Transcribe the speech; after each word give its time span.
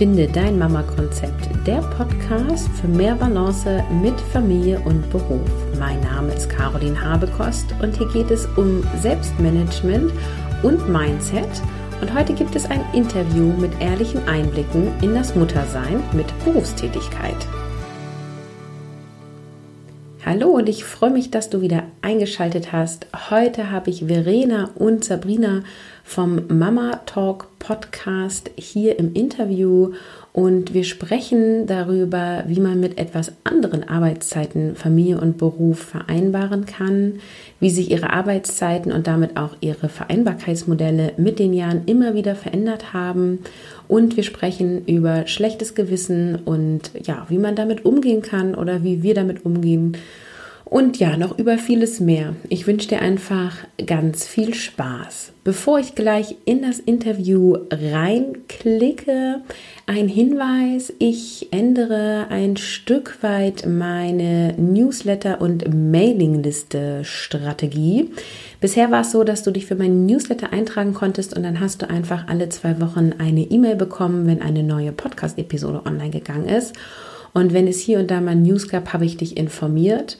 Finde 0.00 0.26
dein 0.26 0.58
Mama-Konzept, 0.58 1.50
der 1.66 1.82
Podcast 1.82 2.70
für 2.80 2.88
mehr 2.88 3.14
Balance 3.16 3.84
mit 4.02 4.18
Familie 4.32 4.80
und 4.86 5.10
Beruf. 5.10 5.46
Mein 5.78 6.00
Name 6.00 6.32
ist 6.32 6.48
Caroline 6.48 6.98
Habekost 6.98 7.66
und 7.82 7.98
hier 7.98 8.08
geht 8.08 8.30
es 8.30 8.46
um 8.56 8.82
Selbstmanagement 9.02 10.10
und 10.62 10.88
Mindset. 10.88 11.50
Und 12.00 12.14
heute 12.14 12.32
gibt 12.32 12.56
es 12.56 12.64
ein 12.64 12.82
Interview 12.94 13.52
mit 13.58 13.78
ehrlichen 13.78 14.26
Einblicken 14.26 14.90
in 15.02 15.12
das 15.12 15.36
Muttersein 15.36 16.02
mit 16.14 16.28
Berufstätigkeit. 16.46 17.36
Hallo 20.24 20.48
und 20.48 20.68
ich 20.68 20.84
freue 20.84 21.10
mich, 21.10 21.30
dass 21.30 21.50
du 21.50 21.60
wieder 21.60 21.82
eingeschaltet 22.02 22.72
hast. 22.72 23.06
Heute 23.30 23.70
habe 23.70 23.90
ich 23.90 24.06
Verena 24.06 24.70
und 24.76 25.04
Sabrina 25.04 25.62
vom 26.10 26.40
Mama 26.48 27.02
Talk 27.06 27.46
Podcast 27.60 28.50
hier 28.56 28.98
im 28.98 29.14
Interview. 29.14 29.92
Und 30.32 30.74
wir 30.74 30.82
sprechen 30.82 31.68
darüber, 31.68 32.42
wie 32.48 32.58
man 32.58 32.80
mit 32.80 32.98
etwas 32.98 33.32
anderen 33.44 33.88
Arbeitszeiten 33.88 34.74
Familie 34.74 35.20
und 35.20 35.38
Beruf 35.38 35.78
vereinbaren 35.78 36.66
kann, 36.66 37.20
wie 37.60 37.70
sich 37.70 37.92
ihre 37.92 38.12
Arbeitszeiten 38.12 38.90
und 38.90 39.06
damit 39.06 39.36
auch 39.36 39.54
ihre 39.60 39.88
Vereinbarkeitsmodelle 39.88 41.12
mit 41.16 41.38
den 41.38 41.54
Jahren 41.54 41.82
immer 41.86 42.14
wieder 42.14 42.34
verändert 42.34 42.92
haben. 42.92 43.38
Und 43.86 44.16
wir 44.16 44.24
sprechen 44.24 44.84
über 44.86 45.28
schlechtes 45.28 45.76
Gewissen 45.76 46.40
und 46.44 46.90
ja, 47.04 47.24
wie 47.28 47.38
man 47.38 47.54
damit 47.54 47.84
umgehen 47.84 48.22
kann 48.22 48.56
oder 48.56 48.82
wie 48.82 49.04
wir 49.04 49.14
damit 49.14 49.44
umgehen 49.44 49.96
und 50.70 50.98
ja, 51.00 51.16
noch 51.16 51.36
über 51.36 51.58
vieles 51.58 51.98
mehr. 51.98 52.36
Ich 52.48 52.68
wünsche 52.68 52.88
dir 52.88 53.02
einfach 53.02 53.56
ganz 53.86 54.24
viel 54.24 54.54
Spaß. 54.54 55.32
Bevor 55.42 55.80
ich 55.80 55.96
gleich 55.96 56.36
in 56.44 56.62
das 56.62 56.78
Interview 56.78 57.56
reinklicke, 57.72 59.40
ein 59.86 60.06
Hinweis, 60.06 60.92
ich 61.00 61.48
ändere 61.50 62.28
ein 62.30 62.56
Stück 62.56 63.20
weit 63.20 63.66
meine 63.66 64.54
Newsletter- 64.58 65.40
und 65.40 65.74
Mailingliste-Strategie. 65.74 68.12
Bisher 68.60 68.92
war 68.92 69.00
es 69.00 69.10
so, 69.10 69.24
dass 69.24 69.42
du 69.42 69.50
dich 69.50 69.66
für 69.66 69.74
meinen 69.74 70.06
Newsletter 70.06 70.52
eintragen 70.52 70.94
konntest 70.94 71.36
und 71.36 71.42
dann 71.42 71.58
hast 71.58 71.82
du 71.82 71.90
einfach 71.90 72.28
alle 72.28 72.48
zwei 72.48 72.80
Wochen 72.80 73.12
eine 73.18 73.40
E-Mail 73.40 73.74
bekommen, 73.74 74.28
wenn 74.28 74.40
eine 74.40 74.62
neue 74.62 74.92
Podcast-Episode 74.92 75.82
online 75.84 76.10
gegangen 76.10 76.48
ist. 76.48 76.76
Und 77.32 77.52
wenn 77.52 77.66
es 77.66 77.80
hier 77.80 77.98
und 77.98 78.08
da 78.08 78.20
mal 78.20 78.36
News 78.36 78.68
gab, 78.68 78.92
habe 78.92 79.04
ich 79.04 79.16
dich 79.16 79.36
informiert. 79.36 80.16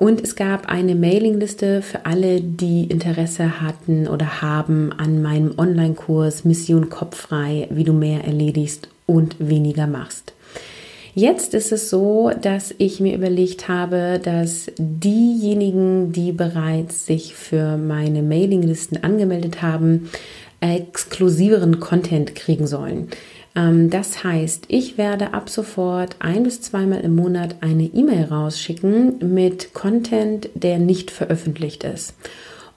Und 0.00 0.22
es 0.22 0.34
gab 0.34 0.70
eine 0.70 0.94
Mailingliste 0.94 1.82
für 1.82 2.06
alle, 2.06 2.40
die 2.40 2.84
Interesse 2.84 3.60
hatten 3.60 4.08
oder 4.08 4.40
haben 4.40 4.94
an 4.96 5.20
meinem 5.20 5.58
Online-Kurs 5.58 6.46
Mission 6.46 6.88
Kopffrei, 6.88 7.68
wie 7.68 7.84
du 7.84 7.92
mehr 7.92 8.24
erledigst 8.24 8.88
und 9.04 9.36
weniger 9.38 9.86
machst. 9.86 10.32
Jetzt 11.14 11.52
ist 11.52 11.70
es 11.70 11.90
so, 11.90 12.30
dass 12.40 12.74
ich 12.78 13.00
mir 13.00 13.14
überlegt 13.14 13.68
habe, 13.68 14.18
dass 14.24 14.72
diejenigen, 14.78 16.12
die 16.12 16.32
bereits 16.32 17.04
sich 17.04 17.34
für 17.34 17.76
meine 17.76 18.22
Mailinglisten 18.22 19.04
angemeldet 19.04 19.60
haben, 19.60 20.08
exklusiveren 20.60 21.78
Content 21.78 22.34
kriegen 22.34 22.66
sollen. 22.66 23.08
Ähm, 23.54 23.90
das 23.90 24.22
heißt, 24.22 24.66
ich 24.68 24.98
werde 24.98 25.34
ab 25.34 25.48
sofort 25.48 26.16
ein 26.18 26.44
bis 26.44 26.60
zweimal 26.60 27.00
im 27.00 27.14
Monat 27.14 27.56
eine 27.60 27.84
E-Mail 27.84 28.24
rausschicken 28.24 29.34
mit 29.34 29.74
Content, 29.74 30.48
der 30.54 30.78
nicht 30.78 31.10
veröffentlicht 31.10 31.84
ist. 31.84 32.14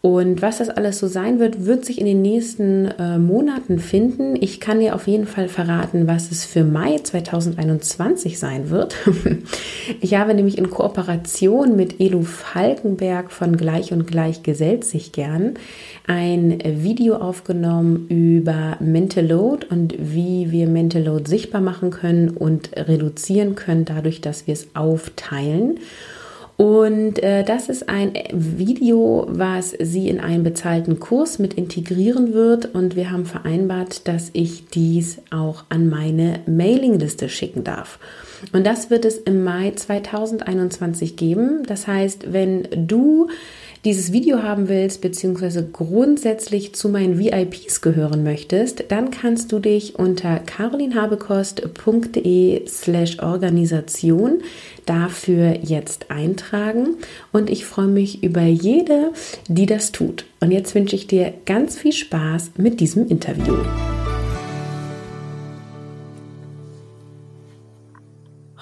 Und 0.05 0.41
was 0.41 0.57
das 0.57 0.67
alles 0.67 0.99
so 0.99 1.07
sein 1.07 1.39
wird, 1.39 1.65
wird 1.65 1.85
sich 1.85 1.97
in 1.97 2.05
den 2.05 2.21
nächsten 2.21 2.87
äh, 2.87 3.17
Monaten 3.17 3.79
finden. 3.79 4.35
Ich 4.37 4.59
kann 4.59 4.81
dir 4.81 4.95
auf 4.95 5.07
jeden 5.07 5.25
Fall 5.25 5.47
verraten, 5.47 6.07
was 6.07 6.29
es 6.29 6.43
für 6.43 6.65
Mai 6.65 6.97
2021 7.01 8.37
sein 8.37 8.69
wird. 8.69 8.97
ich 10.01 10.15
habe 10.15 10.33
nämlich 10.33 10.57
in 10.57 10.69
Kooperation 10.69 11.77
mit 11.77 12.01
Elu 12.01 12.23
Falkenberg 12.23 13.31
von 13.31 13.55
Gleich 13.55 13.93
und 13.93 14.05
Gleich 14.05 14.43
gesellt 14.43 14.83
sich 14.83 15.13
gern 15.13 15.53
ein 16.05 16.59
Video 16.65 17.15
aufgenommen 17.15 18.07
über 18.09 18.75
Mental 18.81 19.25
Load 19.25 19.67
und 19.69 19.95
wie 19.97 20.51
wir 20.51 20.67
Mental 20.67 21.03
Load 21.03 21.29
sichtbar 21.29 21.61
machen 21.61 21.91
können 21.91 22.31
und 22.31 22.71
reduzieren 22.75 23.55
können, 23.55 23.85
dadurch, 23.85 24.19
dass 24.19 24.47
wir 24.47 24.53
es 24.53 24.67
aufteilen. 24.73 25.79
Und 26.55 27.21
äh, 27.23 27.43
das 27.43 27.67
ist 27.67 27.89
ein 27.89 28.13
Video, 28.31 29.25
was 29.27 29.75
sie 29.79 30.07
in 30.07 30.19
einen 30.19 30.43
bezahlten 30.43 30.99
Kurs 30.99 31.39
mit 31.39 31.55
integrieren 31.55 32.33
wird. 32.33 32.73
Und 32.75 32.95
wir 32.95 33.11
haben 33.11 33.25
vereinbart, 33.25 34.07
dass 34.07 34.29
ich 34.33 34.67
dies 34.67 35.17
auch 35.31 35.63
an 35.69 35.89
meine 35.89 36.41
Mailingliste 36.45 37.27
schicken 37.27 37.63
darf. 37.63 37.97
Und 38.51 38.67
das 38.67 38.89
wird 38.89 39.05
es 39.05 39.17
im 39.17 39.43
Mai 39.43 39.71
2021 39.75 41.15
geben. 41.15 41.63
Das 41.65 41.87
heißt, 41.87 42.33
wenn 42.33 42.67
du 42.71 43.29
dieses 43.85 44.11
Video 44.13 44.43
haben 44.43 44.69
willst, 44.69 45.01
beziehungsweise 45.01 45.67
grundsätzlich 45.67 46.73
zu 46.73 46.87
meinen 46.89 47.19
VIPs 47.19 47.81
gehören 47.81 48.23
möchtest, 48.23 48.85
dann 48.89 49.11
kannst 49.11 49.51
du 49.51 49.59
dich 49.59 49.99
unter 49.99 50.39
carolinhabekost.de 50.39 52.65
slash 52.67 53.19
Organisation 53.19 54.41
dafür 54.85 55.57
jetzt 55.61 56.11
eintragen 56.11 56.95
und 57.31 57.49
ich 57.49 57.65
freue 57.65 57.87
mich 57.87 58.21
über 58.23 58.43
jede, 58.43 59.11
die 59.47 59.65
das 59.65 59.91
tut. 59.91 60.25
Und 60.39 60.51
jetzt 60.51 60.75
wünsche 60.75 60.95
ich 60.95 61.07
dir 61.07 61.33
ganz 61.45 61.75
viel 61.77 61.93
Spaß 61.93 62.51
mit 62.57 62.79
diesem 62.79 63.07
Interview. 63.07 63.55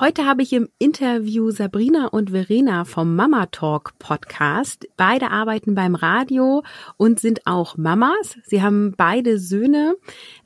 Heute 0.01 0.25
habe 0.25 0.41
ich 0.41 0.51
im 0.51 0.67
Interview 0.79 1.51
Sabrina 1.51 2.07
und 2.07 2.31
Verena 2.31 2.85
vom 2.85 3.15
Mama 3.15 3.45
Talk 3.45 3.99
Podcast. 3.99 4.87
Beide 4.97 5.29
arbeiten 5.29 5.75
beim 5.75 5.93
Radio 5.93 6.63
und 6.97 7.19
sind 7.19 7.45
auch 7.45 7.77
Mamas. 7.77 8.39
Sie 8.43 8.63
haben 8.63 8.95
beide 8.97 9.37
Söhne 9.37 9.95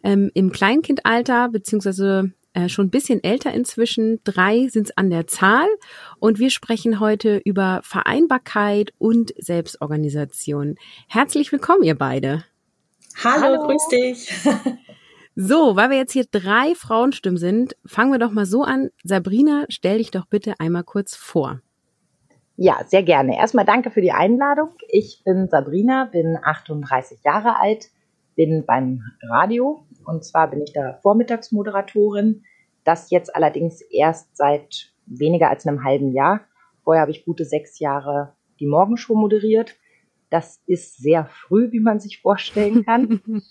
ähm, 0.04 0.30
im 0.34 0.52
Kleinkindalter 0.52 1.48
beziehungsweise 1.48 2.34
äh, 2.54 2.68
schon 2.68 2.88
ein 2.88 2.90
bisschen 2.90 3.24
älter 3.24 3.54
inzwischen. 3.54 4.20
Drei 4.26 4.68
sind 4.68 4.88
es 4.88 4.98
an 4.98 5.10
der 5.10 5.26
Zahl. 5.26 5.70
Und 6.20 6.38
wir 6.38 6.50
sprechen 6.50 7.00
heute 7.00 7.38
über 7.38 7.80
Vereinbarkeit 7.82 8.92
und 8.98 9.34
Selbstorganisation. 9.38 10.76
Herzlich 11.08 11.54
willkommen, 11.54 11.84
ihr 11.84 11.96
beide. 11.96 12.44
Hallo, 13.24 13.42
Hallo. 13.42 13.68
grüß 13.68 13.88
dich. 13.88 14.34
So, 15.38 15.76
weil 15.76 15.90
wir 15.90 15.98
jetzt 15.98 16.14
hier 16.14 16.26
drei 16.32 16.76
Frauenstimmen 16.76 17.38
sind, 17.38 17.76
fangen 17.86 18.12
wir 18.12 18.20
doch 18.20 18.32
mal 18.32 18.46
so 18.46 18.64
an. 18.64 18.90
Sabrina, 19.04 19.66
stell 19.68 19.98
dich 19.98 20.10
doch 20.10 20.26
bitte 20.26 20.54
einmal 20.60 20.86
kurz 20.86 21.14
vor. 21.16 21.60
Ja, 22.56 22.80
sehr 22.88 23.04
gerne. 23.04 23.38
Erstmal 23.38 23.66
danke 23.66 23.92
für 23.92 24.00
die 24.00 24.14
Einladung. 24.14 24.70
Ich 24.88 25.24
bin 25.26 25.50
Sabrina, 25.50 26.06
bin 26.06 26.38
38 26.42 27.20
Jahre 27.26 27.60
alt, 27.60 27.90
bin 28.36 28.66
beim 28.66 29.02
Radio 29.22 29.86
und 30.06 30.24
zwar 30.24 30.50
bin 30.50 30.62
ich 30.62 30.72
da 30.72 31.00
Vormittagsmoderatorin. 31.02 32.44
Das 32.86 33.10
jetzt 33.10 33.36
allerdings 33.36 33.82
erst 33.82 34.38
seit 34.38 34.94
weniger 35.06 35.50
als 35.50 35.68
einem 35.68 35.84
halben 35.84 36.14
Jahr. 36.14 36.42
Vorher 36.86 37.02
habe 37.02 37.12
ich 37.12 37.26
gute 37.26 37.44
sechs 37.44 37.80
Jahre 37.80 38.34
die 38.62 38.68
Morgenshow 38.68 39.16
moderiert. 39.16 39.76
Das 40.30 40.62
ist 40.66 40.98
sehr 40.98 41.26
früh, 41.26 41.74
wie 41.74 41.82
man 41.82 42.00
sich 42.00 42.22
vorstellen 42.22 42.86
kann. 42.86 43.22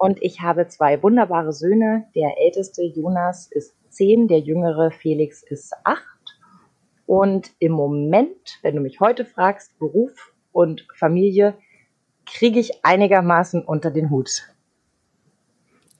Und 0.00 0.22
ich 0.22 0.40
habe 0.40 0.66
zwei 0.66 1.02
wunderbare 1.02 1.52
Söhne. 1.52 2.06
Der 2.14 2.38
älteste 2.38 2.82
Jonas 2.82 3.48
ist 3.50 3.74
zehn, 3.90 4.28
der 4.28 4.38
jüngere 4.38 4.90
Felix 4.92 5.42
ist 5.42 5.74
acht. 5.84 6.38
Und 7.04 7.50
im 7.58 7.72
Moment, 7.72 8.58
wenn 8.62 8.76
du 8.76 8.80
mich 8.80 9.00
heute 9.00 9.26
fragst, 9.26 9.78
Beruf 9.78 10.32
und 10.52 10.86
Familie, 10.96 11.54
kriege 12.24 12.58
ich 12.58 12.82
einigermaßen 12.82 13.62
unter 13.62 13.90
den 13.90 14.08
Hut. 14.08 14.48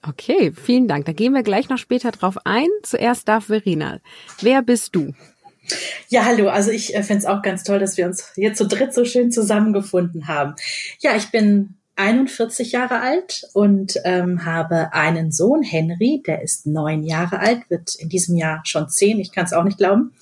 Okay, 0.00 0.50
vielen 0.52 0.88
Dank. 0.88 1.04
Da 1.04 1.12
gehen 1.12 1.34
wir 1.34 1.42
gleich 1.42 1.68
noch 1.68 1.76
später 1.76 2.10
drauf 2.10 2.38
ein. 2.44 2.68
Zuerst 2.82 3.28
darf 3.28 3.48
Verena. 3.48 4.00
Wer 4.40 4.62
bist 4.62 4.96
du? 4.96 5.12
Ja, 6.08 6.24
hallo. 6.24 6.48
Also 6.48 6.70
ich 6.70 6.94
äh, 6.94 7.02
finde 7.02 7.18
es 7.18 7.26
auch 7.26 7.42
ganz 7.42 7.64
toll, 7.64 7.78
dass 7.78 7.98
wir 7.98 8.06
uns 8.06 8.32
jetzt 8.36 8.56
zu 8.56 8.66
dritt 8.66 8.94
so 8.94 9.04
schön 9.04 9.30
zusammengefunden 9.30 10.26
haben. 10.26 10.54
Ja, 11.00 11.16
ich 11.16 11.30
bin 11.30 11.74
41 12.00 12.72
Jahre 12.72 13.00
alt 13.00 13.42
und 13.52 13.96
ähm, 14.04 14.46
habe 14.46 14.94
einen 14.94 15.32
Sohn, 15.32 15.62
Henry, 15.62 16.22
der 16.26 16.40
ist 16.40 16.66
neun 16.66 17.02
Jahre 17.02 17.40
alt, 17.40 17.68
wird 17.68 17.94
in 17.96 18.08
diesem 18.08 18.36
Jahr 18.36 18.62
schon 18.64 18.88
zehn, 18.88 19.20
ich 19.20 19.32
kann 19.32 19.44
es 19.44 19.52
auch 19.52 19.64
nicht 19.64 19.76
glauben. 19.76 20.14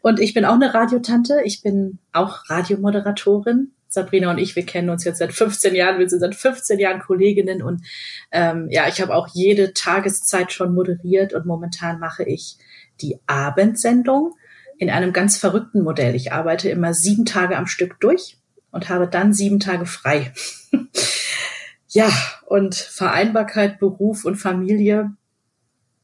Und 0.00 0.20
ich 0.20 0.32
bin 0.32 0.44
auch 0.44 0.54
eine 0.54 0.72
Radiotante, 0.72 1.40
ich 1.44 1.60
bin 1.60 1.98
auch 2.12 2.48
Radiomoderatorin. 2.48 3.72
Sabrina 3.88 4.30
und 4.30 4.38
ich, 4.38 4.54
wir 4.54 4.66
kennen 4.66 4.90
uns 4.90 5.02
jetzt 5.02 5.18
seit 5.18 5.32
15 5.32 5.74
Jahren, 5.74 5.98
wir 5.98 6.08
sind 6.08 6.20
seit 6.20 6.34
15 6.34 6.78
Jahren 6.78 7.00
Kolleginnen 7.00 7.62
und 7.62 7.82
ähm, 8.30 8.68
ja, 8.70 8.86
ich 8.86 9.00
habe 9.00 9.14
auch 9.14 9.28
jede 9.32 9.72
Tageszeit 9.72 10.52
schon 10.52 10.74
moderiert 10.74 11.32
und 11.32 11.46
momentan 11.46 11.98
mache 11.98 12.22
ich 12.22 12.58
die 13.00 13.18
Abendsendung 13.26 14.34
in 14.76 14.90
einem 14.90 15.14
ganz 15.14 15.38
verrückten 15.38 15.82
Modell. 15.82 16.14
Ich 16.14 16.32
arbeite 16.32 16.68
immer 16.68 16.92
sieben 16.92 17.24
Tage 17.24 17.56
am 17.56 17.66
Stück 17.66 17.98
durch 17.98 18.36
und 18.70 18.88
habe 18.88 19.08
dann 19.08 19.32
sieben 19.32 19.60
Tage 19.60 19.86
frei. 19.86 20.32
ja, 21.88 22.10
und 22.46 22.74
Vereinbarkeit, 22.74 23.78
Beruf 23.78 24.24
und 24.24 24.36
Familie, 24.36 25.12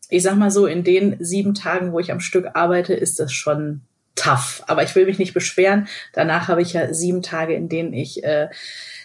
ich 0.09 0.23
sag 0.23 0.37
mal 0.37 0.51
so, 0.51 0.67
in 0.67 0.85
den 0.85 1.17
sieben 1.19 1.55
Tagen, 1.55 1.93
wo 1.93 1.99
ich 1.99 2.13
am 2.13 2.21
Stück 2.21 2.49
arbeite, 2.55 2.95
ist 2.95 3.19
das 3.21 3.33
schon 3.33 3.83
tough. 4.15 4.63
Aber 4.67 4.83
ich 4.83 4.95
will 4.95 5.07
mich 5.07 5.19
nicht 5.19 5.35
beschweren. 5.35 5.89
Danach 6.13 6.49
habe 6.49 6.63
ich 6.63 6.73
ja 6.73 6.93
sieben 6.93 7.23
Tage, 7.23 7.55
in 7.55 7.69
denen 7.69 7.93
ich 7.93 8.23
äh, 8.25 8.49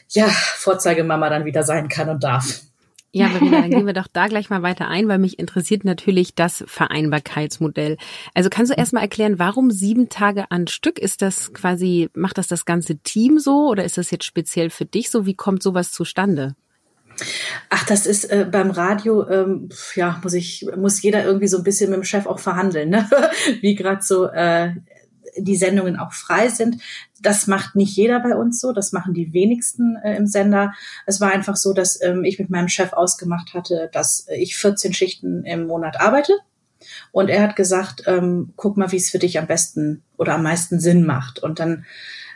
ja 0.10 0.28
Vorzeigemama 0.28 1.30
dann 1.30 1.46
wieder 1.46 1.64
sein 1.64 1.90
kann 1.90 2.10
und 2.10 2.24
darf. 2.24 2.62
Ja, 3.12 3.28
Verena, 3.28 3.62
dann 3.62 3.72
gehen 3.72 3.86
wir 3.88 3.94
doch 3.94 4.08
da 4.08 4.28
gleich 4.28 4.52
mal 4.52 4.62
weiter 4.62 4.88
ein, 4.88 5.08
weil 5.08 5.18
mich 5.18 5.40
interessiert 5.40 5.84
natürlich 5.84 6.36
das 6.36 6.64
Vereinbarkeitsmodell. 6.68 7.98
Also 8.36 8.50
kannst 8.52 8.72
du 8.72 8.76
erstmal 8.76 9.02
erklären, 9.02 9.40
warum 9.40 9.72
sieben 9.72 10.10
Tage 10.10 10.52
an 10.52 10.68
Stück? 10.68 11.00
Ist 11.00 11.24
das 11.24 11.52
quasi, 11.54 12.10
macht 12.14 12.38
das 12.38 12.48
das 12.48 12.66
ganze 12.66 12.98
Team 13.00 13.40
so 13.40 13.70
oder 13.70 13.84
ist 13.84 13.98
das 13.98 14.12
jetzt 14.12 14.26
speziell 14.26 14.70
für 14.70 14.86
dich 14.86 15.10
so? 15.10 15.26
Wie 15.26 15.34
kommt 15.34 15.64
sowas 15.64 15.92
zustande? 15.92 16.56
Ach, 17.70 17.86
das 17.86 18.06
ist 18.06 18.26
äh, 18.26 18.48
beim 18.50 18.70
Radio, 18.70 19.28
ähm, 19.28 19.70
ja, 19.96 20.20
muss 20.24 20.34
ich, 20.34 20.68
muss 20.78 21.02
jeder 21.02 21.26
irgendwie 21.26 21.48
so 21.48 21.58
ein 21.58 21.64
bisschen 21.64 21.90
mit 21.90 21.98
dem 21.98 22.04
Chef 22.04 22.28
auch 22.28 22.40
verhandeln, 22.40 22.90
ne? 22.90 23.10
wie 23.62 23.76
gerade 23.76 24.02
so 24.04 24.28
äh, 24.28 24.74
die 25.38 25.56
Sendungen 25.56 25.98
auch 25.98 26.14
frei 26.14 26.50
sind. 26.50 26.82
Das 27.22 27.48
macht 27.48 27.76
nicht 27.76 27.96
jeder 27.96 28.20
bei 28.20 28.36
uns 28.36 28.60
so, 28.62 28.72
das 28.72 28.92
machen 28.92 29.14
die 29.14 29.34
wenigsten 29.34 29.98
äh, 29.98 30.16
im 30.16 30.28
Sender. 30.28 30.74
Es 31.06 31.20
war 31.20 31.32
einfach 31.32 31.56
so, 31.56 31.74
dass 31.74 32.02
ähm, 32.02 32.24
ich 32.24 32.40
mit 32.40 32.50
meinem 32.50 32.70
Chef 32.70 32.94
ausgemacht 32.94 33.54
hatte, 33.54 33.90
dass 33.92 34.28
ich 34.30 34.56
14 34.56 34.94
Schichten 34.94 35.44
im 35.44 35.68
Monat 35.68 36.00
arbeite. 36.00 36.34
Und 37.12 37.30
er 37.30 37.44
hat 37.44 37.56
gesagt, 37.56 38.04
ähm, 38.08 38.54
guck 38.56 38.78
mal, 38.78 38.92
wie 38.92 38.98
es 38.98 39.10
für 39.10 39.20
dich 39.20 39.38
am 39.38 39.48
besten 39.48 40.04
oder 40.18 40.36
am 40.36 40.44
meisten 40.44 40.80
Sinn 40.80 41.06
macht. 41.06 41.40
Und 41.40 41.60
dann 41.60 41.86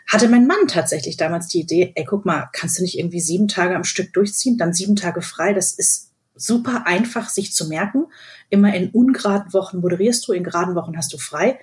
hatte 0.07 0.27
mein 0.27 0.47
Mann 0.47 0.67
tatsächlich 0.67 1.17
damals 1.17 1.47
die 1.47 1.61
Idee, 1.61 1.93
ey, 1.95 2.03
guck 2.03 2.25
mal, 2.25 2.49
kannst 2.51 2.77
du 2.77 2.81
nicht 2.83 2.97
irgendwie 2.99 3.21
sieben 3.21 3.47
Tage 3.47 3.75
am 3.75 3.85
Stück 3.85 4.11
durchziehen, 4.13 4.57
dann 4.57 4.73
sieben 4.73 4.95
Tage 4.95 5.21
frei, 5.21 5.53
das 5.53 5.73
ist 5.73 6.11
super 6.35 6.85
einfach 6.85 7.29
sich 7.29 7.53
zu 7.53 7.67
merken. 7.67 8.05
Immer 8.49 8.75
in 8.75 8.89
ungeraden 8.89 9.53
Wochen 9.53 9.79
moderierst 9.79 10.27
du, 10.27 10.33
in 10.33 10.43
geraden 10.43 10.75
Wochen 10.75 10.97
hast 10.97 11.13
du 11.13 11.17
frei. 11.17 11.59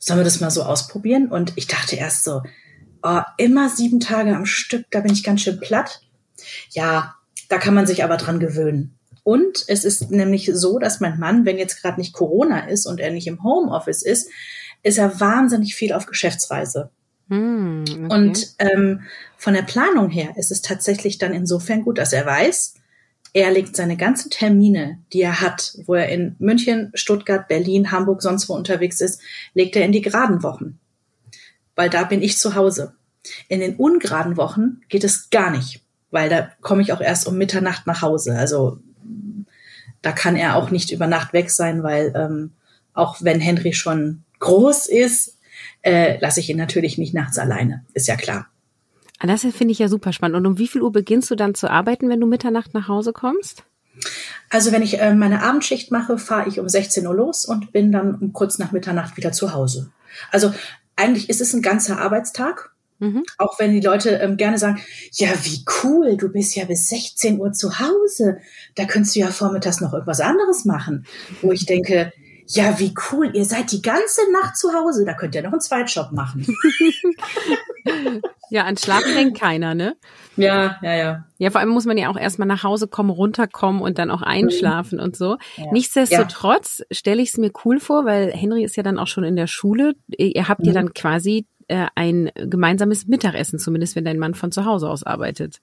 Sollen 0.00 0.18
wir 0.18 0.24
das 0.24 0.40
mal 0.40 0.50
so 0.50 0.62
ausprobieren? 0.62 1.28
Und 1.28 1.52
ich 1.56 1.66
dachte 1.68 1.94
erst 1.94 2.24
so, 2.24 2.42
oh, 3.02 3.20
immer 3.36 3.68
sieben 3.68 4.00
Tage 4.00 4.34
am 4.34 4.46
Stück, 4.46 4.86
da 4.90 5.00
bin 5.00 5.12
ich 5.12 5.22
ganz 5.22 5.42
schön 5.42 5.60
platt. 5.60 6.00
Ja, 6.70 7.14
da 7.48 7.58
kann 7.58 7.74
man 7.74 7.86
sich 7.86 8.02
aber 8.02 8.16
dran 8.16 8.40
gewöhnen. 8.40 8.98
Und 9.22 9.64
es 9.68 9.84
ist 9.84 10.10
nämlich 10.10 10.50
so, 10.52 10.78
dass 10.78 11.00
mein 11.00 11.18
Mann, 11.18 11.44
wenn 11.44 11.58
jetzt 11.58 11.80
gerade 11.82 12.00
nicht 12.00 12.14
Corona 12.14 12.60
ist 12.60 12.86
und 12.86 12.98
er 12.98 13.10
nicht 13.10 13.26
im 13.26 13.44
Homeoffice 13.44 14.02
ist, 14.02 14.30
ist 14.82 14.98
er 14.98 15.20
wahnsinnig 15.20 15.74
viel 15.74 15.92
auf 15.92 16.06
Geschäftsreise. 16.06 16.90
Hm, 17.28 17.84
okay. 17.86 18.14
Und 18.14 18.54
ähm, 18.58 19.02
von 19.36 19.54
der 19.54 19.62
Planung 19.62 20.08
her 20.08 20.34
ist 20.36 20.50
es 20.50 20.62
tatsächlich 20.62 21.18
dann 21.18 21.34
insofern 21.34 21.84
gut, 21.84 21.98
dass 21.98 22.12
er 22.12 22.24
weiß, 22.24 22.74
er 23.32 23.50
legt 23.50 23.76
seine 23.76 23.96
ganzen 23.96 24.30
Termine, 24.30 24.98
die 25.12 25.22
er 25.22 25.40
hat, 25.40 25.76
wo 25.86 25.94
er 25.94 26.08
in 26.08 26.36
München, 26.38 26.90
Stuttgart, 26.94 27.48
Berlin, 27.48 27.92
Hamburg, 27.92 28.22
sonst 28.22 28.48
wo 28.48 28.54
unterwegs 28.54 29.00
ist, 29.00 29.20
legt 29.54 29.76
er 29.76 29.84
in 29.84 29.92
die 29.92 30.02
geraden 30.02 30.42
Wochen. 30.42 30.78
Weil 31.76 31.90
da 31.90 32.04
bin 32.04 32.22
ich 32.22 32.38
zu 32.38 32.54
Hause. 32.54 32.94
In 33.48 33.60
den 33.60 33.76
ungeraden 33.76 34.36
Wochen 34.36 34.80
geht 34.88 35.04
es 35.04 35.30
gar 35.30 35.50
nicht, 35.50 35.82
weil 36.10 36.28
da 36.28 36.50
komme 36.60 36.82
ich 36.82 36.92
auch 36.92 37.00
erst 37.00 37.26
um 37.26 37.38
Mitternacht 37.38 37.86
nach 37.86 38.02
Hause. 38.02 38.36
Also 38.36 38.78
da 40.02 40.12
kann 40.12 40.36
er 40.36 40.56
auch 40.56 40.70
nicht 40.70 40.90
über 40.90 41.06
Nacht 41.06 41.32
weg 41.32 41.50
sein, 41.50 41.82
weil 41.82 42.12
ähm, 42.16 42.52
auch 42.94 43.18
wenn 43.20 43.40
Henry 43.40 43.72
schon 43.72 44.24
groß 44.40 44.86
ist, 44.86 45.36
äh, 45.82 46.18
lasse 46.18 46.40
ich 46.40 46.50
ihn 46.50 46.56
natürlich 46.56 46.98
nicht 46.98 47.14
nachts 47.14 47.38
alleine. 47.38 47.84
Ist 47.92 48.08
ja 48.08 48.16
klar. 48.16 48.48
Ah, 49.20 49.26
das 49.26 49.42
finde 49.42 49.72
ich 49.72 49.78
ja 49.78 49.88
super 49.88 50.12
spannend. 50.12 50.38
Und 50.38 50.46
um 50.46 50.58
wie 50.58 50.66
viel 50.66 50.80
Uhr 50.80 50.90
beginnst 50.90 51.30
du 51.30 51.34
dann 51.34 51.54
zu 51.54 51.70
arbeiten, 51.70 52.08
wenn 52.08 52.20
du 52.20 52.26
Mitternacht 52.26 52.72
nach 52.72 52.88
Hause 52.88 53.12
kommst? 53.12 53.64
Also 54.48 54.72
wenn 54.72 54.82
ich 54.82 54.98
äh, 54.98 55.14
meine 55.14 55.42
Abendschicht 55.42 55.90
mache, 55.90 56.16
fahre 56.16 56.48
ich 56.48 56.58
um 56.58 56.68
16 56.68 57.06
Uhr 57.06 57.14
los 57.14 57.44
und 57.44 57.70
bin 57.70 57.92
dann 57.92 58.14
um 58.14 58.32
kurz 58.32 58.58
nach 58.58 58.72
Mitternacht 58.72 59.18
wieder 59.18 59.30
zu 59.30 59.52
Hause. 59.52 59.92
Also 60.30 60.54
eigentlich 60.96 61.28
ist 61.28 61.42
es 61.42 61.52
ein 61.52 61.60
ganzer 61.60 62.00
Arbeitstag. 62.00 62.70
Mhm. 62.98 63.24
Auch 63.36 63.58
wenn 63.58 63.72
die 63.72 63.80
Leute 63.80 64.10
ähm, 64.10 64.38
gerne 64.38 64.56
sagen, 64.56 64.80
ja, 65.12 65.28
wie 65.42 65.64
cool, 65.82 66.16
du 66.16 66.30
bist 66.30 66.56
ja 66.56 66.64
bis 66.64 66.88
16 66.88 67.40
Uhr 67.40 67.52
zu 67.52 67.78
Hause. 67.78 68.38
Da 68.74 68.86
könntest 68.86 69.16
du 69.16 69.20
ja 69.20 69.28
vormittags 69.28 69.82
noch 69.82 69.92
irgendwas 69.92 70.20
anderes 70.20 70.64
machen. 70.64 71.04
Wo 71.42 71.52
ich 71.52 71.66
denke, 71.66 72.12
ja, 72.52 72.78
wie 72.80 72.92
cool, 73.10 73.30
ihr 73.34 73.44
seid 73.44 73.70
die 73.70 73.80
ganze 73.80 74.20
Nacht 74.32 74.56
zu 74.56 74.72
Hause, 74.72 75.04
da 75.04 75.14
könnt 75.14 75.34
ihr 75.34 75.42
noch 75.42 75.52
einen 75.52 75.60
Zweitjob 75.60 76.10
machen. 76.10 76.46
ja, 78.50 78.64
an 78.64 78.76
Schlafen 78.76 79.14
denkt 79.14 79.38
keiner, 79.38 79.74
ne? 79.74 79.96
Ja, 80.36 80.76
ja, 80.82 80.94
ja. 80.94 81.24
Ja, 81.38 81.50
vor 81.50 81.60
allem 81.60 81.70
muss 81.70 81.86
man 81.86 81.96
ja 81.96 82.10
auch 82.10 82.16
erstmal 82.16 82.48
nach 82.48 82.64
Hause 82.64 82.88
kommen, 82.88 83.10
runterkommen 83.10 83.80
und 83.80 83.98
dann 83.98 84.10
auch 84.10 84.22
einschlafen 84.22 84.98
mhm. 84.98 85.04
und 85.04 85.16
so. 85.16 85.36
Ja. 85.56 85.72
Nichtsdestotrotz 85.72 86.80
ja. 86.80 86.86
stelle 86.90 87.22
ich 87.22 87.30
es 87.30 87.38
mir 87.38 87.52
cool 87.64 87.78
vor, 87.78 88.04
weil 88.04 88.32
Henry 88.32 88.64
ist 88.64 88.76
ja 88.76 88.82
dann 88.82 88.98
auch 88.98 89.06
schon 89.06 89.24
in 89.24 89.36
der 89.36 89.46
Schule. 89.46 89.94
Ihr 90.08 90.48
habt 90.48 90.62
mhm. 90.62 90.66
ja 90.66 90.72
dann 90.72 90.92
quasi 90.92 91.46
äh, 91.68 91.86
ein 91.94 92.32
gemeinsames 92.34 93.06
Mittagessen, 93.06 93.60
zumindest 93.60 93.94
wenn 93.94 94.04
dein 94.04 94.18
Mann 94.18 94.34
von 94.34 94.50
zu 94.50 94.64
Hause 94.64 94.88
aus 94.88 95.04
arbeitet. 95.04 95.60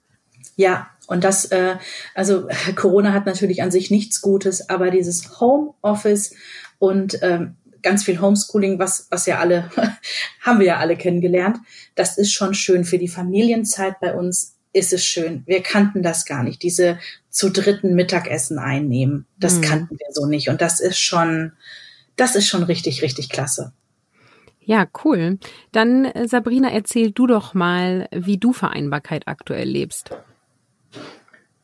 Ja, 0.56 0.88
und 1.08 1.24
das, 1.24 1.46
äh, 1.46 1.76
also 2.14 2.46
Corona 2.76 3.12
hat 3.12 3.26
natürlich 3.26 3.62
an 3.62 3.72
sich 3.72 3.90
nichts 3.90 4.20
Gutes, 4.20 4.68
aber 4.68 4.90
dieses 4.90 5.40
Homeoffice 5.40 6.34
und 6.78 7.18
ähm, 7.22 7.56
ganz 7.82 8.04
viel 8.04 8.20
Homeschooling, 8.20 8.78
was, 8.78 9.08
was 9.10 9.26
ja 9.26 9.38
alle, 9.38 9.70
haben 10.42 10.60
wir 10.60 10.66
ja 10.66 10.76
alle 10.76 10.96
kennengelernt, 10.96 11.58
das 11.94 12.18
ist 12.18 12.32
schon 12.32 12.54
schön. 12.54 12.84
Für 12.84 12.98
die 12.98 13.08
Familienzeit 13.08 13.98
bei 14.00 14.14
uns 14.14 14.56
ist 14.74 14.92
es 14.92 15.02
schön. 15.02 15.44
Wir 15.46 15.62
kannten 15.62 16.02
das 16.02 16.26
gar 16.26 16.42
nicht. 16.42 16.62
Diese 16.62 16.98
zu 17.30 17.48
dritten 17.48 17.94
Mittagessen 17.94 18.58
einnehmen, 18.58 19.26
das 19.38 19.56
mhm. 19.56 19.62
kannten 19.62 19.98
wir 19.98 20.12
so 20.12 20.26
nicht. 20.26 20.50
Und 20.50 20.60
das 20.60 20.78
ist 20.78 20.98
schon, 20.98 21.52
das 22.16 22.36
ist 22.36 22.48
schon 22.48 22.64
richtig, 22.64 23.00
richtig 23.00 23.30
klasse. 23.30 23.72
Ja, 24.60 24.86
cool. 25.04 25.38
Dann, 25.72 26.04
äh, 26.04 26.28
Sabrina, 26.28 26.68
erzähl 26.70 27.12
du 27.12 27.26
doch 27.26 27.54
mal, 27.54 28.08
wie 28.12 28.36
du 28.36 28.52
Vereinbarkeit 28.52 29.26
aktuell 29.26 29.66
lebst 29.66 30.10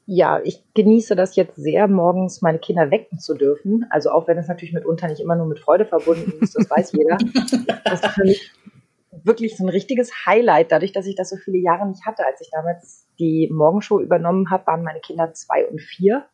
ja, 0.07 0.41
ich 0.43 0.63
genieße 0.75 1.17
das 1.17 1.35
jetzt 1.37 1.57
sehr, 1.57 1.89
morgens 1.89 2.43
meine 2.43 2.59
Kinder 2.59 2.91
wecken 2.91 3.19
zu 3.19 3.35
dürfen. 3.35 3.87
Also 3.91 4.11
auch 4.11 4.29
wenn 4.29 4.37
es 4.37 4.49
natürlich 4.49 4.75
mitunter 4.75 5.09
nicht 5.09 5.21
immer 5.21 5.37
nur 5.37 5.47
mit 5.47 5.59
Freude 5.59 5.87
verbunden 5.87 6.33
ist, 6.41 6.57
das 6.57 6.69
weiß 6.71 6.93
jeder. 6.93 7.17
Das 7.85 8.03
ist 8.03 8.15
für 8.15 8.25
mich 8.25 8.53
wirklich 9.23 9.57
so 9.57 9.65
ein 9.65 9.69
richtiges 9.69 10.27
Highlight, 10.27 10.73
dadurch, 10.73 10.93
dass 10.93 11.07
ich 11.07 11.15
das 11.15 11.31
so 11.31 11.37
viele 11.37 11.59
Jahre 11.59 11.87
nicht 11.87 12.05
hatte. 12.05 12.27
Als 12.27 12.41
ich 12.41 12.51
damals 12.51 13.07
die 13.19 13.49
Morgenshow 13.53 14.01
übernommen 14.01 14.51
habe, 14.51 14.67
waren 14.67 14.83
meine 14.83 15.01
Kinder 15.01 15.33
zwei 15.33 15.67
und 15.67 15.81
vier. 15.81 16.27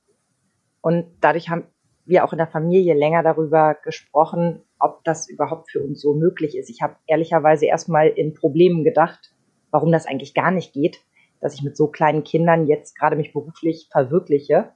Und 0.80 1.06
dadurch 1.20 1.50
haben 1.50 1.64
wir 2.06 2.24
auch 2.24 2.32
in 2.32 2.38
der 2.38 2.46
Familie 2.46 2.94
länger 2.94 3.22
darüber 3.22 3.76
gesprochen, 3.84 4.62
ob 4.78 5.04
das 5.04 5.28
überhaupt 5.28 5.70
für 5.70 5.80
uns 5.80 6.00
so 6.00 6.14
möglich 6.14 6.56
ist. 6.56 6.70
Ich 6.70 6.82
habe 6.82 6.96
ehrlicherweise 7.06 7.66
erstmal 7.66 8.08
in 8.08 8.34
Problemen 8.34 8.82
gedacht, 8.82 9.32
warum 9.70 9.92
das 9.92 10.06
eigentlich 10.06 10.34
gar 10.34 10.50
nicht 10.50 10.72
geht 10.72 11.00
dass 11.40 11.54
ich 11.54 11.62
mit 11.62 11.76
so 11.76 11.86
kleinen 11.88 12.24
Kindern 12.24 12.66
jetzt 12.66 12.96
gerade 12.96 13.16
mich 13.16 13.32
beruflich 13.32 13.88
verwirkliche. 13.90 14.70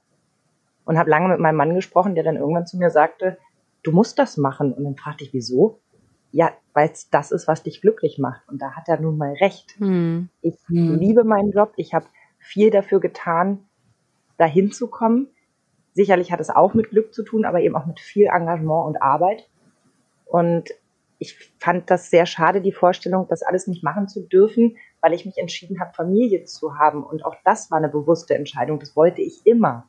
Und 0.83 0.99
habe 0.99 1.09
lange 1.09 1.29
mit 1.29 1.39
meinem 1.39 1.55
Mann 1.55 1.73
gesprochen, 1.73 2.13
der 2.13 2.23
dann 2.23 2.35
irgendwann 2.35 2.67
zu 2.67 2.77
mir 2.77 2.91
sagte, 2.91 3.37
du 3.81 3.91
musst 3.91 4.19
das 4.19 4.37
machen. 4.37 4.71
Und 4.71 4.83
dann 4.83 4.95
fragte 4.95 5.23
ich, 5.23 5.33
wieso? 5.33 5.79
Ja, 6.31 6.51
weil 6.73 6.89
es 6.89 7.09
das 7.09 7.31
ist, 7.31 7.47
was 7.47 7.63
dich 7.63 7.81
glücklich 7.81 8.19
macht. 8.19 8.47
Und 8.47 8.61
da 8.61 8.71
hat 8.71 8.87
er 8.87 8.99
nun 8.99 9.17
mal 9.17 9.33
recht. 9.33 9.75
Hm. 9.79 10.29
Ich 10.41 10.55
hm. 10.67 10.99
liebe 10.99 11.23
meinen 11.23 11.51
Job. 11.51 11.73
Ich 11.77 11.93
habe 11.93 12.05
viel 12.37 12.69
dafür 12.69 12.99
getan, 12.99 13.65
dahin 14.37 14.71
zu 14.71 14.87
kommen. 14.87 15.27
Sicherlich 15.93 16.31
hat 16.31 16.41
es 16.41 16.49
auch 16.49 16.73
mit 16.73 16.89
Glück 16.89 17.13
zu 17.13 17.23
tun, 17.23 17.45
aber 17.45 17.61
eben 17.61 17.75
auch 17.75 17.85
mit 17.85 17.99
viel 17.99 18.25
Engagement 18.25 18.85
und 18.85 19.01
Arbeit. 19.01 19.49
Und 20.25 20.69
ich 21.19 21.53
fand 21.59 21.89
das 21.89 22.09
sehr 22.09 22.25
schade, 22.25 22.61
die 22.61 22.73
Vorstellung, 22.73 23.27
das 23.29 23.43
alles 23.43 23.67
nicht 23.67 23.83
machen 23.83 24.07
zu 24.07 24.21
dürfen, 24.21 24.77
weil 25.05 25.13
ich 25.13 25.23
mich 25.23 25.37
entschieden 25.37 25.79
habe, 25.79 25.93
Familie 25.93 26.45
zu 26.45 26.79
haben. 26.79 27.03
Und 27.03 27.23
auch 27.23 27.35
das 27.43 27.69
war 27.69 27.77
eine 27.77 27.89
bewusste 27.89 28.33
Entscheidung. 28.33 28.79
Das 28.79 28.95
wollte 28.95 29.21
ich 29.21 29.45
immer. 29.45 29.87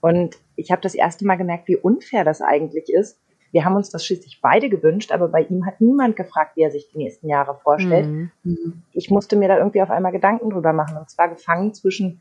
Und 0.00 0.36
ich 0.54 0.70
habe 0.70 0.80
das 0.80 0.94
erste 0.94 1.26
Mal 1.26 1.34
gemerkt, 1.34 1.66
wie 1.66 1.74
unfair 1.74 2.22
das 2.22 2.40
eigentlich 2.40 2.90
ist. 2.90 3.18
Wir 3.50 3.64
haben 3.64 3.74
uns 3.74 3.90
das 3.90 4.06
schließlich 4.06 4.40
beide 4.40 4.68
gewünscht, 4.68 5.10
aber 5.10 5.26
bei 5.26 5.42
ihm 5.42 5.66
hat 5.66 5.80
niemand 5.80 6.14
gefragt, 6.14 6.54
wie 6.54 6.62
er 6.62 6.70
sich 6.70 6.88
die 6.92 6.98
nächsten 6.98 7.28
Jahre 7.28 7.58
vorstellt. 7.60 8.30
Mhm. 8.44 8.84
Ich 8.92 9.10
musste 9.10 9.34
mir 9.34 9.48
da 9.48 9.58
irgendwie 9.58 9.82
auf 9.82 9.90
einmal 9.90 10.12
Gedanken 10.12 10.50
drüber 10.50 10.72
machen. 10.72 10.96
Und 10.96 11.10
zwar 11.10 11.28
gefangen 11.28 11.74
zwischen, 11.74 12.20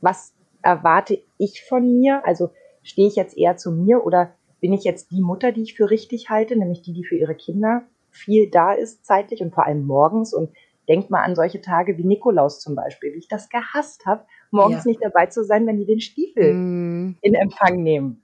was 0.00 0.32
erwarte 0.62 1.18
ich 1.38 1.64
von 1.64 1.98
mir? 1.98 2.24
Also 2.24 2.50
stehe 2.84 3.08
ich 3.08 3.16
jetzt 3.16 3.36
eher 3.36 3.56
zu 3.56 3.72
mir 3.72 4.06
oder 4.06 4.32
bin 4.60 4.72
ich 4.72 4.84
jetzt 4.84 5.10
die 5.10 5.22
Mutter, 5.22 5.50
die 5.50 5.62
ich 5.62 5.74
für 5.74 5.90
richtig 5.90 6.30
halte, 6.30 6.56
nämlich 6.56 6.82
die, 6.82 6.92
die 6.92 7.04
für 7.04 7.16
ihre 7.16 7.34
Kinder 7.34 7.82
viel 8.12 8.50
da 8.50 8.72
ist 8.72 9.04
zeitlich 9.04 9.42
und 9.42 9.54
vor 9.54 9.66
allem 9.66 9.84
morgens 9.84 10.32
und 10.32 10.54
denkt 10.88 11.10
mal 11.10 11.22
an 11.22 11.34
solche 11.34 11.60
Tage 11.60 11.96
wie 11.98 12.04
Nikolaus 12.04 12.60
zum 12.60 12.74
Beispiel, 12.74 13.12
wie 13.14 13.18
ich 13.18 13.28
das 13.28 13.48
gehasst 13.48 14.06
habe, 14.06 14.24
morgens 14.50 14.84
ja. 14.84 14.90
nicht 14.90 15.02
dabei 15.02 15.26
zu 15.26 15.44
sein, 15.44 15.66
wenn 15.66 15.78
die 15.78 15.86
den 15.86 16.00
Stiefel 16.00 16.54
mm. 16.54 17.18
in 17.20 17.34
Empfang 17.34 17.82
nehmen. 17.82 18.22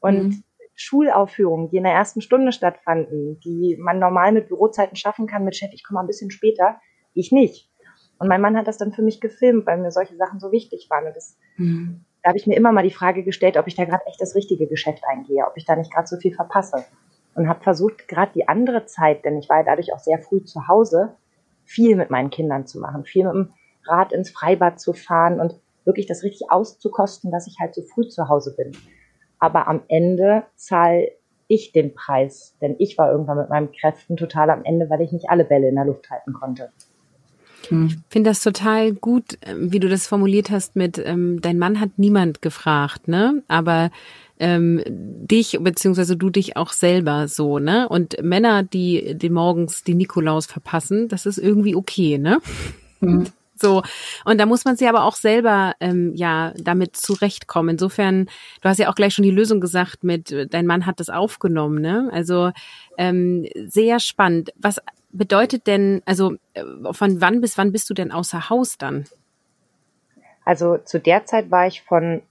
Und 0.00 0.28
mm. 0.28 0.42
Schulaufführungen, 0.74 1.70
die 1.70 1.76
in 1.76 1.84
der 1.84 1.92
ersten 1.92 2.20
Stunde 2.20 2.50
stattfanden, 2.50 3.38
die 3.40 3.76
man 3.78 4.00
normal 4.00 4.32
mit 4.32 4.48
Bürozeiten 4.48 4.96
schaffen 4.96 5.26
kann, 5.26 5.44
mit 5.44 5.56
Chef, 5.56 5.70
ich 5.72 5.84
komme 5.84 6.00
ein 6.00 6.08
bisschen 6.08 6.32
später, 6.32 6.80
ich 7.14 7.30
nicht. 7.30 7.70
Und 8.18 8.28
mein 8.28 8.40
Mann 8.40 8.56
hat 8.56 8.66
das 8.66 8.78
dann 8.78 8.92
für 8.92 9.02
mich 9.02 9.20
gefilmt, 9.20 9.66
weil 9.66 9.78
mir 9.78 9.92
solche 9.92 10.16
Sachen 10.16 10.40
so 10.40 10.50
wichtig 10.50 10.88
waren. 10.90 11.06
Und 11.06 11.16
das 11.16 11.38
mm 11.56 11.94
da 12.24 12.30
habe 12.30 12.38
ich 12.38 12.46
mir 12.46 12.56
immer 12.56 12.72
mal 12.72 12.82
die 12.82 12.90
Frage 12.90 13.22
gestellt, 13.22 13.58
ob 13.58 13.66
ich 13.66 13.74
da 13.74 13.84
gerade 13.84 14.06
echt 14.06 14.18
das 14.18 14.34
richtige 14.34 14.66
Geschäft 14.66 15.02
eingehe, 15.06 15.46
ob 15.46 15.58
ich 15.58 15.66
da 15.66 15.76
nicht 15.76 15.92
gerade 15.92 16.06
so 16.06 16.16
viel 16.16 16.34
verpasse. 16.34 16.86
Und 17.34 17.48
habe 17.48 17.62
versucht, 17.62 18.06
gerade 18.08 18.32
die 18.34 18.48
andere 18.48 18.86
Zeit, 18.86 19.24
denn 19.24 19.36
ich 19.38 19.48
war 19.48 19.58
ja 19.58 19.64
dadurch 19.64 19.92
auch 19.92 19.98
sehr 19.98 20.18
früh 20.18 20.44
zu 20.44 20.68
Hause, 20.68 21.16
viel 21.64 21.96
mit 21.96 22.10
meinen 22.10 22.30
Kindern 22.30 22.66
zu 22.66 22.78
machen, 22.78 23.04
viel 23.04 23.24
mit 23.24 23.34
dem 23.34 23.52
Rad 23.86 24.12
ins 24.12 24.30
Freibad 24.30 24.78
zu 24.78 24.92
fahren 24.92 25.40
und 25.40 25.60
wirklich 25.84 26.06
das 26.06 26.22
richtig 26.22 26.50
auszukosten, 26.50 27.30
dass 27.30 27.46
ich 27.46 27.56
halt 27.60 27.74
so 27.74 27.82
früh 27.82 28.08
zu 28.08 28.28
Hause 28.28 28.54
bin. 28.56 28.72
Aber 29.38 29.68
am 29.68 29.82
Ende 29.88 30.44
zahle 30.54 31.10
ich 31.48 31.72
den 31.72 31.94
Preis, 31.94 32.56
denn 32.60 32.76
ich 32.78 32.96
war 32.96 33.10
irgendwann 33.10 33.38
mit 33.38 33.50
meinen 33.50 33.72
Kräften 33.72 34.16
total 34.16 34.50
am 34.50 34.64
Ende, 34.64 34.88
weil 34.88 35.02
ich 35.02 35.12
nicht 35.12 35.28
alle 35.28 35.44
Bälle 35.44 35.68
in 35.68 35.74
der 35.74 35.84
Luft 35.84 36.10
halten 36.10 36.32
konnte. 36.32 36.72
Hm. 37.70 37.86
Ich 37.88 37.96
finde 38.08 38.30
das 38.30 38.42
total 38.42 38.92
gut, 38.92 39.38
ähm, 39.42 39.72
wie 39.72 39.80
du 39.80 39.88
das 39.88 40.06
formuliert 40.06 40.50
hast 40.50 40.76
mit, 40.76 40.98
ähm, 40.98 41.40
dein 41.40 41.58
Mann 41.58 41.80
hat 41.80 41.90
niemand 41.96 42.42
gefragt, 42.42 43.08
ne? 43.08 43.42
Aber 43.48 43.90
ähm, 44.38 44.82
dich 44.86 45.58
beziehungsweise 45.60 46.16
du 46.16 46.30
dich 46.30 46.56
auch 46.56 46.72
selber 46.72 47.28
so, 47.28 47.58
ne? 47.58 47.88
Und 47.88 48.22
Männer, 48.22 48.62
die 48.62 49.14
die 49.14 49.30
morgens 49.30 49.84
die 49.84 49.94
Nikolaus 49.94 50.46
verpassen, 50.46 51.08
das 51.08 51.26
ist 51.26 51.38
irgendwie 51.38 51.76
okay, 51.76 52.18
ne? 52.18 52.38
Mhm. 53.00 53.26
So, 53.56 53.84
und 54.24 54.38
da 54.38 54.46
muss 54.46 54.64
man 54.64 54.76
sich 54.76 54.88
aber 54.88 55.04
auch 55.04 55.14
selber 55.14 55.74
ähm, 55.78 56.12
ja 56.16 56.52
damit 56.56 56.96
zurechtkommen. 56.96 57.70
Insofern, 57.70 58.26
du 58.60 58.68
hast 58.68 58.78
ja 58.78 58.90
auch 58.90 58.96
gleich 58.96 59.14
schon 59.14 59.22
die 59.22 59.30
Lösung 59.30 59.60
gesagt 59.60 60.02
mit, 60.02 60.34
dein 60.50 60.66
Mann 60.66 60.86
hat 60.86 60.98
das 60.98 61.08
aufgenommen, 61.08 61.80
ne? 61.80 62.10
Also 62.12 62.50
ähm, 62.98 63.46
sehr 63.66 64.00
spannend. 64.00 64.50
Was 64.56 64.80
bedeutet 65.14 65.66
denn, 65.66 66.02
also 66.04 66.34
äh, 66.54 66.62
von 66.92 67.20
wann 67.20 67.40
bis 67.40 67.56
wann 67.56 67.72
bist 67.72 67.88
du 67.88 67.94
denn 67.94 68.12
außer 68.12 68.50
Haus 68.50 68.76
dann? 68.76 69.06
Also 70.44 70.76
zu 70.78 71.00
der 71.00 71.24
Zeit 71.24 71.50
war 71.50 71.66
ich 71.66 71.82
von 71.82 72.22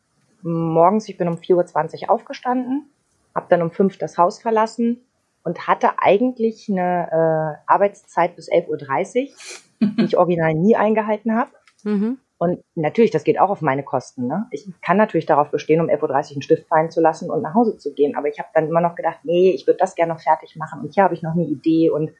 morgens, 0.44 1.10
ich 1.10 1.18
bin 1.18 1.28
um 1.28 1.36
4.20 1.36 2.04
Uhr 2.04 2.12
aufgestanden, 2.12 2.90
habe 3.34 3.48
dann 3.50 3.62
um 3.62 3.72
5 3.72 3.98
das 3.98 4.18
Haus 4.18 4.40
verlassen 4.40 5.02
und 5.44 5.68
hatte 5.68 6.00
eigentlich 6.00 6.70
eine 6.70 7.08
äh, 7.12 7.72
Arbeitszeit 7.72 8.36
bis 8.36 8.52
11.30 8.52 9.30
Uhr, 9.30 9.88
die 9.98 10.04
ich 10.04 10.18
original 10.18 10.54
nie 10.54 10.76
eingehalten 10.76 11.36
habe. 11.36 11.52
Mhm. 11.84 12.20
Und 12.38 12.62
natürlich, 12.76 13.12
das 13.12 13.24
geht 13.24 13.40
auch 13.40 13.50
auf 13.50 13.62
meine 13.62 13.84
Kosten. 13.84 14.28
Ne? 14.28 14.48
Ich 14.52 14.68
kann 14.82 14.98
natürlich 14.98 15.26
darauf 15.26 15.50
bestehen, 15.50 15.80
um 15.80 15.88
11.30 15.88 16.02
Uhr 16.02 16.32
einen 16.34 16.42
Stift 16.42 16.68
fallen 16.68 16.92
zu 16.92 17.00
lassen 17.00 17.30
und 17.32 17.42
nach 17.42 17.54
Hause 17.54 17.78
zu 17.78 17.94
gehen. 17.94 18.18
Aber 18.18 18.28
ich 18.28 18.38
habe 18.38 18.50
dann 18.54 18.68
immer 18.68 18.82
noch 18.82 18.96
gedacht, 18.96 19.20
nee, 19.24 19.52
ich 19.52 19.66
würde 19.66 19.78
das 19.78 19.96
gerne 19.96 20.14
noch 20.14 20.20
fertig 20.20 20.58
machen. 20.58 20.82
Und 20.82 20.94
hier 20.94 21.04
habe 21.04 21.14
ich 21.14 21.22
noch 21.22 21.36
eine 21.36 21.46
Idee. 21.46 21.90
Und 21.90 22.12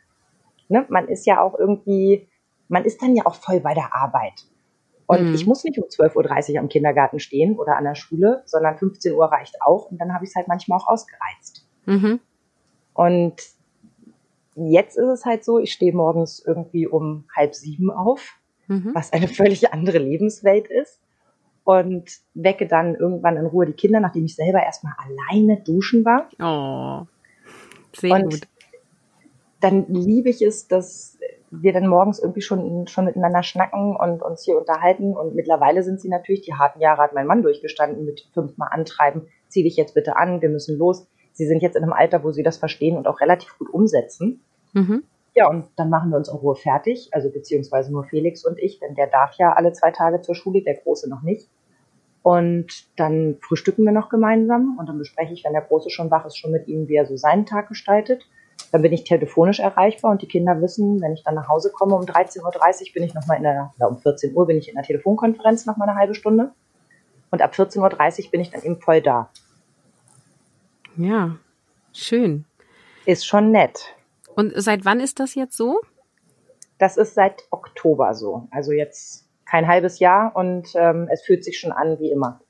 ne, 0.70 0.86
man 0.90 1.08
ist 1.08 1.26
ja 1.26 1.42
auch 1.42 1.58
irgendwie, 1.58 2.28
man 2.68 2.86
ist 2.86 3.02
dann 3.02 3.16
ja 3.16 3.26
auch 3.26 3.36
voll 3.36 3.60
bei 3.60 3.74
der 3.74 3.96
Arbeit. 3.96 4.46
Und 5.06 5.30
mhm. 5.30 5.36
ich 5.36 5.46
muss 5.46 5.64
nicht 5.64 5.78
um 5.78 5.86
12.30 5.86 6.54
Uhr 6.54 6.60
am 6.60 6.70
Kindergarten 6.70 7.20
stehen 7.20 7.58
oder 7.58 7.78
an 7.78 7.84
der 7.84 7.96
Schule, 7.96 8.42
sondern 8.46 8.78
15 8.78 9.14
Uhr 9.14 9.26
reicht 9.26 9.62
auch. 9.62 9.92
Und 9.92 10.00
dann 10.00 10.14
habe 10.14 10.24
ich 10.24 10.30
es 10.30 10.36
halt 10.36 10.48
manchmal 10.48 10.80
auch 10.80 10.88
ausgereizt. 10.88 11.66
Mhm. 11.86 12.20
Und 12.94 13.36
jetzt 14.56 14.98
ist 14.98 15.08
es 15.08 15.26
halt 15.26 15.44
so, 15.44 15.60
ich 15.60 15.74
stehe 15.74 15.94
morgens 15.94 16.44
irgendwie 16.46 16.88
um 16.88 17.26
halb 17.36 17.54
sieben 17.54 17.92
auf, 17.92 18.40
mhm. 18.68 18.92
was 18.94 19.12
eine 19.14 19.28
völlig 19.28 19.74
andere 19.74 19.98
Lebenswelt 19.98 20.68
ist. 20.68 21.00
Und 21.66 22.20
wecke 22.34 22.68
dann 22.68 22.96
irgendwann 22.96 23.38
in 23.38 23.46
Ruhe 23.46 23.66
die 23.66 23.74
Kinder, 23.74 24.02
nachdem 24.02 24.26
ich 24.26 24.36
selber 24.36 24.62
erstmal 24.62 24.94
alleine 24.98 25.62
duschen 25.62 26.04
war. 26.04 26.28
Oh, 26.42 27.08
sehr 27.96 28.16
und 28.16 28.32
gut. 28.32 28.42
Dann 29.64 29.86
liebe 29.88 30.30
ich 30.30 30.42
es, 30.42 30.68
dass 30.68 31.18
wir 31.50 31.72
dann 31.72 31.88
morgens 31.88 32.20
irgendwie 32.20 32.42
schon, 32.42 32.86
schon 32.88 33.06
miteinander 33.06 33.44
schnacken 33.44 33.96
und 33.96 34.22
uns 34.22 34.44
hier 34.44 34.58
unterhalten. 34.58 35.16
Und 35.16 35.36
mittlerweile 35.36 35.84
sind 35.84 36.02
sie 36.02 36.10
natürlich, 36.10 36.42
die 36.42 36.54
harten 36.54 36.82
Jahre 36.82 37.02
hat 37.02 37.14
mein 37.14 37.28
Mann 37.28 37.44
durchgestanden 37.44 38.04
mit 38.04 38.28
fünfmal 38.34 38.68
antreiben, 38.72 39.28
zieh 39.48 39.64
dich 39.64 39.78
jetzt 39.78 39.94
bitte 39.94 40.18
an, 40.18 40.42
wir 40.42 40.50
müssen 40.50 40.78
los. 40.78 41.08
Sie 41.32 41.46
sind 41.46 41.62
jetzt 41.62 41.78
in 41.78 41.84
einem 41.84 41.94
Alter, 41.94 42.26
wo 42.26 42.32
sie 42.32 42.44
das 42.44 42.58
verstehen 42.58 42.98
und 42.98 43.08
auch 43.08 43.22
relativ 43.22 43.58
gut 43.58 43.74
umsetzen. 43.74 44.42
Mhm. 44.74 45.04
Ja, 45.34 45.50
und 45.50 45.68
dann 45.78 45.90
machen 45.90 46.10
wir 46.10 46.18
uns 46.18 46.28
in 46.28 46.36
Ruhe 46.36 46.56
fertig, 46.56 47.10
also 47.12 47.32
beziehungsweise 47.32 47.90
nur 47.92 48.04
Felix 48.04 48.46
und 48.46 48.60
ich, 48.60 48.80
denn 48.80 48.96
der 48.96 49.08
darf 49.08 49.36
ja 49.38 49.54
alle 49.54 49.72
zwei 49.72 49.92
Tage 49.92 50.20
zur 50.20 50.36
Schule, 50.36 50.62
der 50.62 50.76
Große 50.76 51.10
noch 51.10 51.22
nicht. 51.22 51.50
Und 52.22 52.68
dann 52.98 53.38
frühstücken 53.42 53.84
wir 53.84 53.94
noch 53.94 54.10
gemeinsam 54.10 54.78
und 54.78 54.90
dann 54.90 54.98
bespreche 54.98 55.34
ich, 55.34 55.44
wenn 55.46 55.54
der 55.54 55.62
Große 55.62 55.90
schon 55.90 56.12
wach 56.12 56.26
ist, 56.26 56.38
schon 56.38 56.52
mit 56.52 56.68
ihm, 56.68 56.90
wie 56.90 56.96
er 56.96 57.06
so 57.06 57.16
seinen 57.16 57.46
Tag 57.46 57.70
gestaltet. 57.70 58.26
Dann 58.74 58.82
bin 58.82 58.92
ich 58.92 59.04
telefonisch 59.04 59.60
erreichbar 59.60 60.10
und 60.10 60.24
die 60.24 60.28
Kinder 60.28 60.60
wissen, 60.60 61.00
wenn 61.00 61.14
ich 61.14 61.24
dann 61.24 61.36
nach 61.36 61.48
Hause 61.48 61.72
komme 61.72 61.94
um 61.94 62.06
13.30 62.06 62.42
Uhr, 62.42 62.94
bin 62.96 63.04
ich 63.04 63.14
nochmal 63.14 63.38
in 63.38 63.44
der, 63.44 63.72
oder 63.78 63.88
um 63.88 64.00
14 64.00 64.36
Uhr 64.36 64.48
bin 64.48 64.58
ich 64.58 64.68
in 64.68 64.74
der 64.74 64.84
Telefonkonferenz 64.84 65.68
noch 65.68 65.78
mal 65.78 65.88
eine 65.88 65.96
halbe 65.96 66.16
Stunde. 66.16 66.54
Und 67.30 67.44
ab 67.44 67.54
14.30 67.54 68.26
Uhr 68.26 68.32
bin 68.32 68.42
ich 68.42 68.50
dann 68.50 68.64
eben 68.64 68.82
voll 68.82 69.00
da. 69.00 69.30
Ja, 70.98 71.36
schön. 71.94 72.46
Ist 73.06 73.28
schon 73.28 73.52
nett. 73.52 73.94
Und 74.34 74.54
seit 74.56 74.86
wann 74.86 75.00
ist 75.00 75.20
das 75.20 75.36
jetzt 75.36 75.56
so? 75.56 75.80
Das 76.80 76.98
ist 76.98 77.14
seit 77.14 77.44
Oktober 77.52 78.16
so. 78.16 78.48
Also 78.50 78.72
jetzt 78.72 79.30
kein 79.46 79.68
halbes 79.68 80.00
Jahr 80.00 80.36
und 80.36 80.70
ähm, 80.74 81.08
es 81.12 81.22
fühlt 81.22 81.44
sich 81.44 81.60
schon 81.60 81.72
an 81.72 82.00
wie 82.00 82.10
immer. 82.10 82.42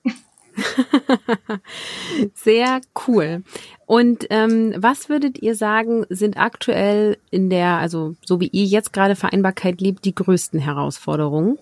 Sehr 2.34 2.82
cool. 3.08 3.44
Und 3.86 4.28
ähm, 4.30 4.74
was 4.78 5.10
würdet 5.10 5.42
ihr 5.42 5.56
sagen, 5.56 6.06
sind 6.10 6.38
aktuell 6.38 7.18
in 7.32 7.50
der, 7.50 7.78
also 7.78 8.16
so 8.24 8.40
wie 8.40 8.48
ihr 8.48 8.66
jetzt 8.66 8.94
gerade 8.94 9.16
Vereinbarkeit 9.16 9.82
liebt, 9.82 10.06
die 10.06 10.16
größten 10.16 10.60
Herausforderungen? 10.60 11.58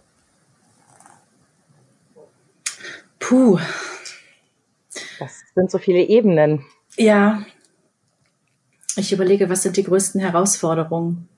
Puh. 3.19 3.59
Das 5.19 5.41
sind 5.55 5.71
so 5.71 5.77
viele 5.77 6.01
Ebenen. 6.01 6.65
Ja. 6.97 7.43
Ich 8.97 9.13
überlege, 9.13 9.49
was 9.49 9.63
sind 9.63 9.77
die 9.77 9.83
größten 9.83 10.19
Herausforderungen? 10.19 11.29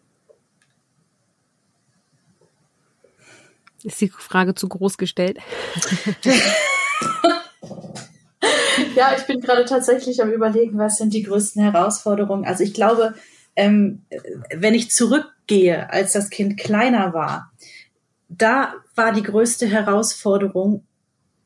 Ist 3.83 3.99
die 3.99 4.09
Frage 4.09 4.55
zu 4.55 4.69
groß 4.69 4.97
gestellt? 4.97 5.39
ja, 8.95 9.15
ich 9.17 9.23
bin 9.25 9.41
gerade 9.41 9.65
tatsächlich 9.65 10.21
am 10.21 10.31
Überlegen, 10.31 10.77
was 10.77 10.97
sind 10.97 11.13
die 11.13 11.23
größten 11.23 11.61
Herausforderungen. 11.61 12.45
Also 12.45 12.63
ich 12.63 12.73
glaube, 12.73 13.15
ähm, 13.55 14.03
wenn 14.55 14.73
ich 14.73 14.91
zurückgehe, 14.91 15.89
als 15.91 16.13
das 16.13 16.29
Kind 16.29 16.57
kleiner 16.57 17.13
war, 17.13 17.51
da 18.29 18.73
war 18.95 19.11
die 19.11 19.23
größte 19.23 19.67
Herausforderung, 19.67 20.83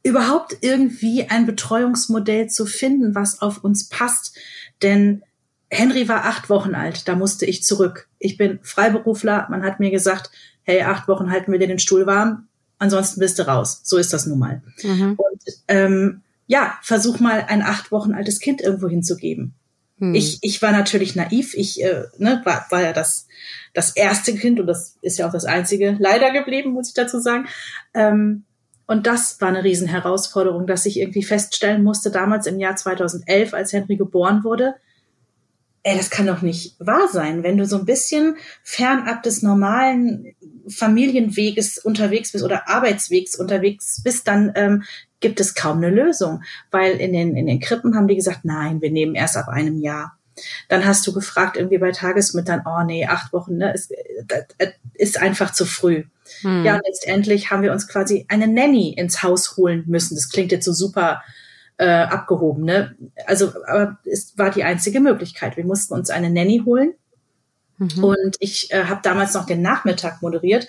überhaupt 0.04 0.58
irgendwie 0.62 1.30
ein 1.30 1.46
Betreuungsmodell 1.46 2.48
zu 2.48 2.66
finden, 2.66 3.14
was 3.14 3.42
auf 3.42 3.64
uns 3.64 3.90
passt. 3.90 4.38
Denn 4.82 5.24
Henry 5.70 6.08
war 6.08 6.24
acht 6.26 6.50
Wochen 6.50 6.76
alt, 6.76 7.08
da 7.10 7.16
musste 7.16 7.46
ich 7.46 7.64
zurück. 7.64 8.08
Ich 8.20 8.38
bin 8.38 8.60
Freiberufler, 8.62 9.48
man 9.50 9.64
hat 9.64 9.82
mir 9.82 9.92
gesagt, 9.92 10.32
hey, 10.64 10.82
acht 10.82 11.10
Wochen 11.10 11.30
halten 11.30 11.52
wir 11.52 11.60
dir 11.60 11.68
den 11.68 11.80
Stuhl 11.80 12.06
warm, 12.06 12.48
ansonsten 12.80 13.20
bist 13.20 13.38
du 13.38 13.48
raus. 13.48 13.82
So 13.84 13.98
ist 13.98 14.14
das 14.14 14.26
nun 14.26 14.40
mal. 14.40 14.62
Mhm. 14.82 15.18
Und 15.18 15.44
ähm, 15.68 16.22
ja, 16.48 16.78
versuch 16.82 17.20
mal 17.20 17.46
ein 17.48 17.62
acht 17.62 17.92
Wochen 17.92 18.14
altes 18.14 18.40
Kind 18.40 18.62
irgendwo 18.62 18.88
hinzugeben. 18.88 19.54
Hm. 20.00 20.16
Ich, 20.16 20.40
ich 20.42 20.62
war 20.62 20.72
natürlich 20.72 21.16
naiv. 21.16 21.54
Ich 21.54 21.84
äh, 21.84 22.06
ne, 22.18 22.42
war, 22.46 22.66
war 22.70 22.82
ja 22.82 22.94
das, 22.94 23.28
das 23.74 23.96
erste 23.96 24.34
Kind 24.34 24.60
und 24.60 24.68
das 24.68 24.98
ist 25.02 25.20
ja 25.20 25.28
auch 25.28 25.32
das 25.32 25.46
einzige 25.46 25.98
leider 26.00 26.32
geblieben, 26.32 26.72
muss 26.72 26.90
ich 26.90 26.94
dazu 26.94 27.20
sagen. 27.20 27.48
Ähm, 27.94 28.46
und 28.88 29.06
das 29.06 29.42
war 29.42 29.50
eine 29.50 29.66
Riesenherausforderung, 29.66 30.66
dass 30.66 30.86
ich 30.86 31.00
irgendwie 31.00 31.24
feststellen 31.24 31.84
musste, 31.84 32.10
damals 32.10 32.48
im 32.48 32.58
Jahr 32.58 32.78
2011, 32.78 33.54
als 33.54 33.74
Henry 33.74 33.98
geboren 33.98 34.46
wurde, 34.46 34.76
ey, 35.84 35.96
das 35.96 36.10
kann 36.10 36.28
doch 36.28 36.42
nicht 36.42 36.76
wahr 36.80 37.08
sein, 37.12 37.44
wenn 37.44 37.58
du 37.58 37.66
so 37.66 37.78
ein 37.78 37.86
bisschen 37.86 38.38
fernab 38.64 39.24
des 39.24 39.42
normalen 39.42 40.36
Familienweges 40.68 41.78
unterwegs 41.78 42.32
bist 42.32 42.44
oder 42.44 42.68
Arbeitswegs 42.68 43.36
unterwegs 43.36 44.02
bist, 44.04 44.28
dann 44.28 44.52
ähm, 44.56 44.84
gibt 45.20 45.40
es 45.40 45.56
kaum 45.56 45.78
eine 45.78 45.90
Lösung, 45.90 46.44
weil 46.72 46.98
in 46.98 47.14
den, 47.14 47.36
in 47.36 47.48
den 47.48 47.60
Krippen 47.60 47.96
haben 47.96 48.08
die 48.08 48.16
gesagt, 48.16 48.44
nein, 48.44 48.82
wir 48.82 48.92
nehmen 48.92 49.16
erst 49.16 49.38
ab 49.38 49.48
einem 49.48 49.80
Jahr. 49.80 50.18
Dann 50.70 50.86
hast 50.86 51.06
du 51.08 51.14
gefragt 51.14 51.58
irgendwie 51.58 51.80
bei 51.80 51.92
Tagesmüttern, 51.92 52.64
oh 52.66 52.84
nee, 52.84 53.08
acht 53.08 53.34
Wochen, 53.34 53.58
ne, 53.58 53.74
ist, 53.74 53.92
das, 54.28 54.46
ist 54.94 55.20
einfach 55.20 55.52
zu 55.52 55.66
früh. 55.66 56.04
Hm. 56.42 56.66
Ja, 56.66 56.76
und 56.76 56.82
letztendlich 56.86 57.50
haben 57.50 57.64
wir 57.64 57.72
uns 57.72 57.88
quasi 57.88 58.26
eine 58.28 58.48
Nanny 58.48 58.94
ins 58.94 59.24
Haus 59.24 59.58
holen 59.58 59.84
müssen. 59.88 60.16
Das 60.16 60.30
klingt 60.30 60.52
jetzt 60.52 60.66
so 60.66 60.74
super 60.74 61.24
äh, 61.78 61.88
abgehoben, 61.88 62.64
ne? 62.64 62.96
Also, 63.26 63.54
aber 63.68 63.98
es 64.06 64.38
war 64.38 64.50
die 64.50 64.64
einzige 64.64 65.00
Möglichkeit. 65.00 65.58
Wir 65.58 65.66
mussten 65.66 65.94
uns 65.94 66.10
eine 66.10 66.30
Nanny 66.30 66.62
holen. 66.66 66.94
Mhm. 67.78 68.04
Und 68.04 68.36
ich 68.40 68.72
äh, 68.72 68.86
habe 68.86 69.02
damals 69.04 69.34
noch 69.36 69.46
den 69.46 69.62
Nachmittag 69.62 70.22
moderiert. 70.22 70.68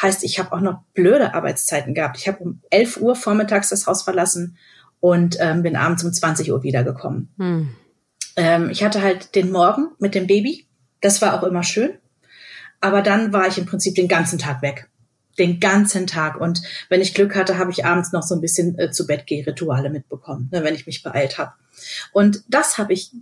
Heißt, 0.00 0.24
ich 0.24 0.38
habe 0.38 0.52
auch 0.52 0.60
noch 0.60 0.82
blöde 0.94 1.34
Arbeitszeiten 1.34 1.94
gehabt. 1.94 2.18
Ich 2.18 2.26
habe 2.26 2.38
um 2.38 2.60
11 2.70 3.00
Uhr 3.00 3.14
vormittags 3.14 3.68
das 3.68 3.86
Haus 3.86 4.02
verlassen 4.02 4.56
und 5.00 5.36
ähm, 5.40 5.62
bin 5.62 5.76
abends 5.76 6.02
um 6.04 6.12
20 6.12 6.50
Uhr 6.50 6.62
wiedergekommen. 6.64 7.28
Mhm. 7.36 7.76
Ähm, 8.36 8.70
ich 8.70 8.82
hatte 8.82 9.02
halt 9.02 9.34
den 9.36 9.52
Morgen 9.52 9.88
mit 9.98 10.14
dem 10.14 10.26
Baby. 10.26 10.66
Das 11.00 11.22
war 11.22 11.34
auch 11.34 11.44
immer 11.44 11.62
schön. 11.62 11.92
Aber 12.80 13.02
dann 13.02 13.32
war 13.32 13.46
ich 13.46 13.58
im 13.58 13.66
Prinzip 13.66 13.94
den 13.94 14.08
ganzen 14.08 14.38
Tag 14.38 14.62
weg. 14.62 14.87
Den 15.38 15.60
ganzen 15.60 16.06
Tag. 16.06 16.40
Und 16.40 16.62
wenn 16.88 17.00
ich 17.00 17.14
Glück 17.14 17.34
hatte, 17.34 17.58
habe 17.58 17.70
ich 17.70 17.84
abends 17.84 18.12
noch 18.12 18.22
so 18.22 18.34
ein 18.34 18.40
bisschen 18.40 18.78
äh, 18.78 18.90
zu 18.90 19.06
Bett 19.06 19.24
geh 19.26 19.42
Rituale 19.42 19.90
mitbekommen, 19.90 20.48
ne, 20.52 20.64
wenn 20.64 20.74
ich 20.74 20.86
mich 20.86 21.02
beeilt 21.02 21.38
habe. 21.38 21.52
Und 22.12 22.42
das 22.48 22.78
habe 22.78 22.92
ich 22.92 23.12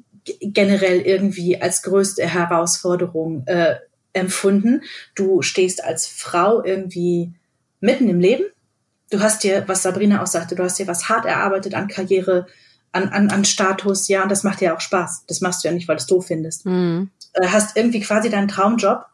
generell 0.40 1.00
irgendwie 1.00 1.61
als 1.61 1.82
größte 1.82 2.26
Herausforderung 2.26 3.46
äh, 3.46 3.76
empfunden. 4.12 4.82
Du 5.14 5.42
stehst 5.42 5.85
als 5.85 6.06
Frau 6.06 6.64
irgendwie 6.64 7.35
mitten 7.80 8.08
im 8.08 8.20
Leben. 8.20 8.44
Du 9.11 9.20
hast 9.20 9.44
dir, 9.44 9.64
was 9.66 9.82
Sabrina 9.82 10.23
auch 10.23 10.26
sagte, 10.26 10.56
du 10.56 10.64
hast 10.64 10.78
dir 10.78 10.88
was 10.88 11.08
hart 11.08 11.26
erarbeitet 11.26 11.75
an 11.75 11.87
Karriere, 11.87 12.46
an, 12.90 13.11
an, 13.11 13.30
an 13.30 13.44
Status, 13.44 14.08
ja, 14.08 14.23
und 14.23 14.30
das 14.30 14.42
macht 14.42 14.61
dir 14.61 14.75
auch 14.75 14.80
Spaß. 14.80 15.25
Das 15.28 15.40
machst 15.40 15.62
du 15.62 15.68
ja 15.68 15.75
nicht, 15.75 15.87
weil 15.87 15.96
du 15.96 16.00
es 16.00 16.06
doof 16.06 16.26
findest. 16.26 16.66
Mhm. 16.66 17.11
Äh, 17.35 17.46
hast 17.49 17.76
irgendwie 17.76 18.00
quasi 18.00 18.30
deinen 18.30 18.49
Traumjob. 18.49 19.04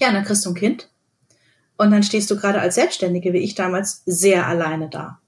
Ja, 0.00 0.08
und 0.08 0.14
dann 0.14 0.24
kriegst 0.24 0.44
du 0.44 0.50
ein 0.50 0.54
Kind. 0.54 0.88
Und 1.76 1.90
dann 1.90 2.02
stehst 2.02 2.30
du 2.30 2.36
gerade 2.36 2.60
als 2.60 2.74
Selbstständige, 2.76 3.32
wie 3.32 3.38
ich 3.38 3.54
damals, 3.54 4.02
sehr 4.06 4.46
alleine 4.46 4.88
da. 4.88 5.18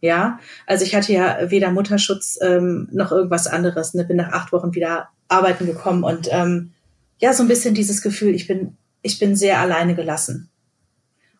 Ja, 0.00 0.38
also 0.66 0.84
ich 0.84 0.94
hatte 0.94 1.12
ja 1.14 1.50
weder 1.50 1.70
Mutterschutz 1.70 2.38
ähm, 2.42 2.88
noch 2.92 3.10
irgendwas 3.10 3.46
anderes. 3.46 3.94
Ne? 3.94 4.04
Bin 4.04 4.18
nach 4.18 4.32
acht 4.32 4.52
Wochen 4.52 4.74
wieder 4.74 5.08
arbeiten 5.28 5.64
gekommen 5.64 6.04
und 6.04 6.28
ähm, 6.30 6.72
ja, 7.18 7.32
so 7.32 7.42
ein 7.42 7.48
bisschen 7.48 7.74
dieses 7.74 8.02
Gefühl, 8.02 8.34
ich 8.34 8.46
bin, 8.46 8.76
ich 9.00 9.18
bin 9.18 9.34
sehr 9.34 9.60
alleine 9.60 9.94
gelassen. 9.94 10.50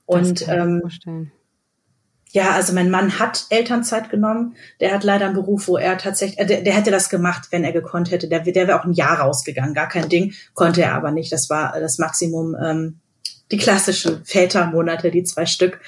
Und 0.06 0.48
ähm, 0.48 0.82
ja, 2.30 2.50
also 2.50 2.72
mein 2.72 2.90
Mann 2.90 3.18
hat 3.18 3.46
Elternzeit 3.50 4.10
genommen. 4.10 4.56
Der 4.80 4.92
hat 4.92 5.04
leider 5.04 5.26
einen 5.26 5.34
Beruf, 5.34 5.68
wo 5.68 5.76
er 5.76 5.98
tatsächlich, 5.98 6.40
äh, 6.40 6.46
der, 6.46 6.62
der 6.62 6.74
hätte 6.74 6.90
das 6.90 7.08
gemacht, 7.08 7.48
wenn 7.50 7.64
er 7.64 7.72
gekonnt 7.72 8.10
hätte. 8.10 8.28
Der, 8.28 8.40
der 8.40 8.66
wäre 8.66 8.80
auch 8.80 8.84
ein 8.84 8.92
Jahr 8.92 9.20
rausgegangen, 9.20 9.74
gar 9.74 9.88
kein 9.88 10.08
Ding. 10.08 10.34
Konnte 10.54 10.82
er 10.82 10.94
aber 10.94 11.10
nicht. 11.10 11.32
Das 11.32 11.48
war 11.48 11.78
das 11.78 11.98
Maximum. 11.98 12.56
Ähm, 12.60 13.00
die 13.54 13.60
klassischen 13.60 14.24
Vätermonate, 14.24 15.12
die 15.12 15.22
zwei 15.22 15.46
Stück. 15.46 15.80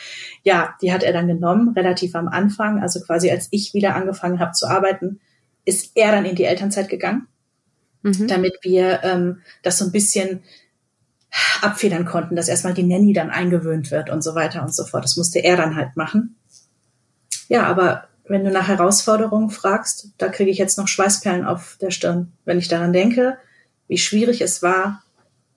Ja, 0.45 0.77
die 0.81 0.93
hat 0.93 1.03
er 1.03 1.13
dann 1.13 1.27
genommen, 1.27 1.71
relativ 1.75 2.15
am 2.15 2.29
Anfang. 2.29 2.81
Also 2.81 3.01
quasi 3.01 3.29
als 3.29 3.49
ich 3.51 3.75
wieder 3.75 3.97
angefangen 3.97 4.39
habe 4.39 4.53
zu 4.53 4.69
arbeiten, 4.69 5.19
ist 5.65 5.97
er 5.97 6.13
dann 6.13 6.25
in 6.25 6.37
die 6.37 6.45
Elternzeit 6.45 6.89
gegangen, 6.89 7.27
mhm. 8.03 8.29
damit 8.29 8.55
wir 8.63 9.03
ähm, 9.03 9.41
das 9.65 9.79
so 9.79 9.85
ein 9.85 9.91
bisschen 9.91 10.45
abfedern 11.61 12.05
konnten, 12.05 12.37
dass 12.37 12.49
erstmal 12.49 12.75
die 12.75 12.85
Nanny 12.85 13.13
dann 13.13 13.31
eingewöhnt 13.31 13.91
wird 13.91 14.11
und 14.11 14.23
so 14.23 14.37
weiter 14.37 14.63
und 14.63 14.73
so 14.73 14.85
fort. 14.85 15.03
Das 15.03 15.17
musste 15.17 15.41
er 15.41 15.57
dann 15.57 15.75
halt 15.75 15.97
machen. 15.97 16.37
Ja, 17.49 17.65
aber 17.67 18.07
wenn 18.29 18.45
du 18.45 18.53
nach 18.53 18.69
Herausforderungen 18.69 19.51
fragst, 19.51 20.11
da 20.19 20.29
kriege 20.29 20.53
ich 20.53 20.59
jetzt 20.59 20.79
noch 20.79 20.87
Schweißperlen 20.87 21.45
auf 21.45 21.79
der 21.81 21.91
Stirn, 21.91 22.33
wenn 22.45 22.59
ich 22.59 22.69
daran 22.69 22.93
denke, 22.93 23.39
wie 23.89 23.99
schwierig 23.99 24.41
es 24.41 24.63
war, 24.63 25.03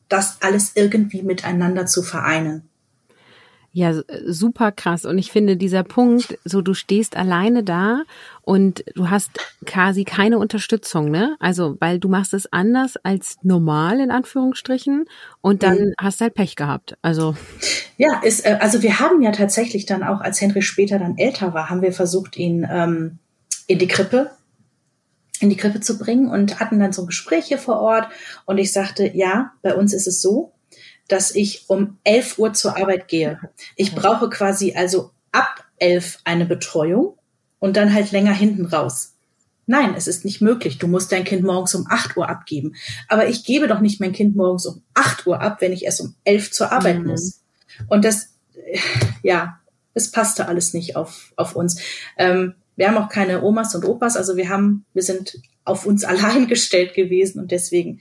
das 0.10 0.42
alles 0.42 0.74
irgendwie 0.76 1.22
miteinander 1.22 1.86
zu 1.86 2.04
vereinen. 2.04 2.70
Ja, 3.72 3.94
super 4.26 4.72
krass. 4.72 5.06
Und 5.06 5.20
ich 5.20 5.32
finde 5.32 5.56
dieser 5.56 5.84
Punkt, 5.84 6.40
so 6.44 6.62
du 6.64 6.74
stehst 6.74 7.16
alleine 7.16 7.64
da 7.64 8.02
und 8.42 8.84
du 8.96 9.12
hast 9.12 9.30
quasi 9.66 10.06
keine 10.06 10.40
Unterstützung, 10.40 11.12
ne? 11.12 11.38
Also, 11.40 11.78
weil 11.80 12.00
du 12.00 12.10
machst 12.10 12.34
es 12.34 12.52
anders 12.52 12.98
als 13.04 13.38
normal, 13.44 14.00
in 14.00 14.10
Anführungsstrichen, 14.10 15.06
und 15.42 15.62
dann 15.62 15.78
mhm. 15.78 15.94
hast 16.00 16.20
halt 16.20 16.34
Pech 16.34 16.56
gehabt. 16.56 16.98
Also. 17.04 17.36
Ja, 17.98 18.22
ist, 18.24 18.44
äh, 18.44 18.58
also 18.60 18.82
wir 18.82 19.00
haben 19.00 19.22
ja 19.22 19.32
tatsächlich 19.32 19.86
dann 19.86 20.02
auch, 20.02 20.22
als 20.22 20.42
Henry 20.42 20.64
später 20.64 20.98
dann 20.98 21.20
älter 21.20 21.54
war, 21.54 21.70
haben 21.70 21.84
wir 21.84 21.94
versucht, 21.94 22.38
ihn 22.38 22.68
ähm, 22.70 23.20
in 23.68 23.78
die 23.78 23.88
Krippe 23.88 24.32
in 25.40 25.50
die 25.50 25.58
Krippe 25.58 25.80
zu 25.80 25.98
bringen 25.98 26.30
und 26.30 26.60
hatten 26.60 26.80
dann 26.80 26.94
so 26.94 27.06
Gespräche 27.06 27.58
vor 27.58 27.80
Ort 27.80 28.10
und 28.46 28.58
ich 28.58 28.72
sagte, 28.72 29.10
ja, 29.16 29.54
bei 29.62 29.76
uns 29.76 29.94
ist 29.94 30.08
es 30.08 30.22
so, 30.22 30.54
dass 31.08 31.34
ich 31.34 31.70
um 31.70 31.98
11 32.04 32.38
Uhr 32.38 32.54
zur 32.54 32.78
Arbeit 32.78 33.08
gehe. 33.08 33.40
Ich 33.76 33.96
brauche 33.96 34.30
quasi 34.30 34.74
also 34.76 35.12
ab 35.32 35.66
11 35.78 36.20
eine 36.24 36.46
Betreuung 36.46 37.18
und 37.60 37.78
dann 37.78 37.94
halt 37.94 38.12
länger 38.12 38.34
hinten 38.34 38.66
raus. 38.66 39.16
Nein, 39.66 39.94
es 39.96 40.08
ist 40.08 40.26
nicht 40.26 40.42
möglich. 40.42 40.80
Du 40.80 40.88
musst 40.88 41.12
dein 41.12 41.24
Kind 41.24 41.44
morgens 41.44 41.76
um 41.76 41.86
8 41.88 42.18
Uhr 42.18 42.28
abgeben. 42.28 42.74
Aber 43.08 43.28
ich 43.28 43.44
gebe 43.44 43.68
doch 43.68 43.82
nicht 43.82 44.00
mein 44.00 44.14
Kind 44.14 44.36
morgens 44.36 44.66
um 44.66 44.82
8 44.96 45.28
Uhr 45.28 45.42
ab, 45.42 45.62
wenn 45.62 45.74
ich 45.74 45.86
erst 45.86 46.02
um 46.02 46.16
11 46.24 46.52
zur 46.52 46.72
Arbeit 46.72 47.00
mhm. 47.00 47.08
muss. 47.08 47.42
Und 47.88 48.04
das, 48.04 48.34
ja, 49.22 49.60
es 49.94 50.12
passte 50.12 50.48
alles 50.48 50.74
nicht 50.74 50.96
auf, 50.96 51.34
auf 51.36 51.56
uns. 51.56 51.80
Ähm, 52.18 52.56
wir 52.80 52.88
haben 52.88 52.98
auch 52.98 53.10
keine 53.10 53.44
Omas 53.44 53.76
und 53.76 53.84
Opas, 53.84 54.16
also 54.16 54.38
wir 54.38 54.48
haben, 54.48 54.86
wir 54.94 55.04
sind 55.04 55.38
auf 55.66 55.86
uns 55.86 56.04
allein 56.06 56.48
gestellt 56.48 56.94
gewesen 56.94 57.42
und 57.42 57.52
deswegen 57.52 58.00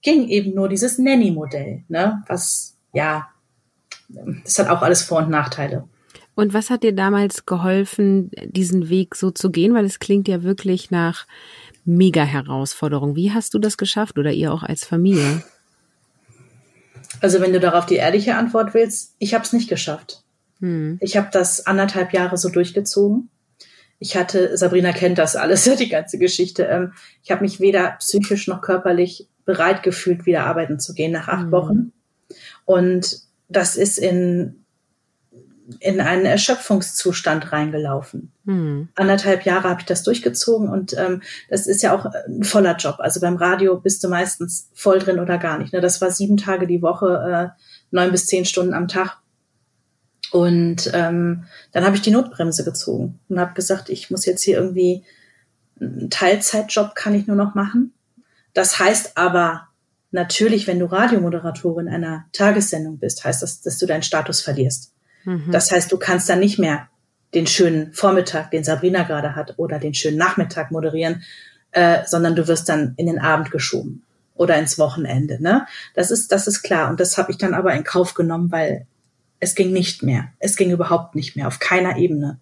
ging 0.00 0.28
eben 0.28 0.54
nur 0.54 0.68
dieses 0.68 0.96
Nanny-Modell, 0.98 1.82
ne? 1.88 2.22
Was, 2.28 2.76
ja, 2.92 3.28
das 4.08 4.58
hat 4.60 4.68
auch 4.68 4.82
alles 4.82 5.02
Vor- 5.02 5.18
und 5.18 5.30
Nachteile. 5.30 5.88
Und 6.34 6.54
was 6.54 6.70
hat 6.70 6.84
dir 6.84 6.94
damals 6.94 7.46
geholfen, 7.46 8.30
diesen 8.44 8.88
Weg 8.88 9.16
so 9.16 9.32
zu 9.32 9.50
gehen? 9.50 9.74
Weil 9.74 9.84
es 9.84 9.98
klingt 9.98 10.28
ja 10.28 10.42
wirklich 10.42 10.90
nach 10.90 11.26
mega 11.84 12.22
Herausforderung. 12.22 13.16
Wie 13.16 13.32
hast 13.32 13.54
du 13.54 13.58
das 13.58 13.76
geschafft 13.76 14.18
oder 14.18 14.32
ihr 14.32 14.52
auch 14.52 14.62
als 14.62 14.84
Familie? 14.84 15.42
Also 17.20 17.40
wenn 17.40 17.52
du 17.52 17.60
darauf 17.60 17.86
die 17.86 17.96
ehrliche 17.96 18.36
Antwort 18.36 18.72
willst, 18.72 19.14
ich 19.18 19.34
habe 19.34 19.44
es 19.44 19.52
nicht 19.52 19.68
geschafft. 19.68 20.22
Hm. 20.60 20.98
Ich 21.00 21.16
habe 21.16 21.28
das 21.32 21.66
anderthalb 21.66 22.12
Jahre 22.12 22.38
so 22.38 22.48
durchgezogen. 22.48 23.28
Ich 24.02 24.16
hatte, 24.16 24.56
Sabrina 24.56 24.90
kennt 24.90 25.18
das 25.18 25.36
alles, 25.36 25.62
die 25.78 25.88
ganze 25.88 26.18
Geschichte. 26.18 26.64
Ähm, 26.64 26.92
ich 27.22 27.30
habe 27.30 27.42
mich 27.42 27.60
weder 27.60 27.92
psychisch 28.00 28.48
noch 28.48 28.60
körperlich 28.60 29.28
bereit 29.44 29.84
gefühlt, 29.84 30.26
wieder 30.26 30.44
arbeiten 30.44 30.80
zu 30.80 30.92
gehen 30.92 31.12
nach 31.12 31.28
acht 31.28 31.46
mhm. 31.46 31.52
Wochen. 31.52 31.92
Und 32.64 33.20
das 33.48 33.76
ist 33.76 33.98
in, 33.98 34.64
in 35.78 36.00
einen 36.00 36.26
Erschöpfungszustand 36.26 37.52
reingelaufen. 37.52 38.32
Mhm. 38.42 38.88
Anderthalb 38.96 39.44
Jahre 39.44 39.68
habe 39.68 39.80
ich 39.80 39.86
das 39.86 40.02
durchgezogen 40.02 40.68
und 40.68 40.98
ähm, 40.98 41.22
das 41.48 41.68
ist 41.68 41.82
ja 41.82 41.94
auch 41.94 42.04
ein 42.04 42.42
voller 42.42 42.74
Job. 42.76 42.96
Also 42.98 43.20
beim 43.20 43.36
Radio 43.36 43.78
bist 43.78 44.02
du 44.02 44.08
meistens 44.08 44.68
voll 44.74 44.98
drin 44.98 45.20
oder 45.20 45.38
gar 45.38 45.58
nicht. 45.58 45.72
Ne? 45.72 45.80
Das 45.80 46.00
war 46.00 46.10
sieben 46.10 46.38
Tage 46.38 46.66
die 46.66 46.82
Woche, 46.82 47.54
äh, 47.54 47.62
neun 47.92 48.10
bis 48.10 48.26
zehn 48.26 48.44
Stunden 48.44 48.74
am 48.74 48.88
Tag. 48.88 49.21
Und 50.32 50.90
ähm, 50.94 51.44
dann 51.72 51.84
habe 51.84 51.94
ich 51.94 52.02
die 52.02 52.10
Notbremse 52.10 52.64
gezogen 52.64 53.20
und 53.28 53.38
habe 53.38 53.52
gesagt, 53.52 53.90
ich 53.90 54.10
muss 54.10 54.24
jetzt 54.24 54.42
hier 54.42 54.56
irgendwie 54.56 55.04
einen 55.78 56.08
Teilzeitjob 56.08 56.94
kann 56.94 57.14
ich 57.14 57.26
nur 57.26 57.36
noch 57.36 57.54
machen. 57.54 57.92
Das 58.54 58.78
heißt 58.78 59.18
aber 59.18 59.68
natürlich, 60.10 60.66
wenn 60.66 60.78
du 60.78 60.86
Radiomoderatorin 60.86 61.88
einer 61.88 62.24
Tagessendung 62.32 62.98
bist, 62.98 63.24
heißt 63.24 63.42
das, 63.42 63.60
dass 63.60 63.76
du 63.76 63.84
deinen 63.84 64.02
Status 64.02 64.40
verlierst. 64.40 64.92
Mhm. 65.24 65.50
Das 65.50 65.70
heißt, 65.70 65.92
du 65.92 65.98
kannst 65.98 66.30
dann 66.30 66.40
nicht 66.40 66.58
mehr 66.58 66.88
den 67.34 67.46
schönen 67.46 67.92
Vormittag, 67.92 68.50
den 68.50 68.64
Sabrina 68.64 69.02
gerade 69.02 69.36
hat, 69.36 69.58
oder 69.58 69.78
den 69.78 69.92
schönen 69.92 70.18
Nachmittag 70.18 70.70
moderieren, 70.70 71.22
äh, 71.72 72.06
sondern 72.06 72.36
du 72.36 72.48
wirst 72.48 72.70
dann 72.70 72.94
in 72.96 73.06
den 73.06 73.18
Abend 73.18 73.50
geschoben 73.50 74.02
oder 74.34 74.56
ins 74.56 74.78
Wochenende. 74.78 75.42
Ne? 75.42 75.66
Das 75.94 76.10
ist 76.10 76.32
das 76.32 76.46
ist 76.46 76.62
klar 76.62 76.88
und 76.88 77.00
das 77.00 77.18
habe 77.18 77.30
ich 77.30 77.38
dann 77.38 77.52
aber 77.52 77.74
in 77.74 77.84
Kauf 77.84 78.14
genommen, 78.14 78.50
weil 78.50 78.86
es 79.42 79.56
ging 79.56 79.72
nicht 79.72 80.04
mehr. 80.04 80.28
Es 80.38 80.54
ging 80.54 80.70
überhaupt 80.70 81.16
nicht 81.16 81.34
mehr, 81.34 81.48
auf 81.48 81.58
keiner 81.58 81.96
Ebene. 81.96 82.38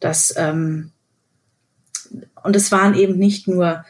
Das, 0.00 0.34
ähm, 0.36 0.90
und 2.42 2.56
es 2.56 2.72
waren 2.72 2.94
eben 2.94 3.16
nicht 3.16 3.46
nur 3.46 3.84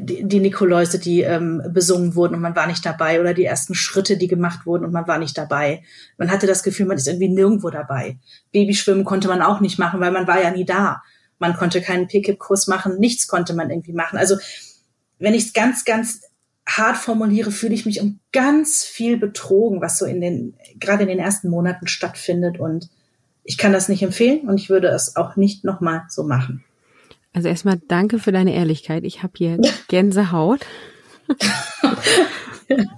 die, 0.00 0.26
die 0.26 0.40
Nikoläuse, 0.40 0.98
die 0.98 1.20
ähm, 1.20 1.62
besungen 1.68 2.14
wurden 2.14 2.36
und 2.36 2.40
man 2.40 2.56
war 2.56 2.66
nicht 2.66 2.86
dabei 2.86 3.20
oder 3.20 3.34
die 3.34 3.44
ersten 3.44 3.74
Schritte, 3.74 4.16
die 4.16 4.26
gemacht 4.26 4.64
wurden 4.64 4.86
und 4.86 4.92
man 4.92 5.06
war 5.06 5.18
nicht 5.18 5.36
dabei. 5.36 5.82
Man 6.16 6.30
hatte 6.30 6.46
das 6.46 6.62
Gefühl, 6.62 6.86
man 6.86 6.96
ist 6.96 7.06
irgendwie 7.06 7.28
nirgendwo 7.28 7.68
dabei. 7.68 8.16
Babyschwimmen 8.50 9.04
konnte 9.04 9.28
man 9.28 9.42
auch 9.42 9.60
nicht 9.60 9.78
machen, 9.78 10.00
weil 10.00 10.10
man 10.10 10.26
war 10.26 10.42
ja 10.42 10.50
nie 10.50 10.64
da. 10.64 11.02
Man 11.38 11.52
konnte 11.52 11.82
keinen 11.82 12.08
Pick-up-Kurs 12.08 12.66
machen, 12.66 12.98
nichts 12.98 13.26
konnte 13.26 13.52
man 13.52 13.68
irgendwie 13.68 13.92
machen. 13.92 14.18
Also 14.18 14.36
wenn 15.18 15.34
ich 15.34 15.44
es 15.44 15.52
ganz, 15.52 15.84
ganz 15.84 16.22
hart 16.66 16.96
formuliere, 16.96 17.50
fühle 17.50 17.74
ich 17.74 17.86
mich 17.86 18.00
um 18.00 18.20
ganz 18.32 18.84
viel 18.84 19.16
betrogen, 19.16 19.80
was 19.80 19.98
so 19.98 20.06
in 20.06 20.20
den, 20.20 20.54
gerade 20.78 21.02
in 21.02 21.08
den 21.08 21.18
ersten 21.18 21.50
Monaten 21.50 21.86
stattfindet. 21.86 22.58
Und 22.58 22.88
ich 23.42 23.58
kann 23.58 23.72
das 23.72 23.88
nicht 23.88 24.02
empfehlen 24.02 24.48
und 24.48 24.58
ich 24.58 24.70
würde 24.70 24.88
es 24.88 25.16
auch 25.16 25.36
nicht 25.36 25.64
nochmal 25.64 26.02
so 26.08 26.24
machen. 26.24 26.64
Also 27.32 27.48
erstmal 27.48 27.80
danke 27.88 28.18
für 28.18 28.32
deine 28.32 28.54
Ehrlichkeit. 28.54 29.04
Ich 29.04 29.22
habe 29.22 29.32
hier 29.36 29.58
Gänsehaut. 29.88 30.60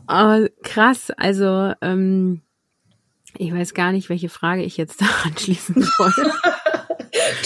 Aber 0.07 0.49
krass, 0.63 1.11
also 1.17 1.73
ähm, 1.81 2.43
ich 3.39 3.53
weiß 3.53 3.75
gar 3.75 3.93
nicht, 3.93 4.09
welche 4.09 4.29
Frage 4.29 4.63
ich 4.63 4.77
jetzt 4.77 5.01
da 5.01 5.07
anschließen 5.25 5.83
soll. 5.83 6.13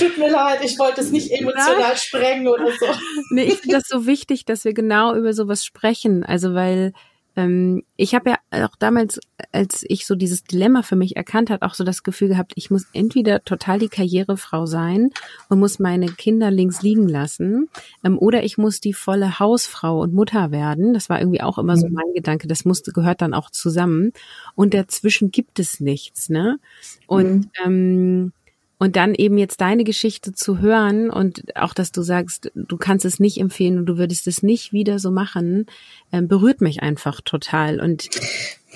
Tut 0.01 0.19
mir 0.19 0.31
leid, 0.31 0.61
ich 0.65 0.79
wollte 0.79 1.01
es 1.01 1.11
nicht 1.11 1.31
emotional 1.31 1.97
sprengen 1.97 2.49
oder 2.49 2.73
so. 2.79 2.87
Nee, 3.31 3.45
ich 3.45 3.59
finde 3.59 3.77
das 3.77 3.89
so 3.89 4.07
wichtig, 4.07 4.45
dass 4.45 4.65
wir 4.65 4.73
genau 4.73 5.15
über 5.15 5.33
sowas 5.33 5.65
sprechen. 5.65 6.25
Also 6.25 6.55
weil 6.55 6.93
ähm, 7.37 7.85
ich 7.97 8.15
habe 8.15 8.31
ja 8.31 8.67
auch 8.67 8.77
damals, 8.77 9.21
als 9.53 9.85
ich 9.89 10.07
so 10.07 10.15
dieses 10.15 10.43
Dilemma 10.43 10.83
für 10.83 10.97
mich 10.97 11.17
erkannt 11.17 11.51
hat, 11.51 11.63
auch 11.63 11.75
so 11.75 11.85
das 11.85 12.03
Gefühl 12.03 12.29
gehabt, 12.29 12.53
ich 12.57 12.71
muss 12.71 12.87
entweder 12.93 13.45
total 13.45 13.79
die 13.79 13.89
Karrierefrau 13.89 14.67
sein 14.67 15.11
und 15.49 15.61
muss 15.61 15.79
meine 15.79 16.07
Kinder 16.07 16.51
links 16.51 16.83
liegen 16.83 17.09
lassen, 17.09 17.69
ähm, 18.05 18.19
oder 18.19 18.43
ich 18.43 18.59
muss 18.59 18.81
die 18.81 18.95
volle 18.95 19.39
Hausfrau 19.39 20.01
und 20.01 20.13
Mutter 20.13 20.51
werden. 20.51 20.93
Das 20.93 21.09
war 21.09 21.21
irgendwie 21.21 21.41
auch 21.41 21.59
immer 21.59 21.77
so 21.77 21.87
mhm. 21.87 21.95
mein 21.95 22.13
Gedanke. 22.15 22.49
Das 22.49 22.65
musste 22.65 22.93
gehört 22.93 23.23
dann 23.23 23.35
auch 23.35 23.51
zusammen. 23.51 24.13
Und 24.57 24.75
dazwischen 24.75 25.31
gibt 25.31 25.59
es 25.59 25.81
nichts, 25.81 26.29
ne? 26.31 26.59
Und 27.07 27.45
mhm. 27.45 27.51
ähm, 27.65 28.33
und 28.81 28.97
dann 28.97 29.15
eben 29.15 29.37
jetzt 29.37 29.61
deine 29.61 29.85
Geschichte 29.85 30.33
zu 30.33 30.59
hören 30.59 31.11
und 31.11 31.55
auch, 31.55 31.75
dass 31.75 31.93
du 31.93 32.01
sagst, 32.01 32.51
du 32.55 32.79
kannst 32.79 33.05
es 33.05 33.21
nicht 33.21 33.39
empfehlen 33.39 33.79
und 33.79 33.85
du 33.85 33.99
würdest 33.99 34.27
es 34.27 34.43
nicht 34.43 34.73
wieder 34.73 34.99
so 34.99 35.11
machen, 35.11 35.67
äh, 36.13 36.23
berührt 36.23 36.63
mich 36.63 36.83
einfach 36.83 37.21
total. 37.21 37.79
Und 37.79 38.09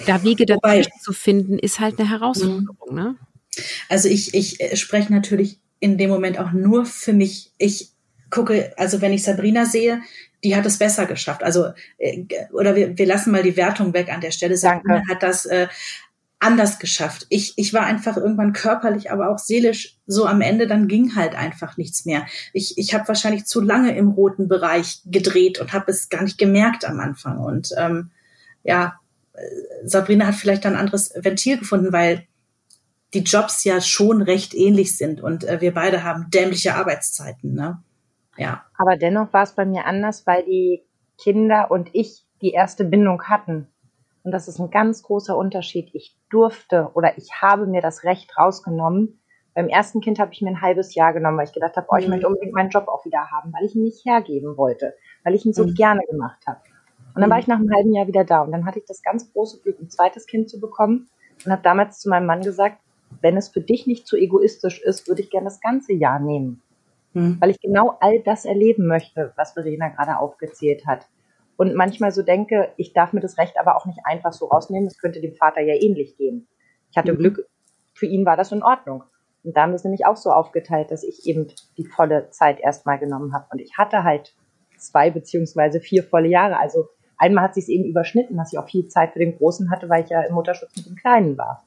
da 0.07 0.23
Wege 0.23 0.45
dazwischen 0.45 0.93
zu 1.01 1.14
finden, 1.14 1.59
ist 1.59 1.81
halt 1.81 1.99
eine 1.99 2.11
Herausforderung. 2.11 2.77
Mhm. 2.90 2.95
Ne? 2.95 3.17
Also 3.88 4.11
ich, 4.11 4.35
ich 4.35 4.61
äh, 4.61 4.77
spreche 4.77 5.11
natürlich 5.11 5.59
in 5.81 5.97
dem 5.97 6.11
Moment 6.11 6.38
auch 6.38 6.53
nur 6.53 6.85
für 6.85 7.14
mich. 7.14 7.53
Ich 7.57 7.88
gucke, 8.29 8.75
also 8.77 9.01
wenn 9.01 9.14
ich 9.14 9.23
Sabrina 9.23 9.64
sehe, 9.64 10.03
die 10.45 10.55
hat 10.55 10.67
es 10.67 10.77
besser 10.77 11.07
geschafft. 11.07 11.43
Also, 11.43 11.69
äh, 11.97 12.25
oder 12.53 12.77
wir, 12.77 12.99
wir 12.99 13.07
lassen 13.07 13.31
mal 13.33 13.43
die 13.43 13.57
Wertung 13.57 13.95
weg 13.95 14.12
an 14.12 14.21
der 14.21 14.33
Stelle. 14.33 14.59
Sabrina 14.59 14.97
Danke. 14.97 15.11
hat 15.11 15.23
das 15.23 15.47
äh, 15.47 15.69
anders 16.44 16.78
geschafft. 16.78 17.26
Ich, 17.30 17.54
ich 17.57 17.72
war 17.72 17.87
einfach 17.87 18.16
irgendwann 18.16 18.52
körperlich, 18.52 19.11
aber 19.11 19.30
auch 19.30 19.38
seelisch 19.38 19.98
so 20.07 20.26
am 20.26 20.40
Ende, 20.40 20.66
dann 20.66 20.88
ging 20.88 21.16
halt 21.16 21.35
einfach 21.35 21.76
nichts 21.76 22.04
mehr. 22.04 22.26
Ich, 22.52 22.76
ich 22.76 22.94
habe 22.94 23.09
wahrscheinlich 23.09 23.46
zu 23.46 23.61
lange 23.61 23.96
im 23.96 24.09
roten 24.09 24.46
Bereich 24.46 25.00
gedreht 25.07 25.61
und 25.61 25.72
habe 25.72 25.90
es 25.90 26.09
gar 26.11 26.22
nicht 26.22 26.38
gemerkt 26.38 26.85
am 26.85 27.00
Anfang. 27.00 27.38
Und 27.38 27.70
ähm, 27.78 28.11
ja, 28.62 29.00
äh, 29.33 29.40
Sabrina 29.85 30.26
hat 30.26 30.35
vielleicht 30.35 30.66
ein 30.66 30.76
anderes 30.76 31.12
Ventil 31.16 31.59
gefunden, 31.59 31.92
weil 31.92 32.26
die 33.14 33.22
Jobs 33.22 33.64
ja 33.64 33.80
schon 33.80 34.22
recht 34.22 34.54
ähnlich 34.54 34.96
sind 34.96 35.20
und 35.20 35.44
äh, 35.44 35.61
wir 35.61 35.72
beide 35.72 36.02
haben 36.02 36.30
dämliche 36.30 36.74
Arbeitszeiten. 36.74 37.54
Ne? 37.54 37.83
Ja. 38.37 38.64
Aber 38.76 38.96
dennoch 38.96 39.33
war 39.33 39.44
es 39.44 39.52
bei 39.52 39.64
mir 39.64 39.87
anders, 39.87 40.26
weil 40.26 40.44
die 40.44 40.83
Kinder 41.16 41.70
und 41.70 41.90
ich 41.92 42.24
die 42.42 42.50
erste 42.50 42.85
Bindung 42.85 43.22
hatten. 43.24 43.68
Und 44.25 44.33
das 44.33 44.49
ist 44.49 44.59
ein 44.59 44.71
ganz 44.71 45.03
großer 45.03 45.37
Unterschied. 45.37 45.91
Ich 45.93 46.17
durfte 46.31 46.91
oder 46.95 47.17
ich 47.19 47.43
habe 47.43 47.67
mir 47.67 47.83
das 47.83 48.05
Recht 48.05 48.37
rausgenommen. 48.37 49.21
Beim 49.55 49.69
ersten 49.69 50.01
Kind 50.01 50.19
habe 50.19 50.33
ich 50.33 50.41
mir 50.41 50.49
ein 50.49 50.63
halbes 50.63 50.95
Jahr 50.95 51.13
genommen, 51.13 51.39
weil 51.39 51.47
ich 51.47 51.53
gedacht 51.53 51.77
habe, 51.77 51.87
oh, 51.91 51.97
ich 51.97 52.07
mhm. 52.07 52.13
möchte 52.13 52.27
unbedingt 52.27 52.55
meinen 52.55 52.71
Job 52.71 52.89
auch 52.89 53.05
wieder 53.05 53.31
haben, 53.31 53.53
weil 53.53 53.67
ich 53.67 53.77
ihn 53.77 53.83
nicht 53.83 54.05
hergeben 54.05 54.57
wollte, 54.57 54.95
weil 55.23 55.35
ich 55.35 55.45
ihn 55.45 55.53
so 55.53 55.65
mhm. 55.65 55.75
gerne 55.75 56.01
gemacht 56.11 56.43
habe. 56.47 56.61
Und 57.15 57.21
dann 57.21 57.31
war 57.31 57.39
ich 57.39 57.47
nach 57.47 57.59
einem 57.59 57.73
halben 57.73 57.93
Jahr 57.93 58.09
wieder 58.09 58.25
da 58.25 58.41
und 58.41 58.51
dann 58.51 58.65
hatte 58.65 58.81
ich 58.81 58.87
das 58.87 59.03
ganz 59.03 59.31
große 59.33 59.61
Glück, 59.61 59.79
ein 59.79 59.91
zweites 59.91 60.27
Kind 60.27 60.51
zu 60.51 60.59
bekommen 60.59 61.09
und 61.45 61.53
habe 61.53 61.63
damals 61.63 62.01
zu 62.01 62.09
meinem 62.09 62.27
Mann 62.27 62.41
gesagt, 62.41 62.79
wenn 63.21 63.37
es 63.37 63.51
für 63.51 63.61
dich 63.61 63.87
nicht 63.87 64.09
zu 64.09 64.17
egoistisch 64.17 64.83
ist, 64.83 65.07
würde 65.07 65.23
ich 65.23 65.31
gerne 65.31 65.45
das 65.45 65.61
ganze 65.61 65.93
Jahr 65.93 66.19
nehmen. 66.19 66.63
Mhm. 67.13 67.37
Weil 67.41 67.51
ich 67.51 67.61
genau 67.61 67.97
all 68.01 68.21
das 68.21 68.47
erleben 68.47 68.89
möchte, 68.89 69.33
was 69.37 69.53
Verena 69.53 69.91
gerade 69.91 70.19
aufgezählt 70.19 70.87
hat 70.87 71.07
und 71.57 71.75
manchmal 71.75 72.12
so 72.12 72.23
denke, 72.23 72.73
ich 72.77 72.93
darf 72.93 73.12
mir 73.12 73.21
das 73.21 73.38
Recht 73.38 73.59
aber 73.59 73.77
auch 73.77 73.87
nicht 73.87 74.01
einfach 74.05 74.33
so 74.33 74.47
rausnehmen, 74.47 74.87
es 74.87 74.99
könnte 74.99 75.21
dem 75.21 75.35
Vater 75.35 75.61
ja 75.61 75.75
ähnlich 75.75 76.17
gehen. 76.17 76.49
Ich 76.90 76.97
hatte 76.97 77.12
mhm. 77.12 77.19
Glück, 77.19 77.49
für 77.95 78.07
ihn 78.07 78.27
war 78.27 78.37
das 78.37 78.53
in 78.53 78.62
Ordnung. 78.62 79.05
Und 79.45 79.57
da 79.57 79.62
haben 79.62 79.71
wir 79.71 79.77
es 79.77 79.85
nämlich 79.85 80.07
auch 80.07 80.17
so 80.17 80.31
aufgeteilt, 80.31 80.90
dass 80.90 81.05
ich 81.05 81.27
eben 81.27 81.49
die 81.77 81.85
volle 81.85 82.31
Zeit 82.31 82.61
erstmal 82.61 82.99
genommen 82.99 83.35
habe. 83.35 83.47
Und 83.51 83.61
ich 83.61 83.77
hatte 83.77 84.03
halt 84.03 84.35
zwei 84.79 85.11
beziehungsweise 85.11 85.81
vier 85.81 86.03
volle 86.03 86.29
Jahre. 86.29 86.59
Also 86.59 86.88
einmal 87.19 87.45
hat 87.45 87.55
sich 87.55 87.64
es 87.64 87.69
eben 87.69 87.85
überschnitten, 87.85 88.37
dass 88.37 88.53
ich 88.53 88.59
auch 88.59 88.69
viel 88.69 88.88
Zeit 88.88 89.12
für 89.12 89.19
den 89.19 89.37
Großen 89.37 89.71
hatte, 89.71 89.88
weil 89.88 90.05
ich 90.05 90.11
ja 90.11 90.23
im 90.23 90.35
Mutterschutz 90.35 90.75
mit 90.77 90.87
dem 90.87 90.97
Kleinen 90.97 91.37
war. 91.37 91.64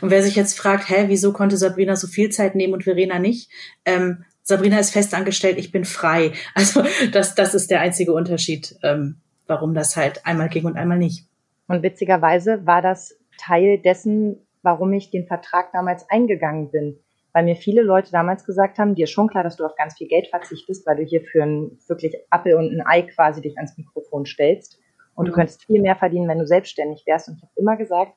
Und 0.00 0.10
wer 0.10 0.22
sich 0.22 0.36
jetzt 0.36 0.58
fragt, 0.58 0.88
hä, 0.88 1.04
wieso 1.08 1.32
konnte 1.32 1.56
Sabrina 1.56 1.96
so 1.96 2.06
viel 2.06 2.30
Zeit 2.30 2.54
nehmen 2.54 2.72
und 2.72 2.84
Verena 2.84 3.18
nicht? 3.18 3.50
Ähm, 3.84 4.24
Sabrina 4.48 4.78
ist 4.78 4.92
festangestellt, 4.92 5.58
ich 5.58 5.72
bin 5.72 5.84
frei. 5.84 6.32
Also 6.54 6.84
das, 7.12 7.34
das 7.34 7.54
ist 7.54 7.70
der 7.70 7.80
einzige 7.80 8.12
Unterschied, 8.12 8.76
ähm, 8.84 9.16
warum 9.48 9.74
das 9.74 9.96
halt 9.96 10.24
einmal 10.24 10.48
ging 10.48 10.64
und 10.66 10.76
einmal 10.76 10.98
nicht. 10.98 11.26
Und 11.66 11.82
witzigerweise 11.82 12.64
war 12.64 12.80
das 12.80 13.18
Teil 13.38 13.78
dessen, 13.78 14.46
warum 14.62 14.92
ich 14.92 15.10
den 15.10 15.26
Vertrag 15.26 15.72
damals 15.72 16.08
eingegangen 16.08 16.70
bin. 16.70 16.98
Weil 17.32 17.44
mir 17.44 17.56
viele 17.56 17.82
Leute 17.82 18.12
damals 18.12 18.44
gesagt 18.44 18.78
haben, 18.78 18.94
dir 18.94 19.04
ist 19.04 19.10
schon 19.10 19.28
klar, 19.28 19.42
dass 19.42 19.56
du 19.56 19.64
auf 19.64 19.74
ganz 19.74 19.98
viel 19.98 20.06
Geld 20.06 20.28
verzichtest, 20.28 20.86
weil 20.86 20.96
du 20.96 21.02
hier 21.02 21.22
für 21.22 21.42
ein 21.42 21.78
wirklich 21.88 22.14
Appel 22.30 22.54
und 22.54 22.70
ein 22.70 22.86
Ei 22.86 23.02
quasi 23.02 23.42
dich 23.42 23.56
ans 23.56 23.76
Mikrofon 23.76 24.26
stellst. 24.26 24.78
Und 25.16 25.24
mhm. 25.24 25.30
du 25.30 25.34
könntest 25.34 25.64
viel 25.64 25.82
mehr 25.82 25.96
verdienen, 25.96 26.28
wenn 26.28 26.38
du 26.38 26.46
selbstständig 26.46 27.02
wärst. 27.04 27.28
Und 27.28 27.38
ich 27.38 27.42
habe 27.42 27.52
immer 27.56 27.76
gesagt, 27.76 28.12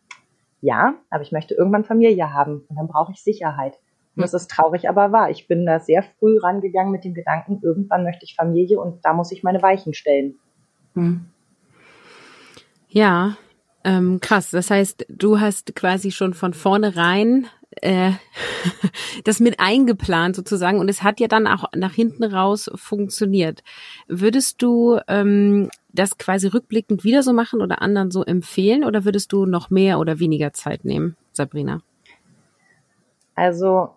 ja, 0.61 0.93
aber 1.09 1.23
ich 1.23 1.31
möchte 1.31 1.55
irgendwann 1.55 1.85
Familie 1.85 2.33
haben 2.33 2.65
und 2.69 2.75
dann 2.75 2.87
brauche 2.87 3.13
ich 3.13 3.23
Sicherheit. 3.23 3.79
Und 4.19 4.23
das 4.23 4.33
ist 4.33 4.51
traurig, 4.51 4.89
aber 4.89 5.11
wahr. 5.11 5.29
Ich 5.29 5.47
bin 5.47 5.65
da 5.65 5.79
sehr 5.79 6.03
früh 6.03 6.37
rangegangen 6.37 6.91
mit 6.91 7.05
dem 7.05 7.13
Gedanken, 7.13 7.59
irgendwann 7.63 8.03
möchte 8.03 8.25
ich 8.25 8.35
Familie 8.35 8.79
und 8.79 9.05
da 9.05 9.13
muss 9.13 9.31
ich 9.31 9.43
meine 9.43 9.61
Weichen 9.61 9.93
stellen. 9.93 10.35
Hm. 10.93 11.25
Ja, 12.89 13.37
ähm, 13.83 14.19
krass. 14.19 14.49
Das 14.51 14.69
heißt, 14.69 15.05
du 15.07 15.39
hast 15.39 15.73
quasi 15.75 16.11
schon 16.11 16.33
von 16.33 16.53
vornherein 16.53 17.47
äh, 17.81 18.11
das 19.23 19.39
mit 19.39 19.59
eingeplant 19.59 20.35
sozusagen 20.35 20.79
und 20.79 20.89
es 20.89 21.03
hat 21.03 21.19
ja 21.19 21.27
dann 21.27 21.47
auch 21.47 21.65
nach 21.73 21.93
hinten 21.93 22.25
raus 22.25 22.69
funktioniert. 22.75 23.63
Würdest 24.07 24.61
du 24.61 24.99
ähm, 25.07 25.69
das 25.93 26.17
quasi 26.17 26.47
rückblickend 26.47 27.03
wieder 27.03 27.23
so 27.23 27.31
machen 27.31 27.61
oder 27.61 27.81
anderen 27.81 28.11
so 28.11 28.23
empfehlen 28.23 28.83
oder 28.83 29.05
würdest 29.05 29.31
du 29.31 29.45
noch 29.45 29.69
mehr 29.69 29.99
oder 29.99 30.19
weniger 30.19 30.51
Zeit 30.51 30.83
nehmen, 30.83 31.15
Sabrina? 31.31 31.81
Also 33.35 33.91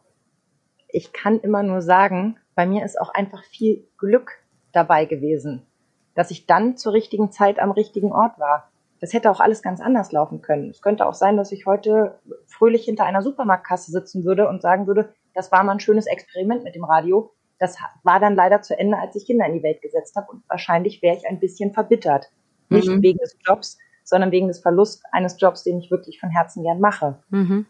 ich 0.92 1.12
kann 1.12 1.40
immer 1.40 1.62
nur 1.62 1.83
sagen, 1.83 2.38
bei 2.55 2.66
mir 2.66 2.85
ist 2.85 3.00
auch 3.00 3.12
einfach 3.12 3.42
viel 3.44 3.87
Glück 3.98 4.33
dabei 4.72 5.05
gewesen, 5.05 5.66
dass 6.14 6.31
ich 6.31 6.46
dann 6.46 6.76
zur 6.76 6.92
richtigen 6.92 7.33
Zeit 7.33 7.59
am 7.59 7.70
richtigen 7.70 8.12
Ort 8.12 8.38
war. 8.38 8.70
Das 9.00 9.12
hätte 9.12 9.31
auch 9.31 9.40
alles 9.40 9.62
ganz 9.62 9.81
anders 9.81 10.12
laufen 10.12 10.42
können. 10.42 10.70
Es 10.70 10.81
könnte 10.81 11.07
auch 11.07 11.14
sein, 11.14 11.37
dass 11.37 11.50
ich 11.50 11.66
heute 11.66 12.20
fröhlich 12.46 12.85
hinter 12.85 13.05
einer 13.05 13.22
Supermarktkasse 13.22 13.90
sitzen 13.90 14.24
würde 14.24 14.48
und 14.48 14.62
sagen 14.62 14.87
würde, 14.87 15.12
das 15.35 15.50
war 15.50 15.64
mal 15.64 15.72
ein 15.72 15.81
schönes 15.81 16.07
Experiment 16.07 16.62
mit 16.62 16.74
dem 16.74 16.85
Radio. 16.85 17.33
Das 17.59 17.76
war 18.05 18.20
dann 18.20 18.37
leider 18.37 18.62
zu 18.62 18.78
Ende, 18.78 18.98
als 18.98 19.16
ich 19.16 19.26
Kinder 19.26 19.46
in 19.46 19.55
die 19.55 19.62
Welt 19.62 19.83
gesetzt 19.83 20.14
habe 20.16 20.31
und 20.31 20.42
wahrscheinlich 20.48 21.02
wäre 21.02 21.16
ich 21.16 21.26
ein 21.26 21.40
bisschen 21.40 21.72
verbittert. 21.72 22.31
Nicht 22.68 22.88
mhm. 22.88 23.02
wegen 23.02 23.18
des 23.18 23.37
Jobs, 23.44 23.78
sondern 24.05 24.31
wegen 24.31 24.48
des 24.48 24.61
Verlusts 24.61 25.02
eines 25.11 25.40
Jobs, 25.40 25.62
den 25.62 25.78
ich 25.78 25.90
wirklich 25.90 26.20
von 26.20 26.31
Herzen 26.31 26.62
gern 26.62 26.81
mache. 26.81 27.18
Mhm. 27.31 27.66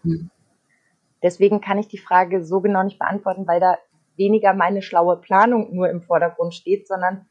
Deswegen 1.22 1.60
kann 1.60 1.78
ich 1.78 1.88
die 1.88 1.98
Frage 1.98 2.44
so 2.44 2.60
genau 2.60 2.82
nicht 2.82 2.98
beantworten, 2.98 3.46
weil 3.46 3.60
da 3.60 3.78
weniger 4.16 4.54
meine 4.54 4.82
schlaue 4.82 5.16
Planung 5.16 5.74
nur 5.74 5.88
im 5.88 6.02
Vordergrund 6.02 6.54
steht, 6.54 6.86
sondern 6.86 7.26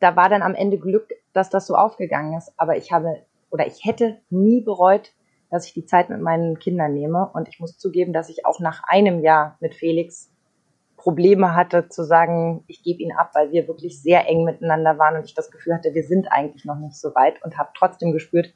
da 0.00 0.16
war 0.16 0.28
dann 0.28 0.42
am 0.42 0.54
Ende 0.54 0.78
Glück, 0.78 1.10
dass 1.32 1.50
das 1.50 1.66
so 1.66 1.74
aufgegangen 1.74 2.36
ist. 2.36 2.52
Aber 2.56 2.76
ich 2.76 2.92
habe 2.92 3.22
oder 3.50 3.66
ich 3.66 3.84
hätte 3.84 4.18
nie 4.30 4.62
bereut, 4.62 5.12
dass 5.50 5.66
ich 5.66 5.74
die 5.74 5.84
Zeit 5.84 6.08
mit 6.08 6.20
meinen 6.20 6.58
Kindern 6.58 6.94
nehme. 6.94 7.30
Und 7.34 7.48
ich 7.48 7.60
muss 7.60 7.78
zugeben, 7.78 8.12
dass 8.12 8.30
ich 8.30 8.46
auch 8.46 8.58
nach 8.60 8.82
einem 8.86 9.20
Jahr 9.20 9.56
mit 9.60 9.74
Felix 9.74 10.30
Probleme 10.96 11.54
hatte 11.54 11.88
zu 11.88 12.04
sagen, 12.04 12.64
ich 12.68 12.82
gebe 12.82 13.02
ihn 13.02 13.12
ab, 13.12 13.32
weil 13.34 13.50
wir 13.50 13.66
wirklich 13.66 14.00
sehr 14.00 14.28
eng 14.28 14.44
miteinander 14.44 14.98
waren 14.98 15.16
und 15.16 15.24
ich 15.24 15.34
das 15.34 15.50
Gefühl 15.50 15.74
hatte, 15.74 15.94
wir 15.94 16.04
sind 16.04 16.30
eigentlich 16.30 16.64
noch 16.64 16.78
nicht 16.78 16.96
so 16.96 17.14
weit 17.14 17.42
und 17.44 17.58
habe 17.58 17.70
trotzdem 17.74 18.12
gespürt, 18.12 18.54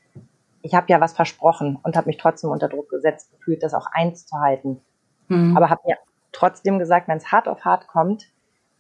ich 0.67 0.75
habe 0.75 0.87
ja 0.89 1.01
was 1.01 1.15
versprochen 1.15 1.79
und 1.83 1.97
habe 1.97 2.09
mich 2.09 2.17
trotzdem 2.17 2.51
unter 2.51 2.69
Druck 2.69 2.91
gesetzt 2.91 3.31
gefühlt, 3.31 3.63
das 3.63 3.73
auch 3.73 3.87
eins 3.93 4.27
zu 4.27 4.37
halten. 4.39 4.81
Mhm. 5.29 5.57
Aber 5.57 5.71
habe 5.71 5.81
mir 5.87 5.97
trotzdem 6.33 6.81
gesagt, 6.81 7.07
wenn 7.07 7.19
es 7.19 7.31
hart 7.31 7.47
auf 7.47 7.65
hart 7.65 7.87
kommt, 7.87 8.27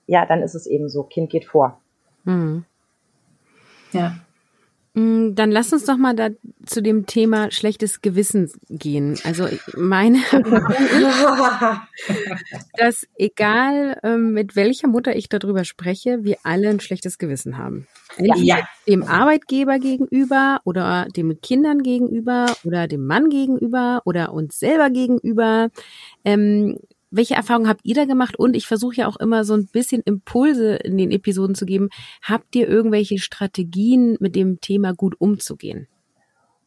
ja, 0.06 0.26
dann 0.26 0.42
ist 0.42 0.54
es 0.54 0.66
eben 0.66 0.88
so, 0.88 1.04
Kind 1.04 1.30
geht 1.30 1.44
vor. 1.44 1.80
Mhm. 2.24 2.64
Ja. 3.92 4.16
Mm, 4.96 5.34
dann 5.34 5.50
lass 5.50 5.74
uns 5.74 5.84
doch 5.84 5.98
mal 5.98 6.16
da 6.16 6.30
zu 6.64 6.80
dem 6.80 7.04
Thema 7.04 7.50
schlechtes 7.50 8.00
Gewissen 8.00 8.50
gehen. 8.70 9.18
Also 9.24 9.46
meine, 9.76 10.20
dass 12.78 13.06
egal 13.16 14.00
ähm, 14.02 14.32
mit 14.32 14.56
welcher 14.56 14.88
Mutter 14.88 15.14
ich 15.14 15.28
darüber 15.28 15.64
spreche, 15.64 16.24
wir 16.24 16.38
alle 16.44 16.70
ein 16.70 16.80
schlechtes 16.80 17.18
Gewissen 17.18 17.58
haben. 17.58 17.86
Ja. 18.16 18.66
Dem 18.88 19.02
Arbeitgeber 19.02 19.78
gegenüber 19.78 20.62
oder 20.64 21.08
dem 21.14 21.42
Kindern 21.42 21.82
gegenüber 21.82 22.56
oder 22.64 22.88
dem 22.88 23.06
Mann 23.06 23.28
gegenüber 23.28 24.00
oder 24.06 24.32
uns 24.32 24.58
selber 24.58 24.88
gegenüber. 24.88 25.68
Ähm, 26.24 26.78
welche 27.16 27.34
Erfahrungen 27.34 27.68
habt 27.68 27.80
ihr 27.84 27.94
da 27.94 28.04
gemacht? 28.04 28.38
Und 28.38 28.54
ich 28.54 28.66
versuche 28.66 28.96
ja 28.96 29.08
auch 29.08 29.16
immer 29.16 29.44
so 29.44 29.54
ein 29.54 29.66
bisschen 29.66 30.02
Impulse 30.02 30.76
in 30.76 30.98
den 30.98 31.10
Episoden 31.10 31.54
zu 31.54 31.66
geben. 31.66 31.88
Habt 32.22 32.54
ihr 32.54 32.68
irgendwelche 32.68 33.18
Strategien, 33.18 34.16
mit 34.20 34.36
dem 34.36 34.60
Thema 34.60 34.94
gut 34.94 35.14
umzugehen? 35.18 35.88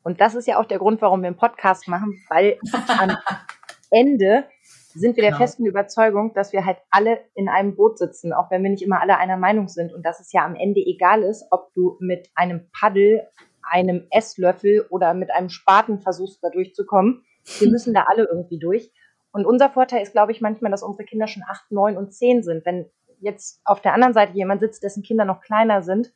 Und 0.04 0.22
das 0.22 0.36
ist 0.36 0.48
ja 0.48 0.60
auch 0.60 0.66
der 0.66 0.80
Grund, 0.80 1.02
warum 1.02 1.22
wir 1.22 1.28
einen 1.28 1.38
Podcast 1.38 1.88
machen, 1.88 2.22
weil 2.30 2.58
am 2.88 3.18
Ende 3.92 4.46
sind 4.94 5.16
wir 5.16 5.22
der 5.22 5.32
genau. 5.32 5.44
festen 5.44 5.66
Überzeugung, 5.66 6.34
dass 6.34 6.52
wir 6.52 6.66
halt 6.66 6.78
alle 6.90 7.20
in 7.36 7.48
einem 7.48 7.76
Boot 7.76 7.98
sitzen, 7.98 8.34
auch 8.34 8.50
wenn 8.50 8.64
wir 8.64 8.70
nicht 8.70 8.82
immer 8.82 9.02
alle 9.02 9.18
einer 9.18 9.38
Meinung 9.38 9.68
sind 9.68 9.94
und 9.94 10.04
dass 10.04 10.20
es 10.20 10.32
ja 10.32 10.46
am 10.46 10.56
Ende 10.56 10.82
egal 10.82 11.22
ist, 11.22 11.46
ob 11.52 11.74
du 11.74 11.98
mit 12.00 12.30
einem 12.36 12.70
Paddel 12.72 13.28
einem 13.62 14.08
Esslöffel 14.10 14.86
oder 14.90 15.14
mit 15.14 15.32
einem 15.32 15.50
Spaten 15.50 16.00
versuchst, 16.00 16.44
da 16.44 16.50
durchzukommen. 16.50 17.24
Wir 17.60 17.70
müssen 17.70 17.94
da 17.94 18.06
alle 18.08 18.28
irgendwie 18.30 18.60
durch. 18.60 18.92
Und 19.32 19.46
unser 19.46 19.70
Vorteil 19.70 20.02
ist, 20.02 20.14
glaube 20.14 20.32
ich, 20.32 20.42
manchmal, 20.42 20.72
dass 20.72 20.84
unsere 20.84 21.06
Kinder 21.06 21.28
schon 21.28 21.44
acht, 21.48 21.72
neun 21.72 21.98
und 21.98 22.14
zehn 22.14 22.44
sind. 22.44 22.66
Wenn 22.66 22.90
jetzt 23.20 23.62
auf 23.66 23.82
der 23.82 23.94
anderen 23.94 24.14
Seite 24.14 24.34
jemand 24.34 24.62
sitzt, 24.62 24.84
dessen 24.84 25.04
Kinder 25.04 25.26
noch 25.26 25.42
kleiner 25.42 25.82
sind, 25.82 26.14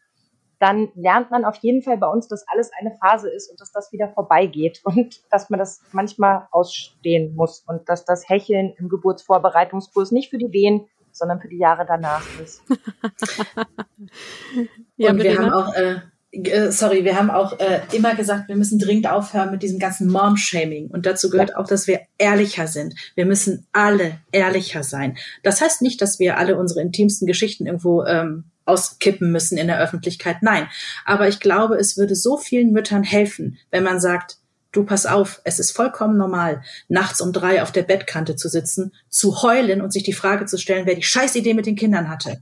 dann 0.60 0.90
lernt 0.96 1.30
man 1.30 1.44
auf 1.44 1.58
jeden 1.58 1.82
Fall 1.82 1.98
bei 1.98 2.08
uns, 2.08 2.30
dass 2.30 2.48
alles 2.48 2.72
eine 2.80 2.96
Phase 3.02 3.30
ist 3.30 3.52
und 3.52 3.60
dass 3.60 3.74
das 3.74 3.92
wieder 3.92 4.08
vorbeigeht 4.10 4.82
und 4.86 5.22
dass 5.30 5.50
man 5.50 5.60
das 5.60 5.82
manchmal 5.92 6.48
ausstehen 6.52 7.36
muss 7.36 7.64
und 7.68 7.90
dass 7.90 8.06
das 8.06 8.30
Hecheln 8.30 8.74
im 8.78 8.88
Geburtsvorbereitungskurs 8.90 10.12
nicht 10.12 10.30
für 10.30 10.38
die 10.38 10.54
Wehen, 10.54 10.88
sondern 11.12 11.42
für 11.42 11.50
die 11.50 11.58
Jahre 11.58 11.86
danach 11.86 12.24
ist. 12.40 12.64
ja, 14.96 15.12
und 15.12 15.22
wir 15.22 15.38
haben 15.38 15.52
auch 15.52 15.76
äh, 15.76 15.98
äh, 16.34 16.72
sorry, 16.72 17.06
wir 17.06 17.18
haben 17.18 17.30
auch 17.30 17.60
äh, 17.60 17.82
immer 17.92 18.16
gesagt, 18.16 18.48
wir 18.48 18.56
müssen 18.56 18.80
dringend 18.80 19.08
aufhören 19.08 19.52
mit 19.52 19.62
diesem 19.62 19.80
ganzen 19.80 20.12
Mom-Shaming. 20.12 20.88
Und 20.88 21.06
dazu 21.06 21.30
gehört 21.30 21.56
auch, 21.56 21.68
dass 21.68 21.88
wir 21.88 22.02
ehrlicher 22.18 22.68
sind. 22.68 22.96
Wir 23.16 23.26
müssen 23.26 23.68
alle 23.72 24.20
ehrlicher 24.32 24.84
sein. 24.84 25.18
Das 25.44 25.62
heißt 25.62 25.82
nicht, 25.82 26.02
dass 26.02 26.20
wir 26.20 26.38
alle 26.38 26.58
unsere 26.58 26.82
intimsten 26.82 27.28
Geschichten 27.28 27.68
irgendwo 27.68 28.04
ähm, 28.04 28.46
auskippen 28.66 29.32
müssen 29.32 29.58
in 29.58 29.68
der 29.68 29.80
Öffentlichkeit. 29.80 30.38
Nein. 30.42 30.68
Aber 31.06 31.28
ich 31.28 31.40
glaube, 31.40 31.76
es 31.76 31.98
würde 31.98 32.16
so 32.16 32.38
vielen 32.38 32.72
Müttern 32.72 33.04
helfen, 33.04 33.58
wenn 33.72 33.84
man 33.84 34.00
sagt, 34.00 34.38
du 34.74 34.84
pass 34.84 35.06
auf, 35.06 35.40
es 35.46 35.60
ist 35.60 35.72
vollkommen 35.72 36.18
normal, 36.18 36.62
nachts 36.90 37.22
um 37.22 37.32
drei 37.32 37.62
auf 37.62 37.72
der 37.72 37.84
Bettkante 37.84 38.36
zu 38.36 38.50
sitzen, 38.50 38.92
zu 39.08 39.42
heulen 39.42 39.82
und 39.82 39.94
sich 39.94 40.04
die 40.04 40.14
Frage 40.14 40.46
zu 40.46 40.58
stellen, 40.58 40.86
wer 40.86 40.96
die 40.96 41.04
Scheißidee 41.04 41.54
mit 41.54 41.66
den 41.66 41.76
Kindern 41.76 42.10
hatte. 42.10 42.42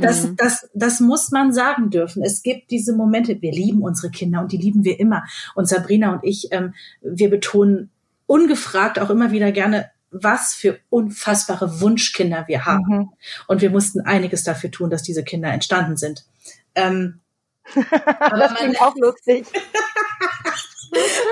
Das, 0.00 0.24
mhm. 0.24 0.36
das, 0.36 0.68
das 0.74 1.00
muss 1.00 1.30
man 1.32 1.52
sagen 1.52 1.90
dürfen. 1.90 2.22
Es 2.22 2.42
gibt 2.42 2.70
diese 2.70 2.94
Momente, 2.94 3.40
wir 3.40 3.50
lieben 3.50 3.82
unsere 3.82 4.10
Kinder 4.10 4.40
und 4.40 4.52
die 4.52 4.58
lieben 4.58 4.84
wir 4.84 5.00
immer. 5.00 5.24
Und 5.54 5.68
Sabrina 5.68 6.12
und 6.12 6.20
ich, 6.22 6.48
ähm, 6.52 6.74
wir 7.00 7.30
betonen 7.30 7.90
ungefragt 8.26 8.98
auch 8.98 9.10
immer 9.10 9.32
wieder 9.32 9.50
gerne, 9.50 9.90
was 10.10 10.52
für 10.54 10.78
unfassbare 10.90 11.80
Wunschkinder 11.80 12.44
wir 12.46 12.66
haben. 12.66 12.96
Mhm. 12.96 13.08
Und 13.48 13.62
wir 13.62 13.70
mussten 13.70 14.00
einiges 14.02 14.44
dafür 14.44 14.70
tun, 14.70 14.90
dass 14.90 15.02
diese 15.02 15.24
Kinder 15.24 15.50
entstanden 15.50 15.96
sind. 15.96 16.26
Ähm, 16.74 17.20
das 17.74 18.54
klingt 18.54 18.80
auch 18.82 18.94
lustig. 18.96 19.46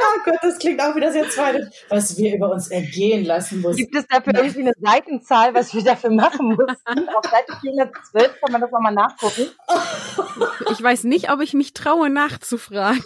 oh 0.00 0.20
Gott, 0.24 0.38
das 0.42 0.58
klingt 0.58 0.80
auch 0.80 0.94
wieder 0.94 1.12
sehr 1.12 1.28
zweitig, 1.28 1.64
was 1.88 2.16
wir 2.16 2.34
über 2.34 2.50
uns 2.50 2.68
ergehen 2.68 3.24
lassen 3.24 3.60
mussten. 3.60 3.82
Gibt 3.82 3.96
es 3.96 4.06
dafür 4.06 4.34
irgendwie 4.34 4.60
eine 4.60 4.72
Seitenzahl, 4.80 5.54
was 5.54 5.74
wir 5.74 5.82
dafür 5.82 6.10
machen 6.10 6.48
mussten? 6.48 7.08
Auf 7.08 7.24
Seite 7.24 7.58
412 7.60 8.40
kann 8.40 8.52
man 8.52 8.60
das 8.60 8.70
nochmal 8.70 8.94
nachgucken. 8.94 9.46
Ich 10.70 10.82
weiß 10.82 11.04
nicht, 11.04 11.30
ob 11.30 11.40
ich 11.40 11.54
mich 11.54 11.72
traue, 11.72 12.10
nachzufragen. 12.10 13.02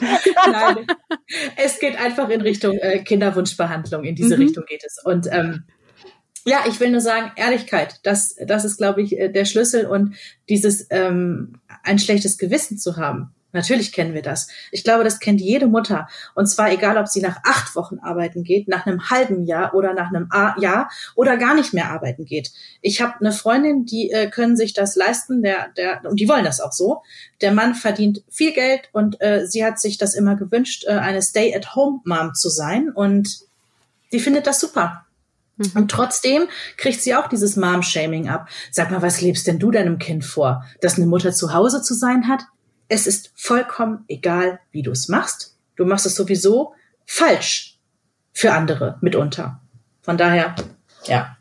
Nein, 0.50 0.86
es 1.56 1.78
geht 1.78 1.98
einfach 1.98 2.28
in 2.28 2.40
Richtung 2.40 2.76
äh, 2.78 3.02
Kinderwunschbehandlung. 3.02 4.04
In 4.04 4.14
diese 4.14 4.36
mhm. 4.36 4.42
Richtung 4.42 4.64
geht 4.66 4.84
es. 4.84 4.98
Und 5.02 5.28
ähm, 5.30 5.64
ja, 6.44 6.64
ich 6.66 6.80
will 6.80 6.90
nur 6.90 7.00
sagen, 7.00 7.32
Ehrlichkeit, 7.36 8.00
das, 8.02 8.34
das 8.44 8.64
ist, 8.64 8.78
glaube 8.78 9.02
ich, 9.02 9.18
äh, 9.18 9.28
der 9.28 9.44
Schlüssel 9.44 9.86
und 9.86 10.16
dieses 10.48 10.86
ähm, 10.90 11.60
ein 11.84 11.98
schlechtes 11.98 12.36
Gewissen 12.36 12.78
zu 12.78 12.96
haben 12.96 13.32
Natürlich 13.52 13.92
kennen 13.92 14.14
wir 14.14 14.22
das. 14.22 14.48
Ich 14.70 14.82
glaube, 14.82 15.04
das 15.04 15.20
kennt 15.20 15.40
jede 15.40 15.66
Mutter. 15.66 16.08
Und 16.34 16.46
zwar 16.46 16.72
egal, 16.72 16.96
ob 16.96 17.06
sie 17.06 17.20
nach 17.20 17.38
acht 17.44 17.76
Wochen 17.76 17.98
arbeiten 17.98 18.44
geht, 18.44 18.68
nach 18.68 18.86
einem 18.86 19.10
halben 19.10 19.44
Jahr 19.44 19.74
oder 19.74 19.92
nach 19.92 20.08
einem 20.08 20.28
Jahr 20.58 20.90
oder 21.14 21.36
gar 21.36 21.54
nicht 21.54 21.74
mehr 21.74 21.90
arbeiten 21.90 22.24
geht. 22.24 22.50
Ich 22.80 23.02
habe 23.02 23.14
eine 23.20 23.32
Freundin, 23.32 23.84
die 23.84 24.10
äh, 24.10 24.28
können 24.28 24.56
sich 24.56 24.72
das 24.72 24.96
leisten, 24.96 25.42
der, 25.42 25.68
der, 25.76 26.02
und 26.04 26.18
die 26.18 26.28
wollen 26.28 26.44
das 26.44 26.60
auch 26.60 26.72
so. 26.72 27.02
Der 27.40 27.52
Mann 27.52 27.74
verdient 27.74 28.22
viel 28.30 28.52
Geld 28.52 28.88
und 28.92 29.20
äh, 29.20 29.46
sie 29.46 29.64
hat 29.64 29.80
sich 29.80 29.98
das 29.98 30.14
immer 30.14 30.36
gewünscht, 30.36 30.84
äh, 30.86 30.92
eine 30.92 31.22
Stay-at-home-Mom 31.22 32.34
zu 32.34 32.48
sein. 32.48 32.90
Und 32.90 33.40
die 34.12 34.20
findet 34.20 34.46
das 34.46 34.60
super. 34.60 35.04
Mhm. 35.56 35.70
Und 35.74 35.90
trotzdem 35.90 36.44
kriegt 36.76 37.00
sie 37.00 37.14
auch 37.14 37.28
dieses 37.28 37.56
Mom-Shaming 37.56 38.28
ab. 38.28 38.48
Sag 38.70 38.90
mal, 38.90 39.02
was 39.02 39.20
lebst 39.20 39.46
denn 39.46 39.58
du 39.58 39.70
deinem 39.70 39.98
Kind 39.98 40.24
vor? 40.24 40.64
Dass 40.80 40.96
eine 40.96 41.06
Mutter 41.06 41.32
zu 41.32 41.52
Hause 41.52 41.82
zu 41.82 41.94
sein 41.94 42.28
hat? 42.28 42.42
Es 42.92 43.06
ist 43.06 43.32
vollkommen 43.34 44.04
egal, 44.06 44.60
wie 44.70 44.82
du 44.82 44.90
es 44.90 45.08
machst. 45.08 45.58
Du 45.76 45.86
machst 45.86 46.04
es 46.04 46.14
sowieso 46.14 46.74
falsch 47.06 47.80
für 48.34 48.52
andere 48.52 48.98
mitunter. 49.00 49.62
Von 50.02 50.18
daher, 50.18 50.54
ja. 51.04 51.38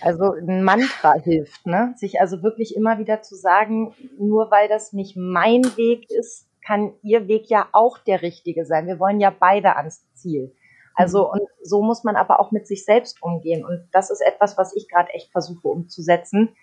Also 0.00 0.34
ein 0.34 0.62
Mantra 0.62 1.14
hilft, 1.14 1.66
ne? 1.66 1.94
Sich 1.96 2.20
also 2.20 2.44
wirklich 2.44 2.76
immer 2.76 2.98
wieder 2.98 3.22
zu 3.22 3.34
sagen, 3.34 3.92
nur 4.18 4.52
weil 4.52 4.68
das 4.68 4.92
nicht 4.92 5.16
mein 5.16 5.64
Weg 5.76 6.08
ist, 6.10 6.46
kann 6.64 6.92
ihr 7.02 7.26
Weg 7.26 7.50
ja 7.50 7.68
auch 7.72 7.98
der 7.98 8.22
richtige 8.22 8.64
sein. 8.64 8.86
Wir 8.86 9.00
wollen 9.00 9.18
ja 9.18 9.34
beide 9.36 9.74
ans 9.74 10.04
Ziel. 10.14 10.54
Also 10.94 11.24
mhm. 11.24 11.40
und 11.40 11.48
so 11.60 11.82
muss 11.82 12.04
man 12.04 12.14
aber 12.14 12.38
auch 12.38 12.52
mit 12.52 12.68
sich 12.68 12.84
selbst 12.84 13.20
umgehen. 13.20 13.64
Und 13.64 13.88
das 13.90 14.10
ist 14.10 14.20
etwas, 14.20 14.56
was 14.56 14.76
ich 14.76 14.88
gerade 14.88 15.10
echt 15.12 15.32
versuche 15.32 15.66
umzusetzen, 15.66 16.54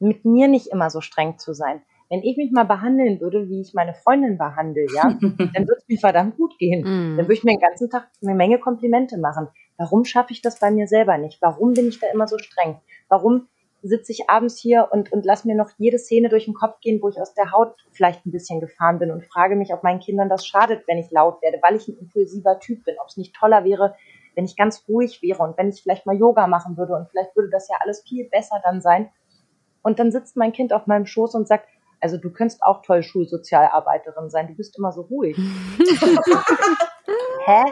mit 0.00 0.24
mir 0.24 0.48
nicht 0.48 0.72
immer 0.72 0.90
so 0.90 1.00
streng 1.00 1.38
zu 1.38 1.52
sein 1.52 1.82
wenn 2.10 2.22
ich 2.22 2.36
mich 2.36 2.52
mal 2.52 2.64
behandeln 2.64 3.20
würde, 3.20 3.48
wie 3.48 3.60
ich 3.60 3.74
meine 3.74 3.94
Freundin 3.94 4.38
behandle, 4.38 4.86
ja, 4.94 5.02
dann 5.20 5.68
würde 5.68 5.78
es 5.78 5.88
mir 5.88 5.98
verdammt 5.98 6.36
gut 6.36 6.58
gehen. 6.58 6.82
Mm. 6.82 7.16
Dann 7.16 7.26
würde 7.26 7.34
ich 7.34 7.44
mir 7.44 7.52
den 7.52 7.60
ganzen 7.60 7.90
Tag 7.90 8.08
eine 8.22 8.34
Menge 8.34 8.58
Komplimente 8.58 9.18
machen. 9.18 9.48
Warum 9.76 10.04
schaffe 10.04 10.32
ich 10.32 10.42
das 10.42 10.60
bei 10.60 10.70
mir 10.70 10.86
selber 10.86 11.18
nicht? 11.18 11.40
Warum 11.40 11.74
bin 11.74 11.88
ich 11.88 11.98
da 11.98 12.06
immer 12.12 12.28
so 12.28 12.38
streng? 12.38 12.76
Warum 13.08 13.48
sitze 13.84 14.12
ich 14.12 14.30
abends 14.30 14.58
hier 14.58 14.88
und, 14.90 15.12
und 15.12 15.26
lass 15.26 15.44
mir 15.44 15.54
noch 15.54 15.70
jede 15.76 15.98
Szene 15.98 16.30
durch 16.30 16.46
den 16.46 16.54
Kopf 16.54 16.80
gehen, 16.80 17.02
wo 17.02 17.08
ich 17.10 17.20
aus 17.20 17.34
der 17.34 17.52
Haut 17.52 17.74
vielleicht 17.92 18.24
ein 18.24 18.32
bisschen 18.32 18.60
gefahren 18.60 18.98
bin 18.98 19.10
und 19.10 19.26
frage 19.26 19.56
mich, 19.56 19.74
ob 19.74 19.82
meinen 19.82 20.00
Kindern 20.00 20.30
das 20.30 20.46
schadet, 20.46 20.84
wenn 20.86 20.98
ich 20.98 21.10
laut 21.10 21.42
werde, 21.42 21.58
weil 21.60 21.76
ich 21.76 21.86
ein 21.88 21.98
impulsiver 21.98 22.58
Typ 22.60 22.84
bin, 22.84 22.94
ob 23.00 23.08
es 23.08 23.18
nicht 23.18 23.34
toller 23.34 23.64
wäre, 23.64 23.94
wenn 24.34 24.46
ich 24.46 24.56
ganz 24.56 24.84
ruhig 24.88 25.20
wäre 25.22 25.42
und 25.42 25.58
wenn 25.58 25.68
ich 25.68 25.82
vielleicht 25.82 26.06
mal 26.06 26.16
Yoga 26.16 26.46
machen 26.46 26.78
würde 26.78 26.94
und 26.94 27.10
vielleicht 27.10 27.36
würde 27.36 27.50
das 27.50 27.68
ja 27.68 27.76
alles 27.80 28.02
viel 28.02 28.28
besser 28.28 28.60
dann 28.64 28.80
sein. 28.80 29.10
Und 29.82 29.98
dann 29.98 30.10
sitzt 30.10 30.36
mein 30.36 30.52
Kind 30.52 30.72
auf 30.72 30.86
meinem 30.86 31.04
Schoß 31.04 31.34
und 31.34 31.46
sagt, 31.46 31.68
also 32.04 32.18
du 32.18 32.30
könntest 32.30 32.62
auch 32.62 32.82
toll 32.82 33.02
Schulsozialarbeiterin 33.02 34.28
sein. 34.28 34.46
Du 34.46 34.54
bist 34.54 34.76
immer 34.76 34.92
so 34.92 35.00
ruhig. 35.00 35.38
Hä? 37.46 37.62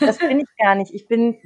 Das 0.00 0.18
bin 0.18 0.40
ich 0.40 0.56
gar 0.58 0.74
nicht. 0.74 0.92
Ich 0.92 1.08
bin, 1.08 1.38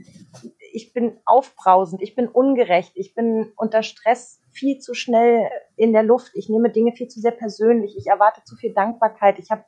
ich 0.72 0.92
bin 0.92 1.16
aufbrausend. 1.24 2.02
Ich 2.02 2.16
bin 2.16 2.26
ungerecht. 2.26 2.90
Ich 2.96 3.14
bin 3.14 3.52
unter 3.56 3.84
Stress 3.84 4.40
viel 4.50 4.80
zu 4.80 4.94
schnell 4.94 5.48
in 5.76 5.92
der 5.92 6.02
Luft. 6.02 6.32
Ich 6.34 6.48
nehme 6.48 6.70
Dinge 6.70 6.90
viel 6.90 7.06
zu 7.06 7.20
sehr 7.20 7.30
persönlich. 7.30 7.96
Ich 7.96 8.08
erwarte 8.08 8.42
zu 8.42 8.56
viel 8.56 8.74
Dankbarkeit. 8.74 9.38
Ich 9.38 9.52
habe 9.52 9.64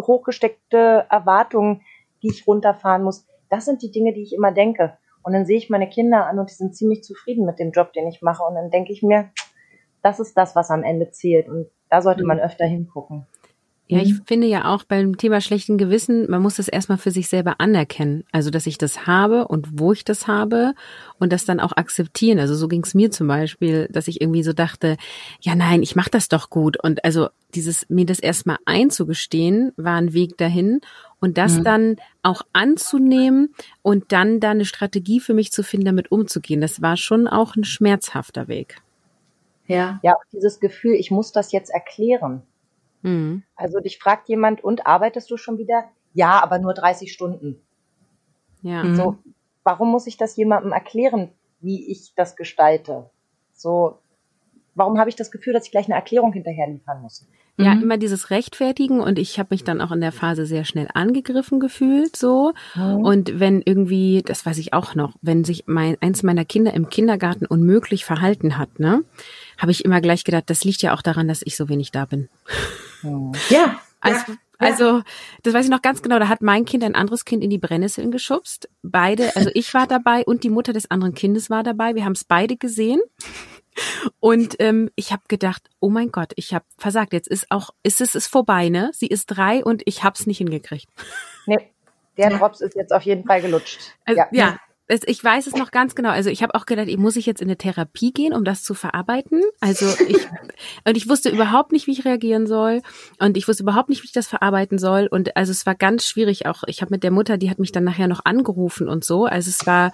hochgesteckte 0.00 1.06
Erwartungen, 1.10 1.82
die 2.22 2.28
ich 2.28 2.46
runterfahren 2.46 3.02
muss. 3.02 3.26
Das 3.50 3.64
sind 3.64 3.82
die 3.82 3.90
Dinge, 3.90 4.12
die 4.12 4.22
ich 4.22 4.34
immer 4.34 4.52
denke. 4.52 4.98
Und 5.24 5.32
dann 5.32 5.46
sehe 5.46 5.56
ich 5.56 5.68
meine 5.68 5.88
Kinder 5.88 6.26
an 6.26 6.38
und 6.38 6.48
die 6.48 6.54
sind 6.54 6.76
ziemlich 6.76 7.02
zufrieden 7.02 7.44
mit 7.44 7.58
dem 7.58 7.72
Job, 7.72 7.92
den 7.92 8.06
ich 8.06 8.22
mache. 8.22 8.44
Und 8.44 8.54
dann 8.54 8.70
denke 8.70 8.92
ich 8.92 9.02
mir, 9.02 9.32
das 10.04 10.20
ist 10.20 10.36
das, 10.36 10.54
was 10.54 10.70
am 10.70 10.82
Ende 10.82 11.10
zählt. 11.10 11.48
Und 11.48 11.66
da 11.88 12.02
sollte 12.02 12.24
man 12.24 12.36
mhm. 12.36 12.44
öfter 12.44 12.66
hingucken. 12.66 13.26
Ja, 13.86 14.00
ich 14.00 14.12
mhm. 14.14 14.22
finde 14.24 14.46
ja 14.46 14.72
auch 14.72 14.84
beim 14.84 15.18
Thema 15.18 15.42
schlechten 15.42 15.76
Gewissen, 15.76 16.30
man 16.30 16.40
muss 16.40 16.56
das 16.56 16.68
erstmal 16.68 16.96
für 16.96 17.10
sich 17.10 17.28
selber 17.28 17.56
anerkennen. 17.60 18.24
Also, 18.32 18.48
dass 18.48 18.66
ich 18.66 18.78
das 18.78 19.06
habe 19.06 19.46
und 19.46 19.78
wo 19.78 19.92
ich 19.92 20.04
das 20.04 20.26
habe 20.26 20.74
und 21.18 21.32
das 21.32 21.44
dann 21.44 21.60
auch 21.60 21.72
akzeptieren. 21.72 22.38
Also, 22.38 22.54
so 22.54 22.66
ging 22.66 22.82
es 22.82 22.94
mir 22.94 23.10
zum 23.10 23.28
Beispiel, 23.28 23.88
dass 23.90 24.08
ich 24.08 24.22
irgendwie 24.22 24.42
so 24.42 24.54
dachte, 24.54 24.96
ja, 25.40 25.54
nein, 25.54 25.82
ich 25.82 25.96
mache 25.96 26.10
das 26.10 26.28
doch 26.28 26.48
gut. 26.48 26.82
Und 26.82 27.04
also 27.04 27.28
dieses, 27.54 27.88
mir 27.90 28.06
das 28.06 28.20
erstmal 28.20 28.56
einzugestehen, 28.64 29.72
war 29.76 29.96
ein 29.96 30.14
Weg 30.14 30.38
dahin 30.38 30.80
und 31.20 31.36
das 31.36 31.58
mhm. 31.58 31.64
dann 31.64 31.96
auch 32.22 32.40
anzunehmen 32.54 33.54
und 33.82 34.12
dann 34.12 34.40
da 34.40 34.50
eine 34.50 34.64
Strategie 34.64 35.20
für 35.20 35.34
mich 35.34 35.52
zu 35.52 35.62
finden, 35.62 35.86
damit 35.86 36.10
umzugehen. 36.10 36.62
Das 36.62 36.80
war 36.80 36.96
schon 36.96 37.28
auch 37.28 37.54
ein 37.54 37.64
schmerzhafter 37.64 38.48
Weg. 38.48 38.82
Ja. 39.66 39.98
Ja, 40.02 40.16
dieses 40.32 40.60
Gefühl, 40.60 40.94
ich 40.94 41.10
muss 41.10 41.32
das 41.32 41.52
jetzt 41.52 41.70
erklären. 41.70 42.42
Mhm. 43.02 43.42
Also 43.56 43.80
dich 43.80 43.98
fragt 43.98 44.28
jemand, 44.28 44.62
und 44.62 44.86
arbeitest 44.86 45.30
du 45.30 45.36
schon 45.36 45.58
wieder? 45.58 45.84
Ja, 46.12 46.42
aber 46.42 46.58
nur 46.58 46.74
30 46.74 47.12
Stunden. 47.12 47.60
Ja. 48.62 48.94
So, 48.94 49.12
mhm. 49.12 49.34
warum 49.62 49.90
muss 49.90 50.06
ich 50.06 50.16
das 50.16 50.36
jemandem 50.36 50.72
erklären, 50.72 51.30
wie 51.60 51.90
ich 51.90 52.14
das 52.14 52.36
gestalte? 52.36 53.10
So, 53.52 53.98
warum 54.74 54.98
habe 54.98 55.10
ich 55.10 55.16
das 55.16 55.30
Gefühl, 55.30 55.52
dass 55.52 55.66
ich 55.66 55.70
gleich 55.70 55.86
eine 55.86 55.94
Erklärung 55.94 56.32
hinterher 56.32 56.68
liefern 56.68 57.02
muss? 57.02 57.26
Ja, 57.56 57.74
mhm. 57.76 57.84
immer 57.84 57.98
dieses 57.98 58.30
Rechtfertigen 58.30 58.98
und 59.00 59.16
ich 59.16 59.38
habe 59.38 59.50
mich 59.52 59.62
dann 59.62 59.80
auch 59.80 59.92
in 59.92 60.00
der 60.00 60.10
Phase 60.10 60.44
sehr 60.44 60.64
schnell 60.64 60.88
angegriffen 60.92 61.60
gefühlt 61.60 62.16
so 62.16 62.52
mhm. 62.74 62.96
und 62.96 63.38
wenn 63.38 63.62
irgendwie, 63.64 64.22
das 64.26 64.44
weiß 64.44 64.58
ich 64.58 64.72
auch 64.72 64.96
noch, 64.96 65.14
wenn 65.22 65.44
sich 65.44 65.62
mein 65.66 65.96
eins 66.00 66.24
meiner 66.24 66.44
Kinder 66.44 66.74
im 66.74 66.88
Kindergarten 66.88 67.46
unmöglich 67.46 68.04
verhalten 68.04 68.58
hat, 68.58 68.80
ne, 68.80 69.04
habe 69.56 69.70
ich 69.70 69.84
immer 69.84 70.00
gleich 70.00 70.24
gedacht, 70.24 70.44
das 70.46 70.64
liegt 70.64 70.82
ja 70.82 70.94
auch 70.94 71.02
daran, 71.02 71.28
dass 71.28 71.42
ich 71.44 71.56
so 71.56 71.68
wenig 71.68 71.92
da 71.92 72.06
bin. 72.06 72.28
Mhm. 73.02 73.32
Ja. 73.50 73.78
Also, 74.00 74.34
ja. 74.60 74.66
Also, 74.66 75.02
das 75.42 75.54
weiß 75.54 75.64
ich 75.64 75.70
noch 75.70 75.82
ganz 75.82 76.02
genau. 76.02 76.18
Da 76.18 76.28
hat 76.28 76.42
mein 76.42 76.64
Kind 76.64 76.84
ein 76.84 76.94
anderes 76.94 77.24
Kind 77.24 77.42
in 77.42 77.50
die 77.50 77.58
Brennnesseln 77.58 78.10
geschubst. 78.10 78.68
Beide, 78.82 79.34
also 79.36 79.50
ich 79.54 79.72
war 79.74 79.86
dabei 79.86 80.24
und 80.24 80.44
die 80.44 80.50
Mutter 80.50 80.72
des 80.72 80.90
anderen 80.90 81.14
Kindes 81.14 81.50
war 81.50 81.62
dabei. 81.62 81.94
Wir 81.94 82.04
haben 82.04 82.12
es 82.12 82.24
beide 82.24 82.56
gesehen. 82.56 83.00
Und 84.20 84.56
ähm, 84.60 84.90
ich 84.94 85.12
habe 85.12 85.22
gedacht, 85.28 85.68
oh 85.80 85.90
mein 85.90 86.12
Gott, 86.12 86.32
ich 86.36 86.54
habe 86.54 86.64
versagt. 86.78 87.12
Jetzt 87.12 87.28
ist 87.28 87.50
auch, 87.50 87.70
ist 87.82 88.00
es 88.00 88.14
ist 88.14 88.28
vorbei, 88.28 88.68
ne? 88.68 88.90
Sie 88.92 89.08
ist 89.08 89.26
drei 89.26 89.64
und 89.64 89.82
ich 89.86 90.04
hab's 90.04 90.26
nicht 90.26 90.38
hingekriegt. 90.38 90.88
Nee, 91.46 91.58
der 92.16 92.30
Drops 92.30 92.60
ist 92.60 92.76
jetzt 92.76 92.92
auf 92.92 93.02
jeden 93.02 93.24
Fall 93.24 93.42
gelutscht. 93.42 93.80
Also, 94.04 94.20
ja. 94.20 94.28
ja, 94.30 94.58
ich 94.88 95.24
weiß 95.24 95.46
es 95.46 95.54
noch 95.54 95.70
ganz 95.70 95.94
genau. 95.94 96.10
Also 96.10 96.28
ich 96.28 96.42
habe 96.42 96.54
auch 96.54 96.66
gedacht, 96.66 96.88
ich 96.88 96.98
muss 96.98 97.16
ich 97.16 97.24
jetzt 97.24 97.40
in 97.40 97.48
eine 97.48 97.56
Therapie 97.56 98.12
gehen, 98.12 98.34
um 98.34 98.44
das 98.44 98.62
zu 98.62 98.74
verarbeiten. 98.74 99.42
Also 99.60 99.86
ich 100.08 100.16
und 100.84 100.96
ich 100.96 101.08
wusste 101.08 101.30
überhaupt 101.30 101.72
nicht, 101.72 101.86
wie 101.86 101.92
ich 101.92 102.04
reagieren 102.04 102.46
soll 102.46 102.82
und 103.18 103.36
ich 103.36 103.48
wusste 103.48 103.62
überhaupt 103.62 103.88
nicht, 103.88 104.02
wie 104.02 104.06
ich 104.06 104.12
das 104.12 104.28
verarbeiten 104.28 104.78
soll 104.78 105.06
und 105.10 105.36
also 105.36 105.52
es 105.52 105.64
war 105.64 105.74
ganz 105.74 106.06
schwierig. 106.06 106.46
Auch 106.46 106.64
ich 106.66 106.82
habe 106.82 106.90
mit 106.90 107.02
der 107.02 107.10
Mutter, 107.10 107.38
die 107.38 107.50
hat 107.50 107.58
mich 107.58 107.72
dann 107.72 107.84
nachher 107.84 108.08
noch 108.08 108.24
angerufen 108.24 108.88
und 108.88 109.04
so. 109.04 109.24
Also 109.24 109.48
es 109.48 109.66
war 109.66 109.92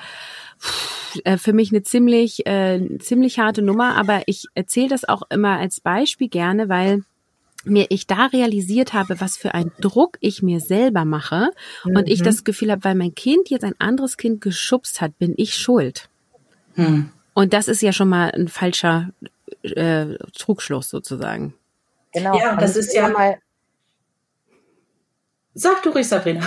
äh, 1.24 1.36
für 1.36 1.52
mich 1.52 1.70
eine 1.70 1.82
ziemlich 1.82 2.46
äh, 2.46 2.98
ziemlich 2.98 3.38
harte 3.38 3.62
Nummer, 3.62 3.96
aber 3.96 4.22
ich 4.26 4.46
erzähle 4.54 4.88
das 4.88 5.08
auch 5.08 5.22
immer 5.30 5.58
als 5.58 5.80
Beispiel 5.80 6.28
gerne, 6.28 6.68
weil 6.68 7.04
mir 7.64 7.86
ich 7.90 8.06
da 8.06 8.26
realisiert 8.26 8.92
habe, 8.92 9.20
was 9.20 9.36
für 9.36 9.54
ein 9.54 9.70
Druck 9.80 10.16
ich 10.20 10.42
mir 10.42 10.60
selber 10.60 11.04
mache 11.04 11.50
mhm. 11.84 11.96
und 11.96 12.08
ich 12.08 12.20
mhm. 12.20 12.24
das 12.24 12.44
Gefühl 12.44 12.70
habe, 12.70 12.84
weil 12.84 12.94
mein 12.94 13.14
Kind 13.14 13.50
jetzt 13.50 13.64
ein 13.64 13.74
anderes 13.78 14.16
Kind 14.16 14.40
geschubst 14.40 15.00
hat, 15.00 15.18
bin 15.18 15.34
ich 15.36 15.54
schuld. 15.54 16.08
Mhm. 16.76 17.10
Und 17.34 17.52
das 17.52 17.68
ist 17.68 17.82
ja 17.82 17.92
schon 17.92 18.08
mal 18.08 18.30
ein 18.32 18.48
falscher 18.48 19.10
äh, 19.62 20.14
Trugschluss 20.36 20.88
sozusagen. 20.88 21.54
Genau. 22.12 22.38
Ja, 22.38 22.56
das 22.56 22.76
ist 22.76 22.94
ja 22.94 23.08
mal. 23.08 23.38
Sag 25.54 25.82
du 25.82 25.90
ruhig, 25.90 26.08
Sabrina. 26.08 26.44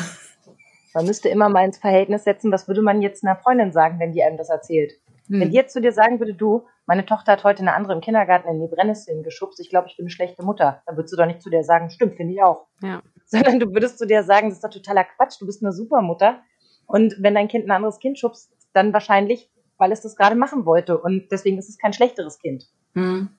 Man 0.93 1.06
müsste 1.06 1.30
immer 1.30 1.49
mal 1.49 1.65
ins 1.65 1.78
Verhältnis 1.78 2.23
setzen, 2.23 2.52
was 2.52 2.67
würde 2.67 2.82
man 2.82 3.02
jetzt 3.02 3.23
einer 3.23 3.36
Freundin 3.36 3.71
sagen, 3.71 3.99
wenn 3.99 4.12
die 4.12 4.23
einem 4.23 4.38
das 4.38 4.49
erzählt? 4.49 4.93
Hm. 5.27 5.39
Wenn 5.39 5.51
jetzt 5.51 5.73
zu 5.73 5.81
dir 5.81 5.91
sagen 5.91 6.19
würde, 6.19 6.33
du, 6.33 6.65
meine 6.86 7.05
Tochter 7.05 7.33
hat 7.33 7.43
heute 7.43 7.62
eine 7.62 7.73
andere 7.73 7.93
im 7.93 8.01
Kindergarten 8.01 8.49
in 8.49 8.59
die 8.59 8.73
Brennnesseln 8.73 9.23
geschubst, 9.23 9.59
ich 9.59 9.69
glaube, 9.69 9.88
ich 9.88 9.97
bin 9.97 10.03
eine 10.05 10.09
schlechte 10.09 10.43
Mutter, 10.43 10.81
dann 10.86 10.97
würdest 10.97 11.13
du 11.13 11.17
doch 11.17 11.25
nicht 11.25 11.41
zu 11.41 11.49
dir 11.49 11.63
sagen, 11.63 11.89
stimmt, 11.89 12.15
finde 12.15 12.33
ich 12.33 12.43
auch. 12.43 12.67
Ja. 12.81 13.01
Sondern 13.25 13.59
du 13.59 13.73
würdest 13.73 13.97
zu 13.97 14.05
dir 14.05 14.23
sagen, 14.23 14.49
das 14.49 14.57
ist 14.57 14.63
doch 14.63 14.69
totaler 14.69 15.05
Quatsch, 15.05 15.39
du 15.39 15.45
bist 15.45 15.63
eine 15.63 15.71
super 15.71 16.01
Mutter. 16.01 16.41
Und 16.86 17.15
wenn 17.19 17.36
dein 17.36 17.47
Kind 17.47 17.65
ein 17.65 17.71
anderes 17.71 17.99
Kind 17.99 18.19
schubst, 18.19 18.51
dann 18.73 18.91
wahrscheinlich, 18.93 19.49
weil 19.77 19.91
es 19.91 20.01
das 20.01 20.15
gerade 20.15 20.36
machen 20.36 20.65
wollte. 20.65 20.97
Und 20.97 21.31
deswegen 21.31 21.57
ist 21.57 21.69
es 21.69 21.77
kein 21.77 21.93
schlechteres 21.93 22.39
Kind. 22.39 22.65
Hm. 22.93 23.29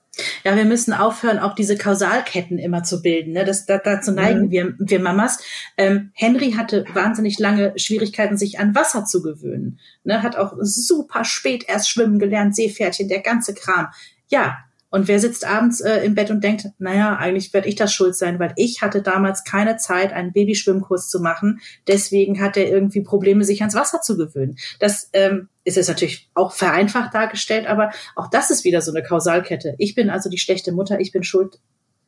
Ja, 0.43 0.55
wir 0.55 0.65
müssen 0.65 0.93
aufhören, 0.93 1.39
auch 1.39 1.55
diese 1.55 1.77
Kausalketten 1.77 2.57
immer 2.57 2.83
zu 2.83 3.01
bilden. 3.01 3.33
Ne? 3.33 3.45
Das, 3.45 3.65
da, 3.65 3.77
dazu 3.77 4.11
neigen 4.11 4.45
mhm. 4.45 4.51
wir, 4.51 4.75
wir 4.77 4.99
Mamas. 4.99 5.39
Ähm, 5.77 6.11
Henry 6.13 6.53
hatte 6.53 6.85
wahnsinnig 6.93 7.39
lange 7.39 7.73
Schwierigkeiten, 7.77 8.37
sich 8.37 8.59
an 8.59 8.75
Wasser 8.75 9.05
zu 9.05 9.21
gewöhnen. 9.21 9.79
Ne? 10.03 10.23
Hat 10.23 10.37
auch 10.37 10.53
super 10.59 11.23
spät 11.23 11.65
erst 11.67 11.89
schwimmen 11.89 12.19
gelernt, 12.19 12.55
Seepferdchen, 12.55 13.09
der 13.09 13.21
ganze 13.21 13.53
Kram. 13.53 13.87
Ja, 14.27 14.57
und 14.95 15.09
wer 15.09 15.19
sitzt 15.19 15.45
abends 15.45 15.81
äh, 15.81 16.05
im 16.05 16.15
Bett 16.15 16.31
und 16.31 16.41
denkt, 16.41 16.67
naja, 16.77 17.17
eigentlich 17.17 17.53
werde 17.53 17.67
ich 17.67 17.75
das 17.75 17.91
schuld 17.91 18.15
sein, 18.15 18.39
weil 18.39 18.53
ich 18.55 18.81
hatte 18.81 19.01
damals 19.01 19.43
keine 19.43 19.75
Zeit, 19.75 20.13
einen 20.13 20.31
Babyschwimmkurs 20.31 21.09
zu 21.09 21.19
machen. 21.19 21.59
Deswegen 21.85 22.39
hat 22.39 22.55
er 22.55 22.69
irgendwie 22.69 23.01
Probleme, 23.01 23.43
sich 23.43 23.59
ans 23.59 23.75
Wasser 23.75 23.99
zu 23.99 24.15
gewöhnen. 24.15 24.55
Das 24.79 25.09
ähm, 25.11 25.49
ist 25.65 25.75
jetzt 25.75 25.89
natürlich 25.89 26.29
auch 26.33 26.53
vereinfacht 26.53 27.13
dargestellt, 27.13 27.67
aber 27.67 27.91
auch 28.15 28.29
das 28.29 28.51
ist 28.51 28.63
wieder 28.63 28.79
so 28.79 28.93
eine 28.93 29.03
Kausalkette. 29.03 29.75
Ich 29.79 29.95
bin 29.95 30.09
also 30.09 30.29
die 30.29 30.37
schlechte 30.37 30.71
Mutter, 30.71 30.97
ich 31.01 31.11
bin 31.11 31.23
schuld 31.23 31.59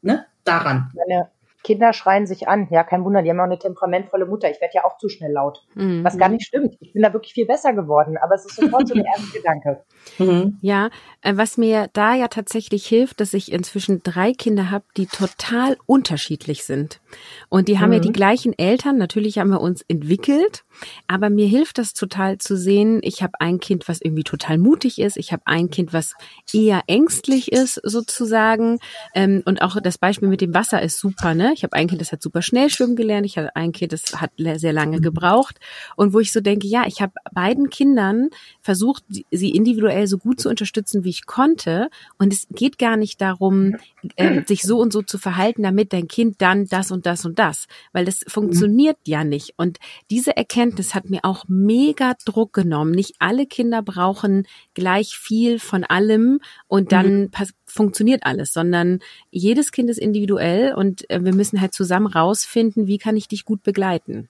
ne, 0.02 0.26
daran. 0.46 0.90
Meine, 0.96 1.30
Kinder 1.68 1.92
schreien 1.92 2.26
sich 2.26 2.48
an. 2.48 2.70
Ja, 2.72 2.86
kein 2.86 3.04
Wunder, 3.04 3.22
die 3.22 3.30
haben 3.30 3.42
auch 3.42 3.44
eine 3.44 3.60
temperamentvolle 3.60 4.26
Mutter. 4.26 4.50
Ich 4.50 4.62
werde 4.62 4.74
ja 4.76 4.86
auch 4.86 4.98
zu 4.98 5.10
schnell 5.10 5.34
laut. 5.34 5.66
Mhm. 5.76 6.02
Was 6.02 6.18
gar 6.18 6.30
nicht 6.30 6.48
stimmt. 6.48 6.78
Ich 6.80 6.94
bin 6.94 7.04
da 7.04 7.12
wirklich 7.12 7.34
viel 7.34 7.46
besser 7.46 7.74
geworden, 7.74 8.16
aber 8.18 8.36
es 8.36 8.46
ist 8.46 8.56
sofort 8.56 8.88
so 8.88 8.94
der 8.94 9.06
erste 9.06 9.38
Gedanke. 9.38 9.84
Mhm. 10.20 10.58
Ja, 10.62 10.90
äh, 11.22 11.34
was 11.36 11.58
mir 11.58 11.90
da 11.92 12.16
ja 12.16 12.30
tatsächlich 12.30 12.88
hilft, 12.88 13.20
dass 13.20 13.34
ich 13.34 13.52
inzwischen 13.52 14.02
drei 14.04 14.32
Kinder 14.32 14.72
habe, 14.72 14.86
die 14.96 15.06
total 15.06 15.78
unterschiedlich 15.86 16.64
sind. 16.64 17.02
Und 17.50 17.68
die 17.68 17.80
haben 17.80 17.90
mhm. 17.90 17.96
ja 17.96 18.00
die 18.00 18.14
gleichen 18.14 18.58
Eltern. 18.58 18.98
Natürlich 18.98 19.38
haben 19.38 19.50
wir 19.50 19.60
uns 19.60 19.84
entwickelt, 19.88 20.64
aber 21.08 21.30
mir 21.30 21.48
hilft 21.48 21.78
das 21.78 21.94
total 21.94 22.38
zu 22.38 22.58
sehen. 22.58 23.00
Ich 23.04 23.24
habe 23.24 23.40
ein 23.40 23.60
Kind, 23.60 23.88
was 23.88 24.02
irgendwie 24.02 24.24
total 24.24 24.58
mutig 24.58 25.00
ist. 25.00 25.18
Ich 25.18 25.32
habe 25.32 25.44
ein 25.46 25.70
Kind, 25.70 25.94
was 25.94 26.14
eher 26.54 26.82
ängstlich 26.88 27.52
ist, 27.52 27.80
sozusagen. 27.84 28.80
Ähm, 29.14 29.42
und 29.46 29.62
auch 29.62 29.78
das 29.82 29.98
Beispiel 29.98 30.28
mit 30.28 30.42
dem 30.42 30.54
Wasser 30.54 30.82
ist 30.82 31.00
super, 31.00 31.34
ne? 31.34 31.52
Ich 31.54 31.64
habe 31.64 31.74
ein 31.74 31.88
Kind, 31.88 32.02
das 32.02 32.12
hat 32.12 32.22
super 32.22 32.42
schnell 32.42 32.70
schwimmen 32.70 32.96
gelernt. 32.96 33.26
Ich 33.26 33.38
habe 33.38 33.56
ein 33.56 33.72
Kind, 33.72 33.94
das 33.94 34.22
hat 34.22 34.32
sehr 34.38 34.74
lange 34.74 35.02
gebraucht. 35.02 35.60
Und 35.96 36.14
wo 36.14 36.20
ich 36.20 36.32
so 36.32 36.42
denke, 36.42 36.68
ja, 36.68 36.86
ich 36.88 37.02
habe 37.02 37.14
beiden 37.34 37.70
Kindern 37.70 38.30
versucht, 38.62 39.04
sie 39.32 39.52
individuell 39.52 40.08
so 40.08 40.18
gut 40.18 40.40
zu 40.40 40.50
unterstützen, 40.50 41.04
wie 41.04 41.10
ich 41.10 41.26
konnte. 41.26 41.90
Und 42.18 42.34
es 42.34 42.48
geht 42.52 42.78
gar 42.78 42.98
nicht 42.98 43.22
darum, 43.22 43.76
äh, 44.16 44.44
sich 44.46 44.64
so 44.64 44.80
und 44.80 44.94
so 44.94 45.02
zu 45.02 45.18
verhalten, 45.18 45.64
damit 45.64 45.94
dein 45.94 46.08
Kind 46.08 46.42
dann 46.42 46.66
das 46.66 46.92
und 46.92 47.06
das 47.06 47.26
und 47.26 47.40
das, 47.40 47.68
weil 47.94 48.06
das 48.06 48.22
funktioniert 48.28 48.98
ja 49.06 49.24
nicht. 49.24 49.54
Und 49.58 49.78
diese 50.10 50.36
Erkenntnis 50.36 50.67
hat 50.76 51.10
mir 51.10 51.22
auch 51.24 51.46
mega 51.48 52.16
Druck 52.26 52.54
genommen. 52.54 52.92
Nicht 52.92 53.16
alle 53.20 53.46
Kinder 53.46 53.82
brauchen 53.82 54.48
gleich 54.74 55.18
viel 55.18 55.60
von 55.60 55.84
allem 55.84 56.40
und 56.68 56.92
dann 56.92 57.22
mhm. 57.22 57.32
funktioniert 57.66 58.26
alles, 58.26 58.54
sondern 58.54 59.00
jedes 59.30 59.72
Kind 59.72 59.90
ist 59.90 60.00
individuell 60.00 60.74
und 60.74 61.10
äh, 61.10 61.24
wir 61.24 61.34
müssen 61.34 61.62
halt 61.62 61.74
zusammen 61.74 62.08
rausfinden, 62.08 62.88
wie 62.88 62.98
kann 62.98 63.18
ich 63.18 63.28
dich 63.28 63.46
gut 63.46 63.64
begleiten. 63.64 64.30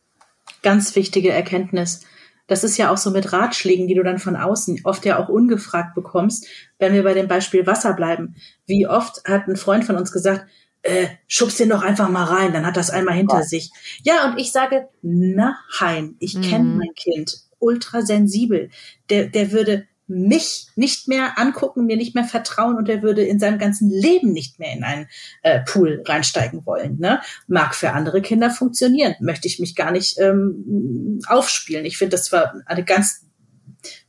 Ganz 0.61 0.95
wichtige 0.95 1.31
Erkenntnis. 1.31 2.01
Das 2.47 2.63
ist 2.63 2.77
ja 2.77 2.91
auch 2.91 2.97
so 2.97 3.11
mit 3.11 3.33
Ratschlägen, 3.33 3.87
die 3.87 3.95
du 3.95 4.03
dann 4.03 4.19
von 4.19 4.37
außen 4.37 4.81
oft 4.85 5.05
ja 5.05 5.19
auch 5.19 5.27
ungefragt 5.27 5.95
bekommst, 5.95 6.47
wenn 6.79 6.93
wir 6.93 7.03
bei 7.03 7.13
dem 7.13 7.27
Beispiel 7.27 7.67
Wasser 7.67 7.93
bleiben. 7.93 8.35
Wie 8.65 8.87
oft 8.87 9.21
hat 9.27 9.47
ein 9.47 9.57
Freund 9.57 9.83
von 9.83 9.97
uns 9.97 10.13
gesagt, 10.13 10.47
äh, 10.87 11.07
schubst 11.27 11.59
den 11.59 11.69
doch 11.69 11.83
einfach 11.83 12.09
mal 12.09 12.23
rein, 12.23 12.53
dann 12.53 12.65
hat 12.65 12.77
das 12.77 12.89
einmal 12.89 13.15
hinter 13.15 13.39
ja. 13.39 13.43
sich. 13.43 13.71
Ja, 14.03 14.29
und 14.29 14.39
ich 14.39 14.51
sage, 14.51 14.87
nein, 15.01 16.15
ich 16.19 16.35
mhm. 16.35 16.41
kenne 16.41 16.63
mein 16.63 16.93
Kind, 16.95 17.37
ultra 17.59 18.01
sensibel. 18.01 18.69
Der, 19.09 19.27
der 19.27 19.51
würde 19.51 19.87
mich 20.07 20.67
nicht 20.77 21.09
mehr 21.09 21.37
angucken, 21.37 21.85
mir 21.85 21.97
nicht 21.97 22.15
mehr 22.15 22.23
vertrauen 22.23 22.77
und 22.77 22.87
er 22.87 23.01
würde 23.01 23.23
in 23.23 23.39
seinem 23.39 23.59
ganzen 23.59 23.89
Leben 23.89 24.31
nicht 24.31 24.57
mehr 24.57 24.71
in 24.71 24.85
einen 24.85 25.07
äh, 25.43 25.59
Pool 25.59 26.01
reinsteigen 26.05 26.65
wollen. 26.65 26.97
Ne? 26.97 27.19
Mag 27.47 27.75
für 27.75 27.91
andere 27.91 28.21
Kinder 28.21 28.49
funktionieren, 28.49 29.15
möchte 29.19 29.47
ich 29.47 29.59
mich 29.59 29.75
gar 29.75 29.91
nicht 29.91 30.17
ähm, 30.19 31.19
aufspielen. 31.27 31.83
Ich 31.85 31.97
finde, 31.97 32.11
das 32.11 32.31
war 32.31 32.55
eine 32.65 32.85
ganz 32.85 33.25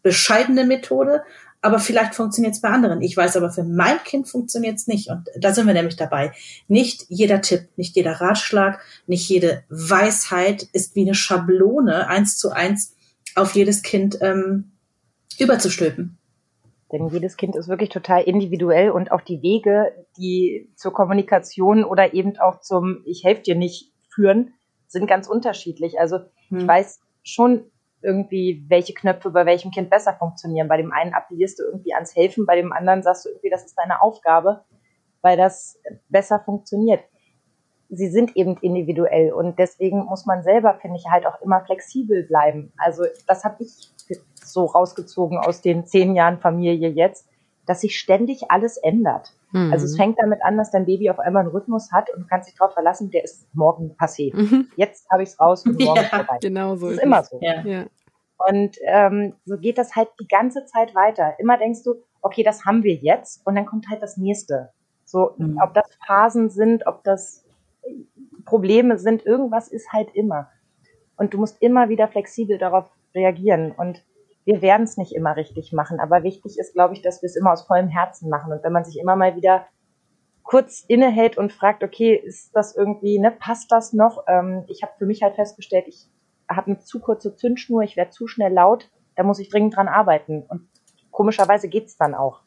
bescheidene 0.03 0.65
Methode, 0.65 1.23
aber 1.61 1.79
vielleicht 1.81 2.15
funktioniert 2.15 2.55
es 2.55 2.61
bei 2.61 2.69
anderen. 2.69 3.01
Ich 3.03 3.17
weiß 3.17 3.37
aber, 3.37 3.51
für 3.51 3.65
mein 3.65 3.99
Kind 4.05 4.29
funktioniert 4.29 4.77
es 4.77 4.87
nicht. 4.87 5.11
Und 5.11 5.29
da 5.37 5.53
sind 5.53 5.67
wir 5.67 5.75
nämlich 5.75 5.97
dabei. 5.97 6.33
Nicht 6.69 7.07
jeder 7.09 7.41
Tipp, 7.41 7.69
nicht 7.77 7.97
jeder 7.97 8.21
Ratschlag, 8.21 8.81
nicht 9.07 9.29
jede 9.29 9.65
Weisheit 9.69 10.63
ist 10.73 10.95
wie 10.95 11.03
eine 11.03 11.15
Schablone 11.15 12.07
eins 12.07 12.37
zu 12.39 12.51
eins 12.51 12.95
auf 13.35 13.55
jedes 13.55 13.83
Kind 13.83 14.19
ähm, 14.21 14.73
überzustülpen. 15.39 16.19
Denn 16.93 17.09
jedes 17.09 17.37
Kind 17.37 17.55
ist 17.55 17.69
wirklich 17.69 17.91
total 17.91 18.23
individuell 18.23 18.91
und 18.91 19.13
auch 19.13 19.21
die 19.21 19.43
Wege, 19.43 19.93
die 20.17 20.71
zur 20.75 20.93
Kommunikation 20.93 21.85
oder 21.85 22.15
eben 22.15 22.39
auch 22.39 22.61
zum 22.61 23.03
Ich 23.05 23.25
helfe 23.25 23.43
dir 23.43 23.57
nicht 23.57 23.93
führen, 24.09 24.55
sind 24.87 25.07
ganz 25.07 25.29
unterschiedlich. 25.29 26.01
Also 26.01 26.21
hm. 26.49 26.59
ich 26.59 26.67
weiß 26.67 27.01
schon 27.23 27.65
irgendwie, 28.03 28.65
welche 28.69 28.95
Knöpfe 28.95 29.31
bei 29.31 29.47
welchem 29.47 29.71
Kind 29.71 29.91
besser 29.91 30.15
funktionieren. 30.15 30.69
Bei 30.69 30.77
dem 30.77 30.93
einen 30.93 31.15
appellierst 31.15 31.59
du 31.59 31.65
irgendwie 31.65 31.95
ans 31.95 32.15
Helfen, 32.15 32.47
bei 32.47 32.57
dem 32.57 32.73
anderen 32.73 33.03
sagst 33.03 33.25
du 33.25 33.31
irgendwie, 33.31 33.51
das 33.51 33.65
ist 33.65 33.77
deine 33.77 34.01
Aufgabe, 34.03 34.65
weil 35.21 35.37
das 35.37 35.81
besser 36.09 36.41
funktioniert. 36.41 37.01
Sie 37.91 38.09
sind 38.09 38.37
eben 38.37 38.57
individuell 38.59 39.33
und 39.33 39.59
deswegen 39.59 40.05
muss 40.05 40.27
man 40.27 40.43
selber, 40.43 40.75
finde 40.75 40.99
ich, 40.99 41.11
halt 41.11 41.27
auch 41.27 41.41
immer 41.41 41.65
flexibel 41.65 42.23
bleiben. 42.25 42.73
Also 42.77 43.05
das 43.27 43.45
habe 43.45 43.63
ich 43.65 43.91
so 44.35 44.67
rausgezogen 44.67 45.39
aus 45.39 45.63
den 45.63 45.87
zehn 45.87 46.15
Jahren 46.15 46.39
Familie 46.39 46.91
jetzt, 46.91 47.27
dass 47.67 47.81
sich 47.81 47.99
ständig 47.99 48.51
alles 48.51 48.77
ändert. 48.77 49.33
Mhm. 49.53 49.73
Also 49.73 49.87
es 49.87 49.97
fängt 49.97 50.19
damit 50.21 50.43
an, 50.43 50.57
dass 50.57 50.71
dein 50.71 50.87
Baby 50.87 51.11
auf 51.11 51.19
einmal 51.19 51.43
einen 51.43 51.53
Rhythmus 51.53 51.91
hat 51.93 52.11
und 52.11 52.23
du 52.23 52.27
kannst 52.27 52.49
dich 52.49 52.59
darauf 52.59 52.75
verlassen, 52.75 53.11
der 53.11 53.25
ist 53.25 53.47
morgen 53.55 53.95
passé. 53.99 54.35
Mhm. 54.35 54.69
Jetzt 54.77 55.09
habe 55.11 55.23
ich 55.23 55.31
es 55.31 55.41
raus 55.41 55.65
und 55.65 55.81
morgen 55.81 55.97
ja, 55.97 56.03
ist 56.03 56.11
vorbei. 56.11 56.39
Genau 56.41 56.77
so. 56.77 56.87
Das 56.87 56.95
ist, 56.95 56.99
ist 56.99 57.05
immer 57.05 57.23
so. 57.23 57.39
Ja. 57.41 57.63
Ja. 57.63 57.87
Und 58.49 58.77
ähm, 58.85 59.35
so 59.45 59.59
geht 59.59 59.79
das 59.79 59.97
halt 59.97 60.09
die 60.21 60.29
ganze 60.29 60.65
Zeit 60.67 60.95
weiter. 60.95 61.35
Immer 61.39 61.59
denkst 61.59 61.83
du, 61.83 61.95
okay, 62.23 62.43
das 62.43 62.65
haben 62.65 62.83
wir 62.85 62.95
jetzt 62.95 63.45
und 63.47 63.57
dann 63.57 63.67
kommt 63.67 63.89
halt 63.89 64.03
das 64.03 64.17
nächste. 64.17 64.71
So, 65.05 65.33
mhm. 65.39 65.59
ob 65.63 65.75
das 65.75 65.89
Phasen 66.07 66.51
sind, 66.51 66.87
ob 66.87 67.03
das 67.03 67.45
Probleme 68.45 68.99
sind, 68.99 69.25
irgendwas 69.25 69.69
ist 69.69 69.93
halt 69.93 70.15
immer. 70.15 70.49
Und 71.17 71.35
du 71.35 71.39
musst 71.39 71.61
immer 71.61 71.89
wieder 71.89 72.09
flexibel 72.09 72.59
darauf 72.59 72.91
reagieren. 73.15 73.73
Und 73.73 74.05
wir 74.49 74.63
werden 74.63 74.85
es 74.85 74.97
nicht 74.97 75.15
immer 75.15 75.37
richtig 75.37 75.75
machen, 75.75 76.01
aber 76.01 76.23
wichtig 76.23 76.59
ist, 76.59 76.73
glaube 76.73 76.95
ich, 76.95 77.03
dass 77.03 77.21
wir 77.21 77.27
es 77.27 77.37
immer 77.37 77.53
aus 77.53 77.67
vollem 77.67 77.89
Herzen 77.89 78.31
machen. 78.31 78.51
Und 78.51 78.65
wenn 78.65 78.73
man 78.73 78.83
sich 78.83 78.99
immer 78.99 79.15
mal 79.15 79.37
wieder 79.37 79.67
kurz 80.43 80.83
innehält 80.89 81.37
und 81.37 81.53
fragt, 81.53 81.85
okay, 81.85 82.15
ist 82.15 82.57
das 82.57 82.75
irgendwie, 82.75 83.19
ne, 83.19 83.31
passt 83.31 83.71
das 83.71 83.93
noch? 83.93 84.25
Ähm, 84.27 84.65
ich 84.69 84.83
habe 84.83 84.93
für 84.97 85.05
mich 85.05 85.23
halt 85.23 85.35
festgestellt, 85.35 85.85
ich 85.87 86.07
habe 86.49 86.69
eine 86.69 86.79
zu 86.79 86.99
kurze 86.99 87.37
Zündschnur, 87.37 87.83
ich 87.83 87.99
werde 87.99 88.11
zu 88.11 88.27
schnell 88.27 88.55
laut, 88.55 88.91
da 89.17 89.23
muss 89.23 89.39
ich 89.39 89.51
dringend 89.51 89.77
dran 89.77 89.87
arbeiten. 89.87 90.47
Und 90.49 90.67
komischerweise 91.11 91.69
geht's 91.69 91.99
dann 91.99 92.15
auch. 92.15 92.41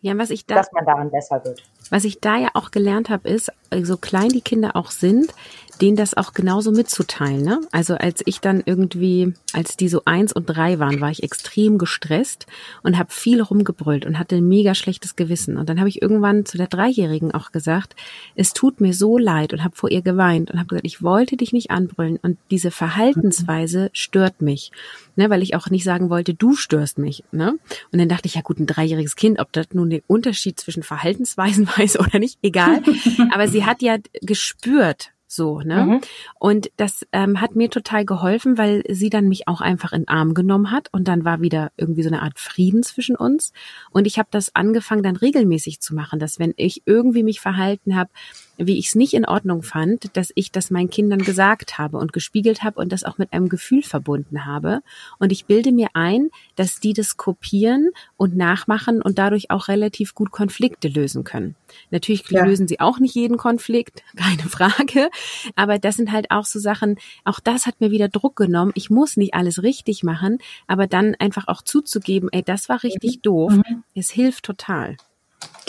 Ja, 0.00 0.18
was 0.18 0.30
ich 0.30 0.44
da, 0.44 0.56
dass 0.56 0.72
man 0.72 0.86
daran 0.86 1.12
besser 1.12 1.44
wird. 1.44 1.62
Was 1.90 2.04
ich 2.04 2.20
da 2.20 2.36
ja 2.36 2.48
auch 2.54 2.70
gelernt 2.70 3.08
habe, 3.10 3.28
ist, 3.28 3.50
so 3.82 3.96
klein 3.96 4.30
die 4.30 4.40
Kinder 4.40 4.76
auch 4.76 4.90
sind, 4.90 5.32
denen 5.80 5.96
das 5.96 6.14
auch 6.14 6.32
genauso 6.32 6.72
mitzuteilen. 6.72 7.42
Ne? 7.42 7.60
Also 7.70 7.94
als 7.94 8.22
ich 8.26 8.40
dann 8.40 8.62
irgendwie, 8.64 9.34
als 9.52 9.76
die 9.76 9.88
so 9.88 10.02
eins 10.04 10.32
und 10.32 10.46
drei 10.46 10.78
waren, 10.78 11.00
war 11.00 11.10
ich 11.10 11.22
extrem 11.22 11.78
gestresst 11.78 12.46
und 12.82 12.98
habe 12.98 13.12
viel 13.12 13.40
rumgebrüllt 13.40 14.04
und 14.04 14.18
hatte 14.18 14.36
ein 14.36 14.48
mega 14.48 14.74
schlechtes 14.74 15.16
Gewissen. 15.16 15.56
Und 15.56 15.68
dann 15.68 15.78
habe 15.78 15.88
ich 15.88 16.02
irgendwann 16.02 16.44
zu 16.44 16.58
der 16.58 16.66
Dreijährigen 16.66 17.32
auch 17.32 17.52
gesagt, 17.52 17.94
es 18.34 18.52
tut 18.52 18.80
mir 18.80 18.92
so 18.92 19.18
leid 19.18 19.52
und 19.52 19.64
habe 19.64 19.76
vor 19.76 19.90
ihr 19.90 20.02
geweint 20.02 20.50
und 20.50 20.58
habe 20.58 20.68
gesagt, 20.68 20.86
ich 20.86 21.02
wollte 21.02 21.36
dich 21.36 21.52
nicht 21.52 21.70
anbrüllen 21.70 22.18
und 22.20 22.38
diese 22.50 22.70
Verhaltensweise 22.70 23.90
stört 23.92 24.42
mich, 24.42 24.72
ne? 25.16 25.30
weil 25.30 25.42
ich 25.42 25.54
auch 25.54 25.70
nicht 25.70 25.84
sagen 25.84 26.10
wollte, 26.10 26.34
du 26.34 26.54
störst 26.54 26.98
mich. 26.98 27.22
Ne? 27.30 27.54
Und 27.92 27.98
dann 27.98 28.08
dachte 28.08 28.26
ich, 28.26 28.34
ja 28.34 28.40
gut, 28.40 28.58
ein 28.58 28.66
dreijähriges 28.66 29.16
Kind, 29.16 29.38
ob 29.38 29.52
das 29.52 29.68
nun 29.72 29.90
den 29.90 30.02
Unterschied 30.06 30.58
zwischen 30.58 30.82
Verhaltensweisen 30.82 31.66
weiß 31.78 31.98
oder 32.00 32.18
nicht, 32.18 32.38
egal. 32.42 32.82
Aber 33.32 33.48
sie 33.48 33.64
hat 33.64 33.82
ja 33.82 33.96
gespürt, 34.20 35.12
so, 35.26 35.60
ne? 35.60 35.84
Mhm. 35.84 36.00
Und 36.38 36.70
das 36.76 37.06
ähm, 37.12 37.40
hat 37.40 37.54
mir 37.54 37.68
total 37.68 38.04
geholfen, 38.04 38.56
weil 38.56 38.82
sie 38.88 39.10
dann 39.10 39.28
mich 39.28 39.46
auch 39.46 39.60
einfach 39.60 39.92
in 39.92 40.02
den 40.02 40.08
Arm 40.08 40.32
genommen 40.32 40.70
hat 40.70 40.88
und 40.92 41.06
dann 41.06 41.24
war 41.24 41.42
wieder 41.42 41.70
irgendwie 41.76 42.02
so 42.02 42.08
eine 42.08 42.22
Art 42.22 42.38
Frieden 42.38 42.82
zwischen 42.82 43.14
uns. 43.14 43.52
Und 43.90 44.06
ich 44.06 44.18
habe 44.18 44.28
das 44.30 44.54
angefangen 44.54 45.02
dann 45.02 45.16
regelmäßig 45.16 45.80
zu 45.80 45.94
machen, 45.94 46.18
dass 46.18 46.38
wenn 46.38 46.54
ich 46.56 46.82
irgendwie 46.86 47.22
mich 47.22 47.40
verhalten 47.40 47.94
habe, 47.94 48.10
wie 48.58 48.78
ich 48.78 48.88
es 48.88 48.94
nicht 48.94 49.14
in 49.14 49.24
Ordnung 49.24 49.62
fand, 49.62 50.16
dass 50.16 50.32
ich 50.34 50.50
das 50.50 50.70
meinen 50.70 50.90
Kindern 50.90 51.22
gesagt 51.22 51.78
habe 51.78 51.96
und 51.96 52.12
gespiegelt 52.12 52.62
habe 52.64 52.80
und 52.80 52.92
das 52.92 53.04
auch 53.04 53.16
mit 53.16 53.32
einem 53.32 53.48
Gefühl 53.48 53.82
verbunden 53.82 54.44
habe. 54.44 54.80
Und 55.18 55.30
ich 55.32 55.46
bilde 55.46 55.72
mir 55.72 55.88
ein, 55.94 56.30
dass 56.56 56.80
die 56.80 56.92
das 56.92 57.16
kopieren 57.16 57.90
und 58.16 58.36
nachmachen 58.36 59.00
und 59.00 59.18
dadurch 59.18 59.50
auch 59.50 59.68
relativ 59.68 60.14
gut 60.14 60.32
Konflikte 60.32 60.88
lösen 60.88 61.24
können. 61.24 61.54
Natürlich 61.90 62.28
ja. 62.30 62.44
lösen 62.44 62.66
sie 62.66 62.80
auch 62.80 62.98
nicht 62.98 63.14
jeden 63.14 63.36
Konflikt, 63.36 64.02
keine 64.16 64.48
Frage. 64.48 65.08
Aber 65.54 65.78
das 65.78 65.96
sind 65.96 66.10
halt 66.10 66.30
auch 66.30 66.44
so 66.44 66.58
Sachen, 66.58 66.96
auch 67.24 67.40
das 67.40 67.66
hat 67.66 67.80
mir 67.80 67.90
wieder 67.90 68.08
Druck 68.08 68.36
genommen. 68.36 68.72
Ich 68.74 68.90
muss 68.90 69.16
nicht 69.16 69.34
alles 69.34 69.62
richtig 69.62 70.02
machen, 70.02 70.38
aber 70.66 70.86
dann 70.86 71.14
einfach 71.14 71.46
auch 71.48 71.62
zuzugeben, 71.62 72.28
ey, 72.32 72.42
das 72.42 72.68
war 72.68 72.82
richtig 72.82 73.16
mhm. 73.16 73.22
doof. 73.22 73.52
Mhm. 73.52 73.84
Es 73.94 74.10
hilft 74.10 74.44
total. 74.44 74.96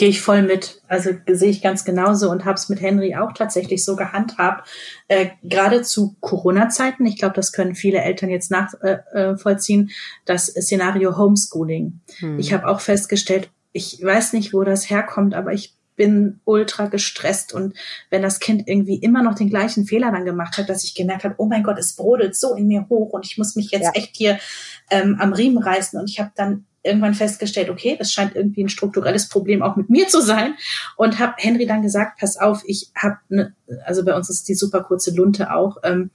Gehe 0.00 0.08
ich 0.08 0.22
voll 0.22 0.40
mit. 0.40 0.80
Also 0.88 1.10
sehe 1.26 1.50
ich 1.50 1.60
ganz 1.60 1.84
genauso 1.84 2.30
und 2.30 2.46
habe 2.46 2.54
es 2.54 2.70
mit 2.70 2.80
Henry 2.80 3.16
auch 3.16 3.34
tatsächlich 3.34 3.84
so 3.84 3.96
gehandhabt. 3.96 4.66
Äh, 5.08 5.26
Gerade 5.42 5.82
zu 5.82 6.16
Corona-Zeiten, 6.20 7.04
ich 7.04 7.18
glaube, 7.18 7.34
das 7.34 7.52
können 7.52 7.74
viele 7.74 8.00
Eltern 8.00 8.30
jetzt 8.30 8.50
nachvollziehen, 8.50 9.88
äh, 9.88 9.92
äh 9.92 9.94
das 10.24 10.46
Szenario 10.46 11.18
Homeschooling. 11.18 12.00
Hm. 12.20 12.38
Ich 12.38 12.54
habe 12.54 12.66
auch 12.66 12.80
festgestellt, 12.80 13.50
ich 13.72 14.02
weiß 14.02 14.32
nicht, 14.32 14.54
wo 14.54 14.64
das 14.64 14.88
herkommt, 14.88 15.34
aber 15.34 15.52
ich 15.52 15.74
bin 15.96 16.40
ultra 16.46 16.86
gestresst 16.86 17.52
und 17.52 17.74
wenn 18.08 18.22
das 18.22 18.40
Kind 18.40 18.66
irgendwie 18.68 18.96
immer 18.96 19.22
noch 19.22 19.34
den 19.34 19.50
gleichen 19.50 19.84
Fehler 19.84 20.10
dann 20.10 20.24
gemacht 20.24 20.56
hat, 20.56 20.70
dass 20.70 20.82
ich 20.82 20.94
gemerkt 20.94 21.24
habe, 21.24 21.34
oh 21.36 21.44
mein 21.44 21.62
Gott, 21.62 21.78
es 21.78 21.94
brodelt 21.94 22.34
so 22.34 22.54
in 22.54 22.68
mir 22.68 22.86
hoch 22.88 23.10
und 23.10 23.26
ich 23.26 23.36
muss 23.36 23.54
mich 23.54 23.70
jetzt 23.70 23.84
ja. 23.84 23.92
echt 23.92 24.16
hier 24.16 24.38
ähm, 24.88 25.18
am 25.20 25.34
Riemen 25.34 25.62
reißen 25.62 26.00
und 26.00 26.08
ich 26.08 26.18
habe 26.18 26.30
dann 26.34 26.64
irgendwann 26.82 27.14
festgestellt, 27.14 27.68
okay, 27.68 27.96
das 27.98 28.12
scheint 28.12 28.34
irgendwie 28.34 28.64
ein 28.64 28.68
strukturelles 28.68 29.28
Problem 29.28 29.62
auch 29.62 29.76
mit 29.76 29.90
mir 29.90 30.08
zu 30.08 30.22
sein 30.22 30.54
und 30.96 31.18
habe 31.18 31.34
Henry 31.38 31.66
dann 31.66 31.82
gesagt, 31.82 32.18
pass 32.18 32.36
auf, 32.36 32.62
ich 32.66 32.90
habe, 32.94 33.18
ne, 33.28 33.54
also 33.84 34.04
bei 34.04 34.14
uns 34.14 34.30
ist 34.30 34.48
die 34.48 34.54
super 34.54 34.82
kurze 34.82 35.14
Lunte 35.14 35.52
auch, 35.52 35.78
ähm, 35.82 36.10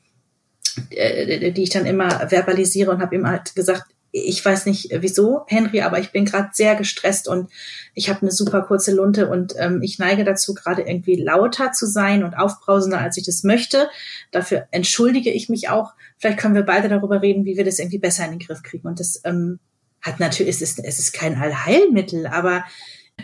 äh, 0.89 1.51
die 1.51 1.63
ich 1.63 1.69
dann 1.69 1.85
immer 1.85 2.29
verbalisiere 2.29 2.91
und 2.91 3.01
habe 3.01 3.15
ihm 3.15 3.27
halt 3.27 3.55
gesagt, 3.55 3.85
ich 4.17 4.43
weiß 4.43 4.65
nicht 4.65 4.91
wieso, 5.01 5.43
Henry, 5.47 5.81
aber 5.81 5.99
ich 5.99 6.13
bin 6.13 6.23
gerade 6.23 6.49
sehr 6.53 6.75
gestresst 6.75 7.27
und 7.27 7.51
ich 7.93 8.09
habe 8.09 8.21
eine 8.21 8.31
super 8.31 8.61
kurze 8.61 8.95
Lunte 8.95 9.27
und 9.27 9.55
ähm, 9.57 9.81
ich 9.81 9.99
neige 9.99 10.23
dazu, 10.23 10.53
gerade 10.53 10.83
irgendwie 10.83 11.21
lauter 11.21 11.73
zu 11.73 11.85
sein 11.85 12.23
und 12.23 12.33
aufbrausender, 12.33 12.99
als 12.99 13.17
ich 13.17 13.25
das 13.25 13.43
möchte. 13.43 13.89
Dafür 14.31 14.67
entschuldige 14.71 15.31
ich 15.31 15.49
mich 15.49 15.67
auch. 15.67 15.95
Vielleicht 16.17 16.39
können 16.39 16.55
wir 16.55 16.63
beide 16.63 16.87
darüber 16.87 17.21
reden, 17.21 17.43
wie 17.43 17.57
wir 17.57 17.65
das 17.65 17.77
irgendwie 17.77 17.97
besser 17.97 18.23
in 18.23 18.31
den 18.31 18.39
Griff 18.39 18.63
kriegen. 18.63 18.87
Und 18.87 19.01
das 19.01 19.19
ähm, 19.25 19.59
hat 20.05 20.19
natürlich, 20.19 20.55
es 20.55 20.61
ist, 20.61 20.79
es 20.83 20.99
ist 20.99 21.13
kein 21.13 21.35
Allheilmittel, 21.35 22.27
aber 22.27 22.63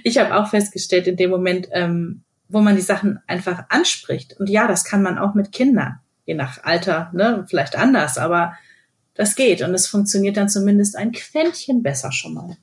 ich 0.03 0.17
habe 0.17 0.35
auch 0.35 0.47
festgestellt 0.47 1.07
in 1.07 1.15
dem 1.15 1.29
Moment, 1.29 1.69
ähm, 1.71 2.23
wo 2.49 2.59
man 2.59 2.75
die 2.75 2.81
Sachen 2.81 3.19
einfach 3.27 3.65
anspricht. 3.69 4.39
Und 4.39 4.49
ja, 4.49 4.67
das 4.67 4.83
kann 4.83 5.03
man 5.03 5.17
auch 5.17 5.35
mit 5.35 5.51
Kindern, 5.51 5.99
je 6.25 6.33
nach 6.33 6.63
Alter, 6.63 7.11
ne, 7.13 7.45
vielleicht 7.47 7.77
anders, 7.77 8.17
aber 8.17 8.53
das 9.13 9.35
geht 9.35 9.61
und 9.61 9.73
es 9.73 9.87
funktioniert 9.87 10.37
dann 10.37 10.49
zumindest 10.49 10.97
ein 10.97 11.11
Quäntchen 11.11 11.83
besser 11.83 12.11
schon 12.11 12.33
mal. 12.33 12.57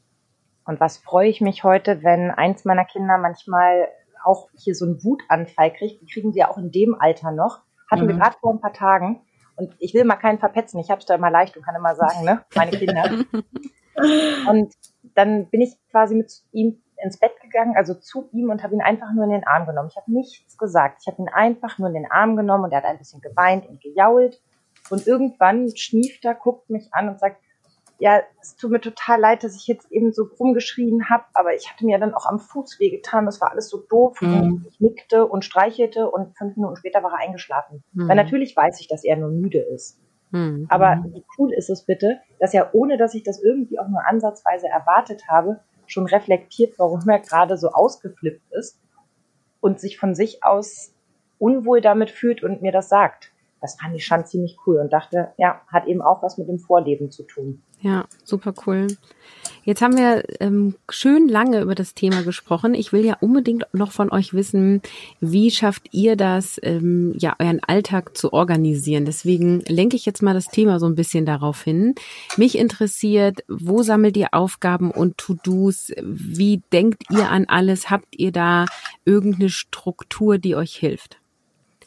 Und 0.65 0.81
was 0.81 0.99
freue 0.99 1.29
ich 1.29 1.41
mich 1.41 1.65
heute, 1.65 2.03
wenn 2.03 2.31
eins 2.31 2.65
meiner 2.65 2.85
Kinder 2.85 3.19
manchmal 3.19 3.89
auch 4.25 4.49
hier 4.55 4.75
so 4.75 4.85
einen 4.85 5.03
Wutanfall 5.05 5.73
kriegt, 5.73 6.03
die 6.03 6.07
kriegen 6.07 6.33
sie 6.33 6.41
ja 6.41 6.51
auch 6.51 6.59
in 6.59 6.73
dem 6.73 6.95
Alter 6.99 7.31
noch. 7.31 7.61
Hatten 7.91 8.05
mhm. 8.05 8.09
wir 8.09 8.17
gerade 8.17 8.37
vor 8.41 8.53
ein 8.53 8.61
paar 8.61 8.73
Tagen. 8.73 9.23
Und 9.57 9.75
ich 9.79 9.95
will 9.95 10.05
mal 10.05 10.17
keinen 10.17 10.39
verpetzen, 10.39 10.79
ich 10.79 10.91
habe 10.91 11.01
es 11.01 11.07
da 11.07 11.15
immer 11.15 11.31
leicht 11.31 11.57
und 11.57 11.65
kann 11.65 11.75
immer 11.75 11.95
sagen, 11.95 12.25
ne, 12.25 12.45
meine 12.55 12.71
Kinder. 12.73 13.25
Und 14.49 14.75
dann 15.15 15.47
bin 15.51 15.61
ich 15.61 15.77
quasi 15.91 16.15
mit 16.15 16.33
ihm 16.53 16.81
ins 17.03 17.19
Bett 17.19 17.33
gegangen, 17.41 17.77
also 17.77 17.95
zu 17.95 18.29
ihm 18.33 18.51
und 18.51 18.63
habe 18.63 18.75
ihn 18.75 18.81
einfach 18.81 19.13
nur 19.15 19.25
in 19.25 19.31
den 19.31 19.47
Arm 19.47 19.67
genommen. 19.67 19.89
Ich 19.91 19.97
habe 19.97 20.13
nichts 20.13 20.59
gesagt. 20.59 21.03
Ich 21.03 21.07
habe 21.07 21.23
ihn 21.23 21.29
einfach 21.29 21.79
nur 21.79 21.89
in 21.89 21.95
den 21.95 22.11
Arm 22.11 22.37
genommen 22.37 22.65
und 22.65 22.73
er 22.73 22.79
hat 22.79 22.85
ein 22.85 22.99
bisschen 22.99 23.21
geweint 23.21 23.69
und 23.69 23.81
gejault. 23.81 24.41
Und 24.91 25.07
irgendwann 25.07 25.75
schnieft 25.77 26.25
er, 26.25 26.35
guckt 26.35 26.71
mich 26.71 26.89
an 26.93 27.09
und 27.09 27.21
sagt, 27.21 27.41
ja, 28.01 28.23
es 28.41 28.57
tut 28.57 28.71
mir 28.71 28.81
total 28.81 29.21
leid, 29.21 29.43
dass 29.43 29.57
ich 29.57 29.67
jetzt 29.67 29.91
eben 29.91 30.13
so 30.13 30.29
rumgeschrien 30.39 31.11
habe, 31.11 31.25
aber 31.35 31.55
ich 31.55 31.69
hatte 31.69 31.85
mir 31.85 31.99
dann 31.99 32.15
auch 32.15 32.27
am 32.27 32.39
Fuß 32.39 32.79
wehgetan. 32.79 33.27
Das 33.27 33.41
war 33.41 33.51
alles 33.51 33.69
so 33.69 33.79
doof. 33.79 34.21
Mhm. 34.21 34.67
ich 34.69 34.81
nickte 34.81 35.27
und 35.27 35.45
streichelte 35.45 36.09
und 36.09 36.37
fünf 36.39 36.57
Minuten 36.57 36.77
später 36.77 37.03
war 37.03 37.13
er 37.13 37.27
eingeschlafen. 37.27 37.83
Mhm. 37.93 38.09
Weil 38.09 38.17
natürlich 38.17 38.57
weiß 38.57 38.81
ich, 38.81 38.89
dass 38.89 39.05
er 39.05 39.17
nur 39.17 39.31
müde 39.31 39.59
ist. 39.59 40.01
Mhm. 40.31 40.67
Aber 40.69 41.05
wie 41.13 41.25
cool 41.39 41.53
ist 41.53 41.71
es 41.71 41.85
bitte, 41.85 42.21
dass 42.39 42.55
er, 42.55 42.75
ohne 42.75 42.97
dass 42.97 43.15
ich 43.15 43.23
das 43.23 43.43
irgendwie 43.43 43.79
auch 43.79 43.89
nur 43.89 44.07
ansatzweise 44.07 44.69
erwartet 44.69 45.25
habe, 45.29 45.61
schon 45.87 46.07
reflektiert, 46.07 46.79
warum 46.79 47.09
er 47.09 47.21
gerade 47.21 47.57
so 47.57 47.71
ausgeflippt 47.71 48.53
ist 48.53 48.81
und 49.61 49.81
sich 49.81 49.99
von 49.99 50.15
sich 50.15 50.45
aus 50.45 50.95
unwohl 51.39 51.81
damit 51.81 52.11
fühlt 52.11 52.43
und 52.43 52.63
mir 52.63 52.73
das 52.73 52.89
sagt. 52.89 53.33
Das 53.61 53.77
fand 53.81 53.95
ich 53.97 54.07
schon 54.07 54.25
ziemlich 54.25 54.57
cool 54.67 54.79
und 54.79 54.93
dachte, 54.93 55.33
ja, 55.37 55.61
hat 55.69 55.87
eben 55.87 56.01
auch 56.01 56.23
was 56.23 56.39
mit 56.39 56.49
dem 56.49 56.59
Vorleben 56.59 57.11
zu 57.11 57.25
tun. 57.25 57.63
Ja, 57.81 58.07
super 58.25 58.55
cool. 58.67 58.89
Jetzt 59.63 59.83
haben 59.83 59.97
wir 59.97 60.25
ähm, 60.41 60.77
schön 60.89 61.29
lange 61.29 61.61
über 61.61 61.75
das 61.75 61.95
Thema 61.95 62.23
gesprochen. 62.23 62.75
Ich 62.75 62.93
will 62.93 63.05
ja 63.05 63.19
unbedingt 63.21 63.67
noch 63.73 63.93
von 63.93 64.11
euch 64.11 64.33
wissen, 64.33 64.81
wie 65.21 65.51
schafft 65.51 65.89
ihr 65.93 66.17
das, 66.17 66.59
ähm, 66.63 67.15
ja, 67.19 67.37
euren 67.39 67.63
Alltag 67.63 68.17
zu 68.17 68.33
organisieren? 68.33 69.05
Deswegen 69.05 69.61
lenke 69.69 69.95
ich 69.95 70.07
jetzt 70.07 70.23
mal 70.23 70.35
das 70.35 70.47
Thema 70.47 70.81
so 70.81 70.87
ein 70.87 70.95
bisschen 70.95 71.27
darauf 71.27 71.63
hin. 71.63 71.95
Mich 72.37 72.59
interessiert, 72.59 73.45
wo 73.47 73.83
sammelt 73.83 74.17
ihr 74.17 74.29
Aufgaben 74.33 74.91
und 74.91 75.19
To-Dos? 75.19 75.93
Wie 76.03 76.63
denkt 76.73 77.05
ihr 77.11 77.31
an 77.31 77.45
alles? 77.47 77.91
Habt 77.91 78.17
ihr 78.17 78.33
da 78.33 78.65
irgendeine 79.05 79.51
Struktur, 79.51 80.39
die 80.39 80.57
euch 80.57 80.75
hilft? 80.75 81.19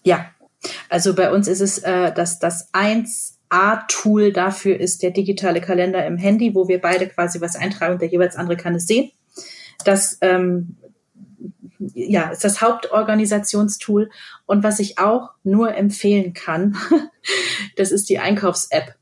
Ja, 0.04 0.26
also 0.90 1.16
bei 1.16 1.32
uns 1.32 1.48
ist 1.48 1.62
es, 1.62 1.80
äh, 1.80 2.14
dass 2.14 2.40
das 2.40 2.70
eins 2.72 3.40
A-Tool 3.50 4.32
dafür 4.32 4.80
ist 4.80 5.04
der 5.04 5.12
digitale 5.12 5.60
Kalender 5.60 6.06
im 6.06 6.18
Handy, 6.18 6.56
wo 6.56 6.68
wir 6.68 6.80
beide 6.80 7.08
quasi 7.08 7.42
was 7.42 7.56
eintragen 7.56 7.94
und 7.94 8.02
der 8.02 8.10
jeweils 8.10 8.38
andere 8.38 8.56
kann 8.56 8.76
es 8.76 8.88
sehen. 8.88 9.12
Das 9.84 10.18
ähm, 10.22 10.78
ja, 11.94 12.30
ist 12.30 12.44
das 12.44 12.62
Hauptorganisationstool. 12.62 14.10
Und 14.46 14.64
was 14.64 14.80
ich 14.80 15.00
auch 15.00 15.32
nur 15.44 15.76
empfehlen 15.76 16.34
kann, 16.34 16.78
das 17.76 17.92
ist 17.92 18.10
die 18.10 18.20
Einkaufs-App, 18.20 18.96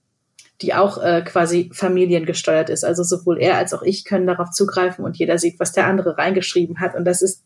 die 0.61 0.73
auch 0.73 0.97
äh, 1.01 1.21
quasi 1.23 1.69
familiengesteuert 1.73 2.69
ist. 2.69 2.83
Also 2.83 3.03
sowohl 3.03 3.39
er 3.39 3.57
als 3.57 3.73
auch 3.73 3.83
ich 3.83 4.05
können 4.05 4.27
darauf 4.27 4.51
zugreifen 4.51 5.05
und 5.05 5.17
jeder 5.17 5.37
sieht, 5.37 5.59
was 5.59 5.73
der 5.73 5.87
andere 5.87 6.17
reingeschrieben 6.17 6.79
hat. 6.79 6.95
Und 6.95 7.05
das 7.05 7.21
ist 7.21 7.43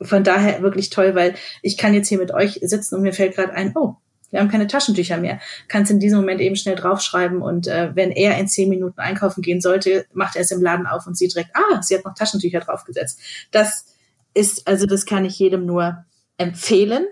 von 0.00 0.24
daher 0.24 0.62
wirklich 0.62 0.90
toll, 0.90 1.14
weil 1.14 1.34
ich 1.62 1.76
kann 1.76 1.94
jetzt 1.94 2.08
hier 2.08 2.18
mit 2.18 2.32
euch 2.32 2.60
sitzen 2.62 2.94
und 2.94 3.02
mir 3.02 3.12
fällt 3.12 3.34
gerade 3.34 3.52
ein, 3.52 3.72
oh, 3.76 3.96
wir 4.30 4.40
haben 4.40 4.48
keine 4.48 4.66
Taschentücher 4.66 5.16
mehr. 5.16 5.40
Kannst 5.68 5.90
in 5.90 5.98
diesem 5.98 6.20
Moment 6.20 6.40
eben 6.40 6.56
schnell 6.56 6.76
draufschreiben 6.76 7.42
und 7.42 7.66
äh, 7.66 7.90
wenn 7.94 8.12
er 8.12 8.38
in 8.38 8.48
zehn 8.48 8.68
Minuten 8.68 9.00
einkaufen 9.00 9.42
gehen 9.42 9.60
sollte, 9.60 10.06
macht 10.12 10.36
er 10.36 10.42
es 10.42 10.50
im 10.50 10.62
Laden 10.62 10.86
auf 10.86 11.06
und 11.06 11.16
sieht 11.16 11.34
direkt, 11.34 11.50
ah, 11.54 11.82
sie 11.82 11.96
hat 11.96 12.04
noch 12.04 12.14
Taschentücher 12.14 12.60
draufgesetzt. 12.60 13.20
Das 13.50 13.86
ist, 14.34 14.66
also 14.68 14.86
das 14.86 15.04
kann 15.04 15.24
ich 15.24 15.38
jedem 15.38 15.66
nur 15.66 16.04
empfehlen. 16.36 17.06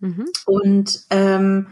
Mhm. 0.00 0.26
Und 0.46 1.00
ähm, 1.10 1.68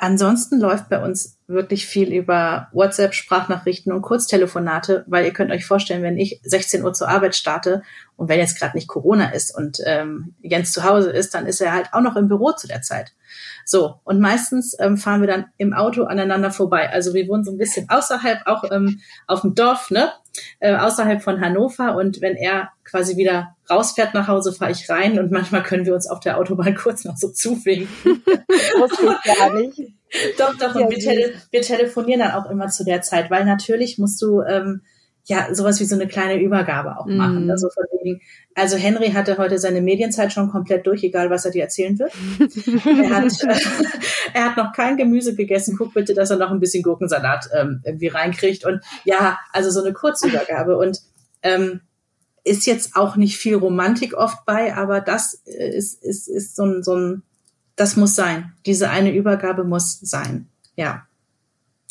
Ansonsten 0.00 0.60
läuft 0.60 0.88
bei 0.88 1.02
uns 1.02 1.38
wirklich 1.48 1.86
viel 1.86 2.12
über 2.12 2.68
WhatsApp, 2.72 3.14
Sprachnachrichten 3.14 3.92
und 3.92 4.02
Kurztelefonate, 4.02 5.04
weil 5.08 5.24
ihr 5.24 5.32
könnt 5.32 5.50
euch 5.50 5.66
vorstellen, 5.66 6.04
wenn 6.04 6.18
ich 6.18 6.40
16 6.44 6.84
Uhr 6.84 6.92
zur 6.92 7.08
Arbeit 7.08 7.34
starte 7.34 7.82
und 8.14 8.28
wenn 8.28 8.38
jetzt 8.38 8.58
gerade 8.58 8.76
nicht 8.76 8.86
Corona 8.86 9.30
ist 9.30 9.56
und 9.56 9.78
ähm, 9.84 10.34
Jens 10.40 10.70
zu 10.70 10.84
Hause 10.84 11.10
ist, 11.10 11.34
dann 11.34 11.46
ist 11.46 11.60
er 11.60 11.72
halt 11.72 11.88
auch 11.92 12.00
noch 12.00 12.14
im 12.14 12.28
Büro 12.28 12.52
zu 12.52 12.68
der 12.68 12.82
Zeit. 12.82 13.12
So, 13.64 13.96
und 14.04 14.20
meistens 14.20 14.76
ähm, 14.78 14.98
fahren 14.98 15.20
wir 15.20 15.26
dann 15.26 15.46
im 15.56 15.72
Auto 15.72 16.04
aneinander 16.04 16.52
vorbei. 16.52 16.90
Also 16.90 17.12
wir 17.12 17.26
wohnen 17.26 17.42
so 17.42 17.50
ein 17.50 17.58
bisschen 17.58 17.88
außerhalb, 17.88 18.46
auch 18.46 18.70
ähm, 18.70 19.00
auf 19.26 19.40
dem 19.40 19.54
Dorf, 19.54 19.90
ne? 19.90 20.12
Äh, 20.60 20.74
außerhalb 20.74 21.22
von 21.22 21.40
Hannover. 21.40 21.96
Und 21.96 22.20
wenn 22.20 22.36
er 22.36 22.70
quasi 22.84 23.16
wieder 23.16 23.56
rausfährt 23.70 24.14
nach 24.14 24.28
Hause, 24.28 24.52
fahre 24.52 24.72
ich 24.72 24.88
rein 24.88 25.18
und 25.18 25.30
manchmal 25.30 25.62
können 25.62 25.86
wir 25.86 25.94
uns 25.94 26.08
auf 26.08 26.20
der 26.20 26.38
Autobahn 26.38 26.74
kurz 26.82 27.04
noch 27.04 27.16
so 27.16 27.28
zuwinken. 27.28 27.88
Wusste 28.78 29.16
ich 29.24 29.36
gar 29.36 29.54
nicht. 29.54 29.92
Doch, 30.38 30.56
doch, 30.56 30.74
und 30.74 30.90
wir, 30.90 30.98
tele 30.98 31.34
wir 31.50 31.62
telefonieren 31.62 32.20
dann 32.20 32.32
auch 32.32 32.50
immer 32.50 32.68
zu 32.68 32.84
der 32.84 33.02
Zeit, 33.02 33.30
weil 33.30 33.44
natürlich 33.44 33.98
musst 33.98 34.22
du 34.22 34.40
ähm, 34.42 34.82
ja 35.28 35.54
sowas 35.54 35.78
wie 35.78 35.84
so 35.84 35.94
eine 35.94 36.08
kleine 36.08 36.40
Übergabe 36.40 36.98
auch 36.98 37.06
machen. 37.06 37.46
Mm. 37.46 37.50
Also 37.50 37.68
wegen, 38.02 38.22
also 38.54 38.76
Henry 38.76 39.10
hatte 39.10 39.36
heute 39.36 39.58
seine 39.58 39.82
Medienzeit 39.82 40.32
schon 40.32 40.50
komplett 40.50 40.86
durch, 40.86 41.04
egal 41.04 41.28
was 41.28 41.44
er 41.44 41.50
dir 41.50 41.62
erzählen 41.62 41.98
wird. 41.98 42.12
er, 42.86 43.10
hat, 43.10 43.24
äh, 43.44 43.60
er 44.32 44.44
hat 44.46 44.56
noch 44.56 44.72
kein 44.72 44.96
Gemüse 44.96 45.34
gegessen. 45.34 45.76
Guck 45.76 45.92
bitte, 45.92 46.14
dass 46.14 46.30
er 46.30 46.38
noch 46.38 46.50
ein 46.50 46.60
bisschen 46.60 46.82
Gurkensalat 46.82 47.50
ähm, 47.54 47.82
irgendwie 47.84 48.08
reinkriegt. 48.08 48.64
Und 48.64 48.80
ja, 49.04 49.38
also 49.52 49.70
so 49.70 49.82
eine 49.82 49.92
Kurzübergabe. 49.92 50.78
Und 50.78 51.00
ähm, 51.42 51.82
ist 52.44 52.66
jetzt 52.66 52.96
auch 52.96 53.16
nicht 53.16 53.36
viel 53.36 53.56
Romantik 53.56 54.14
oft 54.14 54.46
bei, 54.46 54.74
aber 54.74 55.02
das 55.02 55.34
ist, 55.34 56.02
ist, 56.02 56.28
ist 56.28 56.56
so 56.56 56.64
ein, 56.64 56.82
so 56.82 56.96
ein, 56.96 57.22
das 57.76 57.96
muss 57.96 58.14
sein. 58.14 58.54
Diese 58.64 58.88
eine 58.88 59.12
Übergabe 59.12 59.64
muss 59.64 60.00
sein. 60.00 60.48
Ja. 60.74 61.06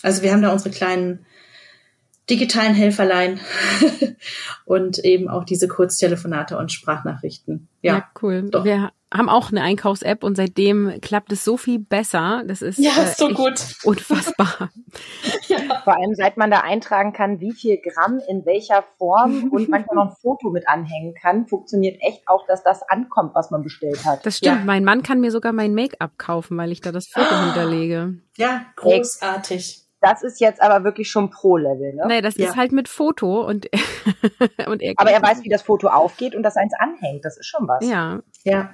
Also 0.01 0.23
wir 0.23 0.31
haben 0.31 0.41
da 0.41 0.51
unsere 0.51 0.71
kleinen 0.71 1.26
digitalen 2.29 2.73
Helferlein 2.73 3.39
und 4.65 4.99
eben 4.99 5.29
auch 5.29 5.45
diese 5.45 5.67
Kurztelefonate 5.67 6.57
und 6.57 6.71
Sprachnachrichten. 6.71 7.69
Ja, 7.81 7.97
ja 7.97 8.07
cool. 8.21 8.49
Doch. 8.49 8.65
Wir 8.65 8.91
haben 9.13 9.29
auch 9.29 9.51
eine 9.51 9.61
Einkaufs-App 9.61 10.23
und 10.23 10.35
seitdem 10.35 10.99
klappt 10.99 11.31
es 11.31 11.45
so 11.45 11.55
viel 11.55 11.79
besser. 11.79 12.43
Das 12.45 12.61
ist 12.61 12.77
ja, 12.77 12.91
äh, 12.91 13.13
so 13.15 13.29
gut. 13.29 13.53
unfassbar. 13.85 14.69
ja. 15.47 15.57
Vor 15.85 15.95
allem, 15.95 16.13
seit 16.15 16.35
man 16.35 16.51
da 16.51 16.59
eintragen 16.59 17.13
kann, 17.13 17.39
wie 17.39 17.53
viel 17.53 17.77
Gramm 17.77 18.19
in 18.27 18.45
welcher 18.45 18.83
Form 18.97 19.49
und 19.51 19.69
manchmal 19.69 19.95
noch 19.95 20.09
ein 20.11 20.15
Foto 20.21 20.49
mit 20.49 20.67
anhängen 20.67 21.13
kann, 21.13 21.47
funktioniert 21.47 22.01
echt 22.01 22.27
auch, 22.27 22.45
dass 22.47 22.63
das 22.63 22.83
ankommt, 22.83 23.33
was 23.33 23.49
man 23.49 23.63
bestellt 23.63 24.03
hat. 24.03 24.25
Das 24.25 24.39
stimmt. 24.39 24.59
Ja. 24.59 24.65
Mein 24.65 24.83
Mann 24.83 25.03
kann 25.03 25.21
mir 25.21 25.31
sogar 25.31 25.53
mein 25.53 25.73
Make-up 25.73 26.17
kaufen, 26.17 26.57
weil 26.57 26.73
ich 26.73 26.81
da 26.81 26.91
das 26.91 27.07
Foto 27.07 27.27
ah. 27.29 27.45
hinterlege. 27.45 28.15
Ja, 28.35 28.65
großartig. 28.75 29.86
Das 30.09 30.23
ist 30.23 30.39
jetzt 30.39 30.61
aber 30.61 30.83
wirklich 30.83 31.09
schon 31.09 31.29
Pro-Level, 31.29 31.93
ne? 31.93 32.05
Nee, 32.07 32.21
das 32.21 32.37
ja. 32.37 32.49
ist 32.49 32.55
halt 32.55 32.71
mit 32.71 32.87
Foto 32.87 33.41
und, 33.45 33.67
und 34.67 34.81
er 34.81 34.93
Aber 34.97 35.11
er 35.11 35.21
weiß, 35.21 35.43
wie 35.43 35.49
das 35.49 35.61
Foto 35.61 35.87
aufgeht 35.87 36.35
und 36.35 36.43
das 36.43 36.55
eins 36.55 36.73
anhängt. 36.77 37.25
Das 37.25 37.37
ist 37.37 37.47
schon 37.47 37.67
was. 37.67 37.85
Ja. 37.85 38.21
Ja. 38.43 38.71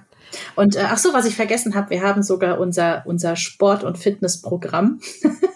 Und 0.56 0.76
äh, 0.76 0.84
ach 0.86 0.98
so, 0.98 1.14
was 1.14 1.26
ich 1.26 1.36
vergessen 1.36 1.76
habe, 1.76 1.90
wir 1.90 2.02
haben 2.02 2.24
sogar 2.24 2.60
unser 2.60 3.04
unser 3.06 3.36
Sport- 3.36 3.84
und 3.84 3.98
Fitnessprogramm. 3.98 5.00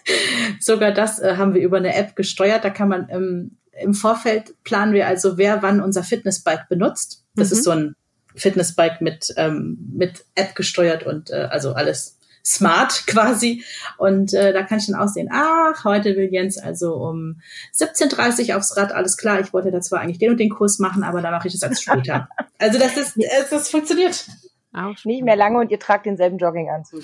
sogar 0.60 0.92
das 0.92 1.20
äh, 1.20 1.36
haben 1.38 1.54
wir 1.54 1.62
über 1.62 1.78
eine 1.78 1.96
App 1.96 2.16
gesteuert. 2.16 2.64
Da 2.64 2.70
kann 2.70 2.90
man 2.90 3.08
ähm, 3.10 3.58
im 3.80 3.94
Vorfeld 3.94 4.56
planen 4.64 4.94
wir 4.94 5.08
also, 5.08 5.38
wer 5.38 5.62
wann 5.62 5.82
unser 5.82 6.04
Fitnessbike 6.04 6.68
benutzt. 6.70 7.24
Das 7.36 7.52
mhm. 7.52 7.58
ist 7.58 7.64
so 7.64 7.72
ein 7.72 7.96
Fitnessbike 8.36 9.02
mit 9.02 9.34
ähm, 9.38 9.78
mit 9.94 10.26
App 10.36 10.56
gesteuert 10.56 11.04
und 11.04 11.32
äh, 11.32 11.48
also 11.50 11.74
alles 11.74 12.17
smart 12.48 13.06
quasi. 13.08 13.64
Und 13.98 14.34
äh, 14.34 14.54
da 14.54 14.64
kann 14.64 14.80
ich 14.80 14.88
dann 14.88 14.96
auch 14.96 15.08
sehen, 15.08 15.30
ach, 15.32 15.84
heute 15.84 16.16
will 16.16 16.30
Jens 16.32 16.58
also 16.58 16.96
um 16.96 17.42
17.30 17.76 18.50
Uhr 18.50 18.58
aufs 18.58 18.78
Rad, 18.78 18.94
alles 18.94 19.18
klar, 19.18 19.40
ich 19.40 19.54
wollte 19.54 19.72
da 19.72 19.82
zwar 19.82 20.00
eigentlich 20.00 20.20
den 20.20 20.32
und 20.32 20.40
den 20.40 20.50
Kurs 20.50 20.80
machen, 20.80 21.04
aber 21.04 21.22
da 21.22 21.32
mache 21.32 21.48
ich 21.48 21.54
das 21.54 21.64
als 21.64 21.82
später. 21.82 22.30
also 22.60 22.80
das 22.80 22.98
ist, 22.98 23.18
das, 23.18 23.50
das 23.50 23.70
funktioniert. 23.70 24.26
Auch 24.74 25.06
nicht 25.06 25.24
mehr 25.24 25.36
lange 25.36 25.60
und 25.60 25.72
ihr 25.72 25.80
tragt 25.80 26.06
denselben 26.06 26.38
Jogginganzug. 26.38 27.02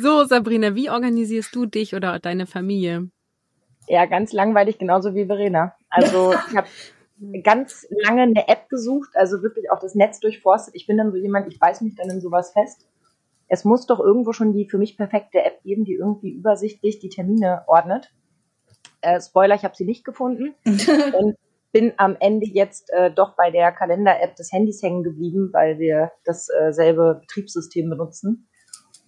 so, 0.00 0.24
Sabrina, 0.24 0.74
wie 0.74 0.90
organisierst 0.90 1.54
du 1.54 1.66
dich 1.66 1.94
oder 1.94 2.18
deine 2.18 2.46
Familie? 2.46 3.10
Ja, 3.88 4.06
ganz 4.06 4.32
langweilig, 4.32 4.78
genauso 4.78 5.14
wie 5.14 5.26
Verena. 5.26 5.74
Also 5.88 6.32
ich 6.32 6.56
habe 6.56 6.68
ganz 7.42 7.86
lange 7.90 8.22
eine 8.22 8.48
App 8.48 8.68
gesucht, 8.68 9.10
also 9.14 9.42
wirklich 9.42 9.70
auch 9.70 9.78
das 9.78 9.94
Netz 9.94 10.20
durchforstet. 10.20 10.74
Ich 10.74 10.86
bin 10.86 10.96
dann 10.96 11.10
so 11.10 11.16
jemand, 11.16 11.52
ich 11.52 11.60
weiß 11.60 11.80
mich 11.82 11.94
dann 11.94 12.10
in 12.10 12.20
sowas 12.20 12.52
fest. 12.52 12.88
Es 13.48 13.64
muss 13.64 13.86
doch 13.86 14.00
irgendwo 14.00 14.32
schon 14.32 14.52
die 14.52 14.68
für 14.68 14.78
mich 14.78 14.96
perfekte 14.96 15.44
App 15.44 15.62
geben, 15.62 15.84
die 15.84 15.94
irgendwie 15.94 16.30
übersichtlich 16.30 16.98
die 16.98 17.08
Termine 17.08 17.64
ordnet. 17.66 18.12
Äh, 19.00 19.20
Spoiler, 19.20 19.54
ich 19.54 19.64
habe 19.64 19.74
sie 19.76 19.84
nicht 19.84 20.04
gefunden 20.04 20.54
und 20.64 21.36
bin 21.72 21.92
am 21.96 22.16
Ende 22.18 22.46
jetzt 22.46 22.90
äh, 22.92 23.10
doch 23.12 23.36
bei 23.36 23.50
der 23.50 23.72
Kalender-App 23.72 24.36
des 24.36 24.52
Handys 24.52 24.82
hängen 24.82 25.02
geblieben, 25.02 25.50
weil 25.52 25.78
wir 25.78 26.12
dasselbe 26.24 27.16
äh, 27.16 27.20
Betriebssystem 27.20 27.88
benutzen 27.90 28.48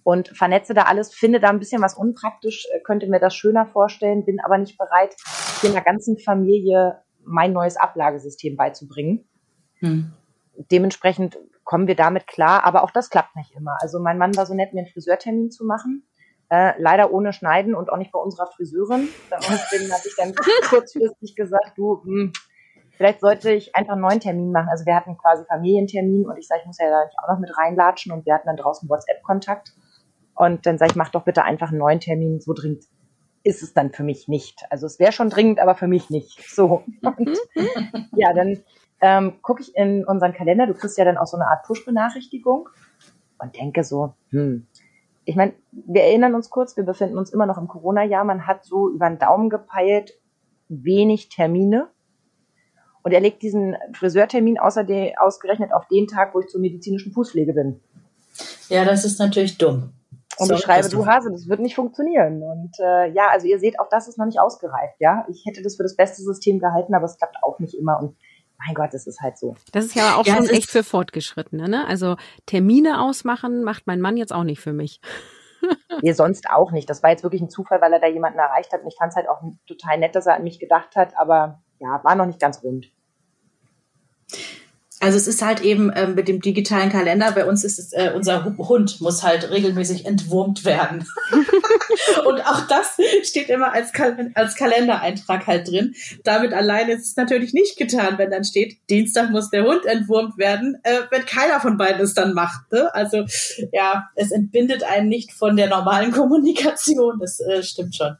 und 0.03 0.29
vernetze 0.29 0.73
da 0.73 0.83
alles, 0.83 1.13
finde 1.13 1.39
da 1.39 1.49
ein 1.49 1.59
bisschen 1.59 1.81
was 1.81 1.95
unpraktisch, 1.95 2.67
äh, 2.73 2.79
könnte 2.81 3.07
mir 3.07 3.19
das 3.19 3.35
schöner 3.35 3.65
vorstellen, 3.65 4.25
bin 4.25 4.39
aber 4.39 4.57
nicht 4.57 4.77
bereit, 4.77 5.15
hier 5.61 5.69
in 5.69 5.75
der 5.75 5.83
ganzen 5.83 6.17
Familie 6.17 7.01
mein 7.25 7.53
neues 7.53 7.77
Ablagesystem 7.77 8.55
beizubringen. 8.55 9.27
Hm. 9.79 10.13
Dementsprechend 10.71 11.37
kommen 11.63 11.87
wir 11.87 11.95
damit 11.95 12.27
klar, 12.27 12.65
aber 12.65 12.83
auch 12.83 12.91
das 12.91 13.09
klappt 13.09 13.35
nicht 13.35 13.55
immer. 13.55 13.77
Also 13.81 13.99
mein 13.99 14.17
Mann 14.17 14.35
war 14.35 14.45
so 14.45 14.53
nett, 14.53 14.73
mir 14.73 14.81
einen 14.81 14.89
Friseurtermin 14.89 15.51
zu 15.51 15.65
machen. 15.65 16.05
Äh, 16.49 16.73
leider 16.77 17.11
ohne 17.11 17.33
Schneiden 17.33 17.73
und 17.73 17.89
auch 17.89 17.97
nicht 17.97 18.11
bei 18.11 18.19
unserer 18.19 18.47
Friseurin. 18.47 19.07
Deswegen 19.31 19.91
habe 19.91 20.03
ich 20.05 20.15
dann 20.15 20.35
kurzfristig 20.69 21.35
gesagt, 21.35 21.77
du, 21.77 22.01
mh, 22.03 22.03
hm, 22.03 22.33
vielleicht 22.97 23.21
sollte 23.21 23.51
ich 23.51 23.75
einfach 23.75 23.93
einen 23.93 24.01
neuen 24.01 24.19
Termin 24.19 24.51
machen. 24.51 24.69
Also 24.69 24.85
wir 24.85 24.95
hatten 24.95 25.17
quasi 25.17 25.45
Familientermin 25.45 26.27
und 26.27 26.37
ich 26.37 26.47
sage, 26.47 26.61
ich 26.61 26.67
muss 26.67 26.77
ja 26.77 26.89
da 26.89 27.05
nicht 27.05 27.17
auch 27.23 27.33
noch 27.33 27.39
mit 27.39 27.57
reinlatschen 27.57 28.11
und 28.11 28.25
wir 28.25 28.33
hatten 28.35 28.47
dann 28.47 28.57
draußen 28.57 28.87
WhatsApp-Kontakt. 28.87 29.73
Und 30.35 30.65
dann 30.65 30.77
sage 30.77 30.91
ich, 30.91 30.95
mach 30.95 31.09
doch 31.09 31.23
bitte 31.23 31.43
einfach 31.43 31.69
einen 31.69 31.79
neuen 31.79 31.99
Termin, 31.99 32.39
so 32.39 32.53
dringend 32.53 32.85
ist 33.43 33.61
es 33.61 33.73
dann 33.73 33.91
für 33.91 34.03
mich 34.03 34.27
nicht. 34.27 34.63
Also 34.69 34.85
es 34.85 34.99
wäre 34.99 35.11
schon 35.11 35.29
dringend, 35.29 35.59
aber 35.59 35.75
für 35.75 35.87
mich 35.87 36.09
nicht. 36.09 36.41
So. 36.49 36.83
Und, 37.01 37.37
ja, 38.15 38.33
dann 38.33 38.63
ähm, 39.01 39.41
gucke 39.41 39.61
ich 39.61 39.75
in 39.75 40.05
unseren 40.05 40.33
Kalender. 40.33 40.65
Du 40.65 40.73
kriegst 40.73 40.97
ja 40.97 41.05
dann 41.05 41.17
auch 41.17 41.27
so 41.27 41.37
eine 41.37 41.47
Art 41.47 41.65
Push-Benachrichtigung 41.65 42.69
und 43.39 43.55
denke 43.55 43.83
so, 43.83 44.13
hm. 44.29 44.67
Ich 45.25 45.37
meine, 45.37 45.53
wir 45.71 46.03
erinnern 46.03 46.35
uns 46.35 46.49
kurz, 46.49 46.75
wir 46.75 46.83
befinden 46.83 47.17
uns 47.17 47.31
immer 47.31 47.45
noch 47.45 47.57
im 47.57 47.69
Corona-Jahr. 47.69 48.25
Man 48.25 48.45
hat 48.45 48.65
so 48.65 48.89
über 48.89 49.07
den 49.07 49.19
Daumen 49.19 49.49
gepeilt 49.49 50.13
wenig 50.67 51.29
Termine. 51.29 51.87
Und 53.03 53.11
er 53.11 53.19
legt 53.19 53.41
diesen 53.41 53.75
Friseurtermin 53.93 54.59
außerdem 54.59 55.13
ausgerechnet 55.17 55.73
auf 55.73 55.87
den 55.87 56.07
Tag, 56.07 56.33
wo 56.33 56.39
ich 56.39 56.47
zur 56.47 56.61
medizinischen 56.61 57.11
Fußpflege 57.11 57.53
bin. 57.53 57.79
Ja, 58.69 58.85
das 58.85 59.05
ist 59.05 59.19
natürlich 59.19 59.57
dumm. 59.57 59.91
Und 60.37 60.47
so, 60.47 60.55
ich 60.55 60.61
schreibe, 60.61 60.89
du 60.89 61.05
Hase, 61.05 61.31
das 61.31 61.47
wird 61.47 61.59
nicht 61.59 61.75
funktionieren. 61.75 62.41
Und 62.41 62.79
äh, 62.79 63.11
ja, 63.11 63.29
also 63.31 63.47
ihr 63.47 63.59
seht, 63.59 63.79
auch 63.79 63.89
das 63.89 64.07
ist 64.07 64.17
noch 64.17 64.25
nicht 64.25 64.39
ausgereift, 64.39 64.95
ja. 64.99 65.25
Ich 65.29 65.43
hätte 65.45 65.61
das 65.61 65.75
für 65.75 65.83
das 65.83 65.95
beste 65.95 66.21
System 66.21 66.59
gehalten, 66.59 66.95
aber 66.95 67.05
es 67.05 67.17
klappt 67.17 67.37
auch 67.43 67.59
nicht 67.59 67.75
immer. 67.75 67.99
Und 67.99 68.15
mein 68.65 68.73
Gott, 68.73 68.93
das 68.93 69.07
ist 69.07 69.21
halt 69.21 69.37
so. 69.37 69.55
Das 69.71 69.85
ist 69.85 69.95
ja 69.95 70.15
auch 70.15 70.25
ja, 70.25 70.35
schon 70.35 70.47
echt 70.47 70.69
für 70.69 70.83
Fortgeschrittene, 70.83 71.69
ne? 71.69 71.87
Also 71.87 72.15
Termine 72.45 73.01
ausmachen 73.01 73.63
macht 73.63 73.87
mein 73.87 74.01
Mann 74.01 74.17
jetzt 74.17 74.33
auch 74.33 74.43
nicht 74.43 74.61
für 74.61 74.73
mich. 74.73 75.01
nee, 76.01 76.13
sonst 76.13 76.49
auch 76.49 76.71
nicht. 76.71 76.89
Das 76.89 77.03
war 77.03 77.11
jetzt 77.11 77.23
wirklich 77.23 77.41
ein 77.41 77.49
Zufall, 77.49 77.81
weil 77.81 77.93
er 77.93 77.99
da 77.99 78.07
jemanden 78.07 78.39
erreicht 78.39 78.73
hat. 78.73 78.81
Und 78.81 78.87
ich 78.87 78.95
fand 78.97 79.11
es 79.11 79.15
halt 79.15 79.29
auch 79.29 79.41
total 79.67 79.97
nett, 79.97 80.15
dass 80.15 80.25
er 80.25 80.35
an 80.35 80.43
mich 80.43 80.59
gedacht 80.59 80.95
hat, 80.95 81.17
aber 81.17 81.61
ja, 81.79 82.01
war 82.03 82.15
noch 82.15 82.25
nicht 82.25 82.39
ganz 82.39 82.63
rund. 82.63 82.91
Also 85.03 85.17
es 85.17 85.27
ist 85.27 85.41
halt 85.41 85.59
eben 85.59 85.91
ähm, 85.93 86.15
mit 86.15 86.29
dem 86.29 86.39
digitalen 86.39 86.89
Kalender, 86.89 87.33
bei 87.33 87.45
uns 87.45 87.65
ist 87.65 87.77
es, 87.77 87.91
äh, 87.91 88.13
unser 88.15 88.45
Hund 88.57 89.01
muss 89.01 89.21
halt 89.21 89.51
regelmäßig 89.51 90.05
entwurmt 90.05 90.63
werden. 90.63 91.05
und 92.25 92.39
auch 92.47 92.61
das 92.67 92.95
steht 93.23 93.49
immer 93.49 93.73
als, 93.73 93.91
Kal 93.91 94.31
als 94.33 94.55
Kalendereintrag 94.55 95.45
halt 95.45 95.67
drin. 95.67 95.93
Damit 96.23 96.53
alleine 96.53 96.93
ist 96.93 97.05
es 97.05 97.15
natürlich 97.17 97.51
nicht 97.51 97.75
getan, 97.75 98.17
wenn 98.17 98.31
dann 98.31 98.45
steht, 98.45 98.77
Dienstag 98.89 99.29
muss 99.29 99.49
der 99.49 99.65
Hund 99.65 99.85
entwurmt 99.85 100.37
werden, 100.37 100.77
äh, 100.83 101.01
wenn 101.11 101.25
keiner 101.25 101.59
von 101.59 101.75
beiden 101.75 101.99
es 102.01 102.13
dann 102.13 102.33
macht. 102.33 102.71
Ne? 102.71 102.89
Also 102.95 103.25
ja, 103.73 104.05
es 104.15 104.31
entbindet 104.31 104.85
einen 104.85 105.09
nicht 105.09 105.33
von 105.33 105.57
der 105.57 105.67
normalen 105.67 106.11
Kommunikation, 106.13 107.19
das 107.19 107.41
äh, 107.41 107.61
stimmt 107.61 107.97
schon 107.97 108.15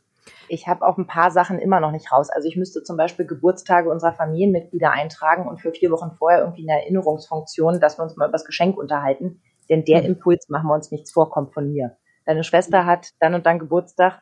ich 0.53 0.67
habe 0.67 0.85
auch 0.85 0.99
ein 0.99 1.07
paar 1.07 1.31
Sachen 1.31 1.57
immer 1.57 1.79
noch 1.79 1.91
nicht 1.91 2.11
raus. 2.11 2.29
Also 2.29 2.47
ich 2.47 2.55
müsste 2.55 2.83
zum 2.83 2.95
Beispiel 2.95 3.25
Geburtstage 3.25 3.89
unserer 3.89 4.13
Familienmitglieder 4.13 4.91
eintragen 4.91 5.47
und 5.47 5.59
für 5.59 5.71
vier 5.71 5.89
Wochen 5.89 6.11
vorher 6.11 6.41
irgendwie 6.41 6.69
eine 6.69 6.81
Erinnerungsfunktion, 6.81 7.79
dass 7.79 7.97
wir 7.97 8.03
uns 8.03 8.15
mal 8.15 8.25
über 8.25 8.33
das 8.33 8.45
Geschenk 8.45 8.77
unterhalten. 8.77 9.41
Denn 9.69 9.83
der 9.83 10.01
mhm. 10.01 10.09
Impuls, 10.09 10.49
machen 10.49 10.67
wir 10.67 10.75
uns 10.75 10.91
nichts 10.91 11.11
vorkommt 11.11 11.55
von 11.55 11.71
mir. 11.71 11.97
Deine 12.25 12.43
Schwester 12.43 12.85
hat 12.85 13.09
dann 13.19 13.33
und 13.33 13.47
dann 13.47 13.57
Geburtstag. 13.57 14.21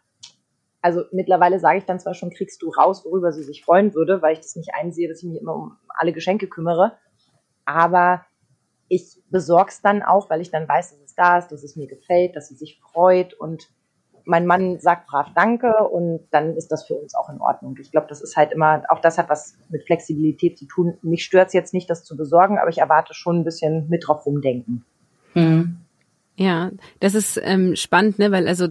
Also 0.81 1.03
mittlerweile 1.11 1.59
sage 1.59 1.79
ich 1.79 1.85
dann 1.85 1.99
zwar 1.99 2.13
schon, 2.13 2.31
kriegst 2.31 2.61
du 2.61 2.69
raus, 2.69 3.03
worüber 3.03 3.33
sie 3.33 3.43
sich 3.43 3.65
freuen 3.65 3.93
würde, 3.93 4.21
weil 4.21 4.33
ich 4.33 4.39
das 4.39 4.55
nicht 4.55 4.73
einsehe, 4.73 5.09
dass 5.09 5.21
ich 5.21 5.29
mich 5.29 5.41
immer 5.41 5.53
um 5.53 5.77
alle 5.89 6.13
Geschenke 6.13 6.47
kümmere. 6.47 6.93
Aber 7.65 8.25
ich 8.87 9.21
besorge 9.29 9.69
es 9.69 9.81
dann 9.81 10.01
auch, 10.01 10.29
weil 10.29 10.39
ich 10.39 10.49
dann 10.49 10.67
weiß, 10.67 10.91
dass 10.91 11.01
es 11.01 11.13
da 11.13 11.37
ist, 11.37 11.51
dass 11.51 11.63
es 11.63 11.75
mir 11.75 11.87
gefällt, 11.87 12.37
dass 12.37 12.47
sie 12.47 12.55
sich 12.55 12.79
freut 12.79 13.33
und 13.33 13.69
mein 14.25 14.45
Mann 14.45 14.79
sagt 14.79 15.07
brav 15.07 15.27
Danke 15.35 15.87
und 15.87 16.21
dann 16.31 16.55
ist 16.55 16.71
das 16.71 16.85
für 16.85 16.95
uns 16.95 17.15
auch 17.15 17.29
in 17.29 17.39
Ordnung. 17.39 17.75
Ich 17.79 17.91
glaube, 17.91 18.07
das 18.07 18.21
ist 18.21 18.35
halt 18.35 18.51
immer, 18.51 18.83
auch 18.89 18.99
das 18.99 19.17
hat 19.17 19.29
was 19.29 19.55
mit 19.69 19.85
Flexibilität 19.85 20.57
zu 20.57 20.65
tun. 20.65 20.97
Mich 21.01 21.23
stört 21.23 21.47
es 21.47 21.53
jetzt 21.53 21.73
nicht, 21.73 21.89
das 21.89 22.03
zu 22.03 22.17
besorgen, 22.17 22.57
aber 22.57 22.69
ich 22.69 22.79
erwarte 22.79 23.13
schon 23.13 23.39
ein 23.39 23.43
bisschen 23.43 23.87
mit 23.89 24.07
drauf 24.07 24.25
rumdenken. 24.25 24.85
Hm. 25.33 25.77
Ja, 26.35 26.71
das 26.99 27.13
ist 27.13 27.39
ähm, 27.43 27.75
spannend, 27.75 28.17
ne? 28.19 28.31
weil 28.31 28.47
also 28.47 28.67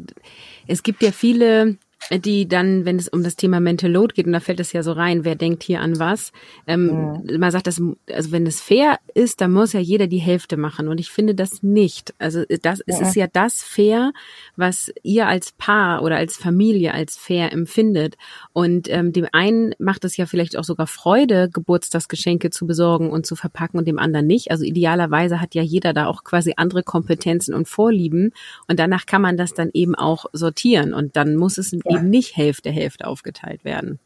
es 0.67 0.83
gibt 0.83 1.03
ja 1.03 1.13
viele 1.13 1.77
die 2.11 2.49
dann, 2.49 2.85
wenn 2.85 2.97
es 2.97 3.09
um 3.09 3.23
das 3.23 3.37
Thema 3.37 3.61
Mental 3.61 3.91
Load 3.91 4.15
geht, 4.15 4.27
und 4.27 4.33
da 4.33 4.41
fällt 4.41 4.61
es 4.61 4.73
ja 4.73 4.83
so 4.83 4.93
rein, 4.93 5.25
wer 5.25 5.37
denkt 5.37 5.63
hier 5.63 5.81
an 5.81 5.99
was, 5.99 6.33
ähm, 6.67 7.23
mhm. 7.25 7.39
man 7.39 7.51
sagt, 7.51 7.67
das, 7.67 7.81
also 8.11 8.33
wenn 8.33 8.47
es 8.47 8.61
fair 8.61 8.99
ist, 9.15 9.41
dann 9.41 9.53
muss 9.53 9.73
ja 9.73 9.81
jeder 9.81 10.07
die 10.07 10.19
Hälfte 10.19 10.57
machen. 10.57 10.89
Und 10.89 10.99
ich 10.99 11.11
finde 11.11 11.35
das 11.35 11.63
nicht. 11.63 12.15
Also 12.19 12.45
das, 12.63 12.79
ja. 12.79 12.85
es 12.87 13.01
ist 13.01 13.17
ja 13.17 13.27
das 13.27 13.63
fair, 13.63 14.13
was 14.57 14.93
ihr 15.03 15.29
als 15.29 15.53
Paar 15.53 16.03
oder 16.03 16.17
als 16.17 16.37
Familie 16.37 16.95
als 16.95 17.17
fair 17.17 17.53
empfindet. 17.53 18.17
Und 18.53 18.89
ähm, 18.91 19.13
dem 19.13 19.27
einen 19.33 19.75
macht 19.79 20.05
es 20.05 20.17
ja 20.17 20.27
vielleicht 20.27 20.57
auch 20.59 20.65
sogar 20.65 20.87
Freude, 20.87 21.49
Geburtstagsgeschenke 21.53 22.51
zu 22.51 22.67
besorgen 22.67 23.11
und 23.11 23.27
zu 23.27 23.37
verpacken 23.37 23.79
und 23.79 23.87
dem 23.87 23.99
anderen 23.99 24.27
nicht. 24.27 24.51
Also 24.51 24.65
idealerweise 24.65 25.41
hat 25.41 25.55
ja 25.55 25.63
jeder 25.63 25.93
da 25.93 26.07
auch 26.07 26.25
quasi 26.25 26.55
andere 26.57 26.83
Kompetenzen 26.83 27.55
und 27.55 27.69
Vorlieben. 27.69 28.33
Und 28.69 28.79
danach 28.79 29.07
kann 29.07 29.23
man 29.23 29.37
das 29.37 29.55
dann 29.55 29.71
eben 29.73 29.95
auch 29.95 30.27
sortieren. 30.33 30.95
Und 30.95 31.17
dann 31.17 31.37
muss 31.37 31.59
es 31.59 31.73
ja. 31.73 31.79
Eben 31.91 32.11
nicht 32.11 32.37
Hälfte, 32.37 32.71
Hälfte 32.71 33.07
aufgeteilt 33.07 33.65
werden. 33.65 33.99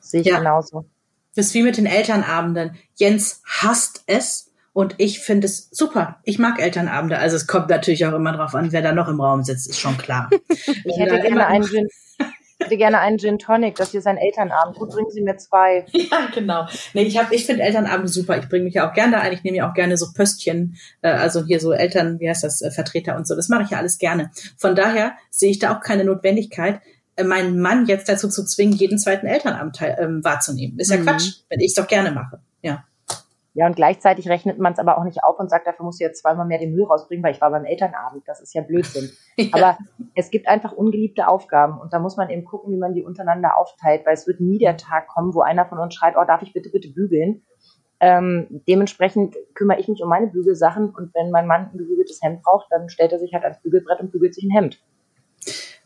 Sehe 0.00 0.20
ich 0.20 0.26
ja. 0.26 0.38
genauso. 0.38 0.84
Das 1.34 1.46
ist 1.46 1.54
wie 1.54 1.62
mit 1.62 1.76
den 1.76 1.86
Elternabenden. 1.86 2.76
Jens 2.94 3.42
hasst 3.44 4.04
es 4.06 4.52
und 4.72 4.96
ich 4.98 5.20
finde 5.20 5.46
es 5.46 5.68
super. 5.70 6.18
Ich 6.24 6.38
mag 6.38 6.60
Elternabende. 6.60 7.18
Also 7.18 7.36
es 7.36 7.46
kommt 7.46 7.70
natürlich 7.70 8.06
auch 8.06 8.12
immer 8.12 8.32
drauf 8.32 8.54
an, 8.54 8.72
wer 8.72 8.82
da 8.82 8.92
noch 8.92 9.08
im 9.08 9.20
Raum 9.20 9.42
sitzt, 9.42 9.68
ist 9.68 9.80
schon 9.80 9.96
klar. 9.96 10.28
ich 10.48 10.98
hätte 10.98 11.20
gerne 11.20 11.46
einen 11.46 11.64
Gin, 11.64 11.88
hätte 12.60 12.76
gerne 12.76 12.98
einen 12.98 13.18
Gin 13.18 13.38
Tonic, 13.38 13.76
das 13.76 13.92
hier 13.92 14.00
ist 14.00 14.06
ein 14.06 14.16
Elternabend. 14.16 14.76
Gut, 14.76 14.90
bringen 14.90 15.10
Sie 15.10 15.22
mir 15.22 15.36
zwei. 15.36 15.86
Ja, 15.92 16.28
genau. 16.34 16.66
Nee, 16.92 17.04
ich 17.04 17.16
habe, 17.16 17.34
ich 17.34 17.46
finde 17.46 17.62
Elternabend 17.62 18.10
super. 18.10 18.36
Ich 18.36 18.48
bringe 18.48 18.64
mich 18.64 18.74
ja 18.74 18.88
auch 18.88 18.94
gerne 18.94 19.12
da 19.12 19.20
ein. 19.20 19.32
Ich 19.32 19.44
nehme 19.44 19.56
ja 19.56 19.70
auch 19.70 19.74
gerne 19.74 19.96
so 19.96 20.06
Pöstchen, 20.12 20.76
äh, 21.02 21.08
also 21.08 21.44
hier 21.44 21.60
so 21.60 21.72
Eltern, 21.72 22.18
wie 22.18 22.28
heißt 22.28 22.42
das, 22.44 22.60
äh, 22.60 22.72
Vertreter 22.72 23.16
und 23.16 23.28
so. 23.28 23.36
Das 23.36 23.48
mache 23.48 23.62
ich 23.62 23.70
ja 23.70 23.78
alles 23.78 23.98
gerne. 23.98 24.30
Von 24.58 24.74
daher 24.74 25.14
sehe 25.30 25.50
ich 25.50 25.60
da 25.60 25.74
auch 25.74 25.80
keine 25.80 26.04
Notwendigkeit, 26.04 26.80
meinen 27.22 27.60
Mann 27.60 27.86
jetzt 27.86 28.08
dazu 28.08 28.28
zu 28.28 28.44
zwingen, 28.44 28.74
jeden 28.74 28.98
zweiten 28.98 29.26
Elternabend 29.26 29.78
ähm, 29.82 30.24
wahrzunehmen. 30.24 30.78
Ist 30.78 30.90
ja 30.90 30.96
mhm. 30.96 31.04
Quatsch, 31.04 31.42
wenn 31.48 31.60
ich 31.60 31.68
es 31.68 31.74
doch 31.74 31.86
gerne 31.86 32.10
mache. 32.10 32.40
Ja. 32.62 32.84
Ja, 33.56 33.66
und 33.66 33.76
gleichzeitig 33.76 34.28
rechnet 34.28 34.58
man 34.58 34.72
es 34.72 34.80
aber 34.80 34.98
auch 34.98 35.04
nicht 35.04 35.22
auf 35.22 35.38
und 35.38 35.48
sagt, 35.48 35.68
dafür 35.68 35.84
musst 35.84 36.00
du 36.00 36.04
jetzt 36.04 36.20
zweimal 36.20 36.44
mehr 36.44 36.58
den 36.58 36.74
Müll 36.74 36.86
rausbringen, 36.86 37.22
weil 37.22 37.32
ich 37.32 37.40
war 37.40 37.52
beim 37.52 37.64
Elternabend. 37.64 38.24
Das 38.26 38.40
ist 38.40 38.52
ja 38.52 38.62
Blödsinn. 38.62 39.10
ja. 39.36 39.48
Aber 39.52 39.78
es 40.16 40.30
gibt 40.30 40.48
einfach 40.48 40.72
ungeliebte 40.72 41.28
Aufgaben 41.28 41.78
und 41.78 41.92
da 41.92 42.00
muss 42.00 42.16
man 42.16 42.30
eben 42.30 42.44
gucken, 42.44 42.72
wie 42.72 42.78
man 42.78 42.94
die 42.94 43.04
untereinander 43.04 43.56
aufteilt, 43.56 44.04
weil 44.06 44.14
es 44.14 44.26
wird 44.26 44.40
nie 44.40 44.58
der 44.58 44.76
Tag 44.76 45.06
kommen, 45.06 45.34
wo 45.34 45.40
einer 45.40 45.66
von 45.66 45.78
uns 45.78 45.94
schreit, 45.94 46.14
oh, 46.16 46.24
darf 46.26 46.42
ich 46.42 46.52
bitte, 46.52 46.70
bitte 46.70 46.88
bügeln? 46.88 47.42
Ähm, 48.00 48.62
dementsprechend 48.66 49.36
kümmere 49.54 49.78
ich 49.78 49.86
mich 49.86 50.02
um 50.02 50.08
meine 50.08 50.26
Bügelsachen 50.26 50.90
und 50.90 51.14
wenn 51.14 51.30
mein 51.30 51.46
Mann 51.46 51.70
ein 51.72 51.78
gebügeltes 51.78 52.20
Hemd 52.22 52.42
braucht, 52.42 52.66
dann 52.70 52.88
stellt 52.88 53.12
er 53.12 53.20
sich 53.20 53.34
halt 53.34 53.44
ans 53.44 53.62
Bügelbrett 53.62 54.00
und 54.00 54.10
bügelt 54.10 54.34
sich 54.34 54.42
ein 54.42 54.50
Hemd 54.50 54.80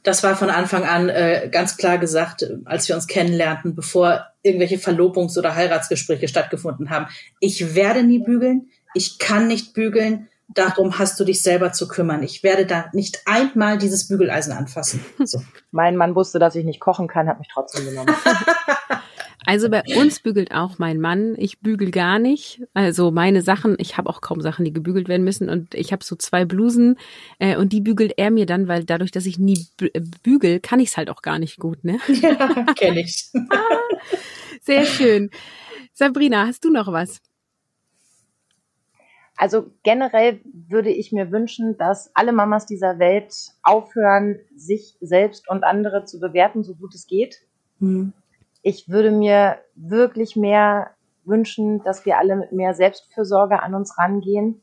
das 0.08 0.22
war 0.22 0.36
von 0.36 0.48
Anfang 0.48 0.84
an 0.84 1.10
äh, 1.10 1.50
ganz 1.52 1.76
klar 1.76 1.98
gesagt, 1.98 2.50
als 2.64 2.88
wir 2.88 2.94
uns 2.96 3.06
kennenlernten, 3.06 3.74
bevor 3.74 4.24
irgendwelche 4.42 4.76
Verlobungs- 4.76 5.38
oder 5.38 5.54
Heiratsgespräche 5.54 6.28
stattgefunden 6.28 6.88
haben. 6.88 7.08
Ich 7.40 7.74
werde 7.74 8.02
nie 8.02 8.18
bügeln, 8.18 8.70
ich 8.94 9.18
kann 9.18 9.48
nicht 9.48 9.74
bügeln, 9.74 10.28
darum 10.48 10.98
hast 10.98 11.20
du 11.20 11.24
dich 11.24 11.42
selber 11.42 11.74
zu 11.74 11.88
kümmern. 11.88 12.22
Ich 12.22 12.42
werde 12.42 12.64
da 12.64 12.86
nicht 12.94 13.20
einmal 13.26 13.76
dieses 13.76 14.08
Bügeleisen 14.08 14.54
anfassen. 14.54 15.04
So. 15.22 15.42
mein 15.72 15.94
Mann 15.94 16.14
wusste, 16.14 16.38
dass 16.38 16.54
ich 16.54 16.64
nicht 16.64 16.80
kochen 16.80 17.06
kann, 17.06 17.28
hat 17.28 17.38
mich 17.38 17.48
trotzdem 17.52 17.84
genommen. 17.84 18.14
Also 19.46 19.70
bei 19.70 19.82
uns 19.96 20.20
bügelt 20.20 20.52
auch 20.52 20.78
mein 20.78 21.00
Mann. 21.00 21.34
Ich 21.38 21.60
bügel 21.60 21.90
gar 21.90 22.18
nicht. 22.18 22.62
Also 22.74 23.10
meine 23.10 23.42
Sachen, 23.42 23.76
ich 23.78 23.96
habe 23.96 24.10
auch 24.10 24.20
kaum 24.20 24.40
Sachen, 24.40 24.64
die 24.64 24.72
gebügelt 24.72 25.08
werden 25.08 25.24
müssen. 25.24 25.48
Und 25.48 25.74
ich 25.74 25.92
habe 25.92 26.04
so 26.04 26.16
zwei 26.16 26.44
Blusen 26.44 26.98
äh, 27.38 27.56
und 27.56 27.72
die 27.72 27.80
bügelt 27.80 28.14
er 28.16 28.30
mir 28.30 28.46
dann, 28.46 28.68
weil 28.68 28.84
dadurch, 28.84 29.10
dass 29.10 29.26
ich 29.26 29.38
nie 29.38 29.66
äh, 29.80 30.00
bügel, 30.22 30.60
kann 30.60 30.80
ich 30.80 30.90
es 30.90 30.96
halt 30.96 31.08
auch 31.08 31.22
gar 31.22 31.38
nicht 31.38 31.58
gut. 31.58 31.84
Ne? 31.84 31.98
Ja, 32.18 32.64
kenne 32.74 33.00
ich. 33.00 33.30
Sehr 34.60 34.84
schön. 34.84 35.30
Sabrina, 35.92 36.46
hast 36.46 36.64
du 36.64 36.70
noch 36.70 36.92
was? 36.92 37.20
Also 39.36 39.70
generell 39.84 40.40
würde 40.44 40.90
ich 40.90 41.12
mir 41.12 41.30
wünschen, 41.30 41.78
dass 41.78 42.10
alle 42.14 42.32
Mamas 42.32 42.66
dieser 42.66 42.98
Welt 42.98 43.32
aufhören, 43.62 44.40
sich 44.56 44.96
selbst 45.00 45.48
und 45.48 45.62
andere 45.62 46.04
zu 46.04 46.18
bewerten, 46.18 46.64
so 46.64 46.74
gut 46.74 46.92
es 46.94 47.06
geht. 47.06 47.36
Mhm 47.78 48.12
ich 48.62 48.88
würde 48.88 49.10
mir 49.10 49.58
wirklich 49.74 50.36
mehr 50.36 50.90
wünschen, 51.24 51.82
dass 51.84 52.04
wir 52.06 52.18
alle 52.18 52.36
mit 52.36 52.52
mehr 52.52 52.74
Selbstfürsorge 52.74 53.62
an 53.62 53.74
uns 53.74 53.98
rangehen. 53.98 54.62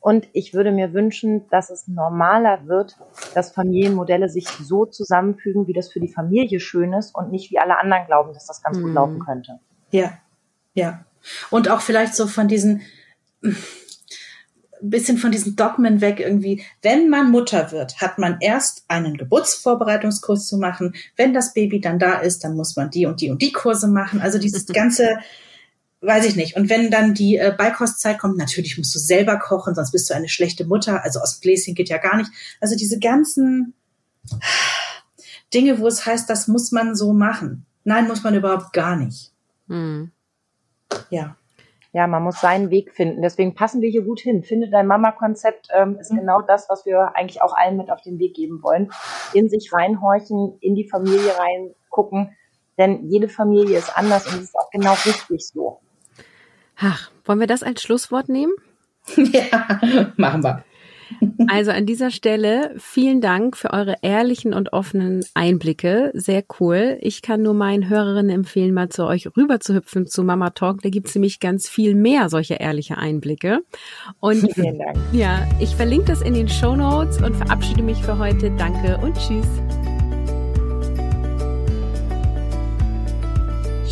Und 0.00 0.28
ich 0.32 0.54
würde 0.54 0.70
mir 0.70 0.92
wünschen, 0.92 1.48
dass 1.48 1.70
es 1.70 1.88
normaler 1.88 2.66
wird, 2.66 2.96
dass 3.34 3.52
Familienmodelle 3.52 4.28
sich 4.28 4.46
so 4.48 4.86
zusammenfügen, 4.86 5.66
wie 5.66 5.72
das 5.72 5.92
für 5.92 6.00
die 6.00 6.12
Familie 6.12 6.60
schön 6.60 6.92
ist 6.92 7.14
und 7.14 7.32
nicht 7.32 7.50
wie 7.50 7.58
alle 7.58 7.78
anderen 7.78 8.06
glauben, 8.06 8.32
dass 8.32 8.46
das 8.46 8.62
ganz 8.62 8.78
mhm. 8.78 8.82
gut 8.82 8.94
laufen 8.94 9.18
könnte. 9.18 9.58
Ja, 9.90 10.12
ja. 10.74 11.04
Und 11.50 11.70
auch 11.70 11.80
vielleicht 11.80 12.14
so 12.14 12.28
von 12.28 12.46
diesen, 12.46 12.82
bisschen 14.82 15.18
von 15.18 15.30
diesen 15.30 15.56
Dogmen 15.56 16.00
weg 16.00 16.20
irgendwie. 16.20 16.62
Wenn 16.82 17.08
man 17.08 17.30
Mutter 17.30 17.72
wird, 17.72 18.00
hat 18.00 18.18
man 18.18 18.38
erst 18.40 18.84
einen 18.88 19.16
Geburtsvorbereitungskurs 19.16 20.46
zu 20.46 20.58
machen. 20.58 20.94
Wenn 21.16 21.34
das 21.34 21.54
Baby 21.54 21.80
dann 21.80 21.98
da 21.98 22.18
ist, 22.18 22.44
dann 22.44 22.56
muss 22.56 22.76
man 22.76 22.90
die 22.90 23.06
und 23.06 23.20
die 23.20 23.30
und 23.30 23.42
die 23.42 23.52
Kurse 23.52 23.88
machen. 23.88 24.20
Also 24.20 24.38
dieses 24.38 24.66
ganze, 24.72 25.18
weiß 26.00 26.26
ich 26.26 26.36
nicht. 26.36 26.56
Und 26.56 26.68
wenn 26.68 26.90
dann 26.90 27.14
die 27.14 27.36
äh, 27.36 27.54
Beikostzeit 27.56 28.18
kommt, 28.18 28.36
natürlich 28.36 28.78
musst 28.78 28.94
du 28.94 28.98
selber 28.98 29.38
kochen, 29.38 29.74
sonst 29.74 29.92
bist 29.92 30.10
du 30.10 30.14
eine 30.14 30.28
schlechte 30.28 30.64
Mutter. 30.64 31.04
Also 31.04 31.20
aus 31.20 31.38
dem 31.38 31.42
Gläschen 31.42 31.74
geht 31.74 31.88
ja 31.88 31.98
gar 31.98 32.16
nicht. 32.16 32.30
Also 32.60 32.76
diese 32.76 32.98
ganzen 32.98 33.74
Dinge, 35.54 35.78
wo 35.78 35.86
es 35.86 36.04
heißt, 36.04 36.28
das 36.28 36.48
muss 36.48 36.72
man 36.72 36.94
so 36.94 37.12
machen. 37.12 37.66
Nein, 37.84 38.08
muss 38.08 38.24
man 38.24 38.34
überhaupt 38.34 38.72
gar 38.72 38.96
nicht. 38.96 39.32
Hm. 39.68 40.10
Ja 41.10 41.36
ja, 41.96 42.06
man 42.06 42.22
muss 42.22 42.42
seinen 42.42 42.68
Weg 42.68 42.92
finden. 42.92 43.22
Deswegen 43.22 43.54
passen 43.54 43.80
wir 43.80 43.88
hier 43.88 44.02
gut 44.02 44.20
hin. 44.20 44.42
Finde 44.42 44.68
dein 44.68 44.86
Mama-Konzept 44.86 45.68
ähm, 45.74 45.96
ist 45.98 46.12
mhm. 46.12 46.18
genau 46.18 46.42
das, 46.42 46.68
was 46.68 46.84
wir 46.84 47.16
eigentlich 47.16 47.40
auch 47.40 47.56
allen 47.56 47.78
mit 47.78 47.90
auf 47.90 48.02
den 48.02 48.18
Weg 48.18 48.34
geben 48.34 48.62
wollen. 48.62 48.92
In 49.32 49.48
sich 49.48 49.72
reinhorchen, 49.72 50.58
in 50.60 50.74
die 50.74 50.86
Familie 50.86 51.32
reingucken. 51.38 52.36
Denn 52.76 53.08
jede 53.08 53.30
Familie 53.30 53.78
ist 53.78 53.96
anders 53.96 54.26
und 54.26 54.34
es 54.34 54.42
ist 54.42 54.56
auch 54.58 54.70
genau 54.70 54.92
richtig 54.92 55.48
so. 55.48 55.80
Ach, 56.78 57.10
wollen 57.24 57.40
wir 57.40 57.46
das 57.46 57.62
als 57.62 57.80
Schlusswort 57.80 58.28
nehmen? 58.28 58.52
ja, 59.16 59.80
machen 60.18 60.44
wir. 60.44 60.64
Also 61.48 61.70
an 61.70 61.86
dieser 61.86 62.10
Stelle 62.10 62.74
vielen 62.78 63.20
Dank 63.20 63.56
für 63.56 63.72
eure 63.72 63.96
ehrlichen 64.02 64.52
und 64.52 64.72
offenen 64.72 65.24
Einblicke. 65.34 66.10
Sehr 66.14 66.44
cool. 66.60 66.98
Ich 67.00 67.22
kann 67.22 67.42
nur 67.42 67.54
meinen 67.54 67.88
Hörerinnen 67.88 68.30
empfehlen, 68.30 68.74
mal 68.74 68.88
zu 68.88 69.04
euch 69.04 69.28
rüber 69.36 69.60
zu 69.60 69.74
hüpfen 69.74 70.06
zu 70.06 70.22
Mama 70.22 70.50
Talk. 70.50 70.82
Da 70.82 70.88
gibt 70.88 71.08
es 71.08 71.14
nämlich 71.14 71.40
ganz 71.40 71.68
viel 71.68 71.94
mehr 71.94 72.28
solcher 72.28 72.60
ehrliche 72.60 72.98
Einblicke. 72.98 73.60
Und 74.20 74.52
vielen 74.54 74.78
Dank. 74.78 74.96
Ja, 75.12 75.46
ich 75.60 75.74
verlinke 75.74 76.06
das 76.06 76.22
in 76.22 76.34
den 76.34 76.48
Show 76.48 76.74
Notes 76.74 77.22
und 77.22 77.36
verabschiede 77.36 77.82
mich 77.82 77.98
für 77.98 78.18
heute. 78.18 78.50
Danke 78.56 78.98
und 78.98 79.16
tschüss. 79.16 79.46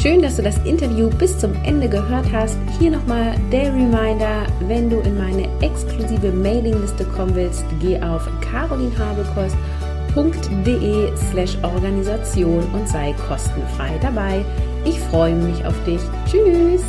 Schön, 0.05 0.21
dass 0.21 0.37
du 0.37 0.43
das 0.43 0.59
Interview 0.67 1.09
bis 1.09 1.39
zum 1.39 1.55
Ende 1.65 1.89
gehört 1.89 2.31
hast. 2.31 2.59
Hier 2.79 2.91
nochmal 2.91 3.35
der 3.51 3.73
Reminder, 3.73 4.47
wenn 4.69 4.91
du 4.91 5.01
in 5.01 5.17
meine 5.17 5.49
exklusive 5.63 6.31
Mailingliste 6.31 7.07
kommen 7.07 7.35
willst, 7.35 7.65
geh 7.81 7.99
auf 8.03 8.29
carolinhabekost.de 8.43 11.17
slash 11.31 11.57
Organisation 11.63 12.63
und 12.75 12.87
sei 12.87 13.15
kostenfrei 13.27 13.99
dabei. 14.03 14.45
Ich 14.85 15.01
freue 15.01 15.37
mich 15.37 15.65
auf 15.65 15.83
dich. 15.87 16.03
Tschüss! 16.31 16.83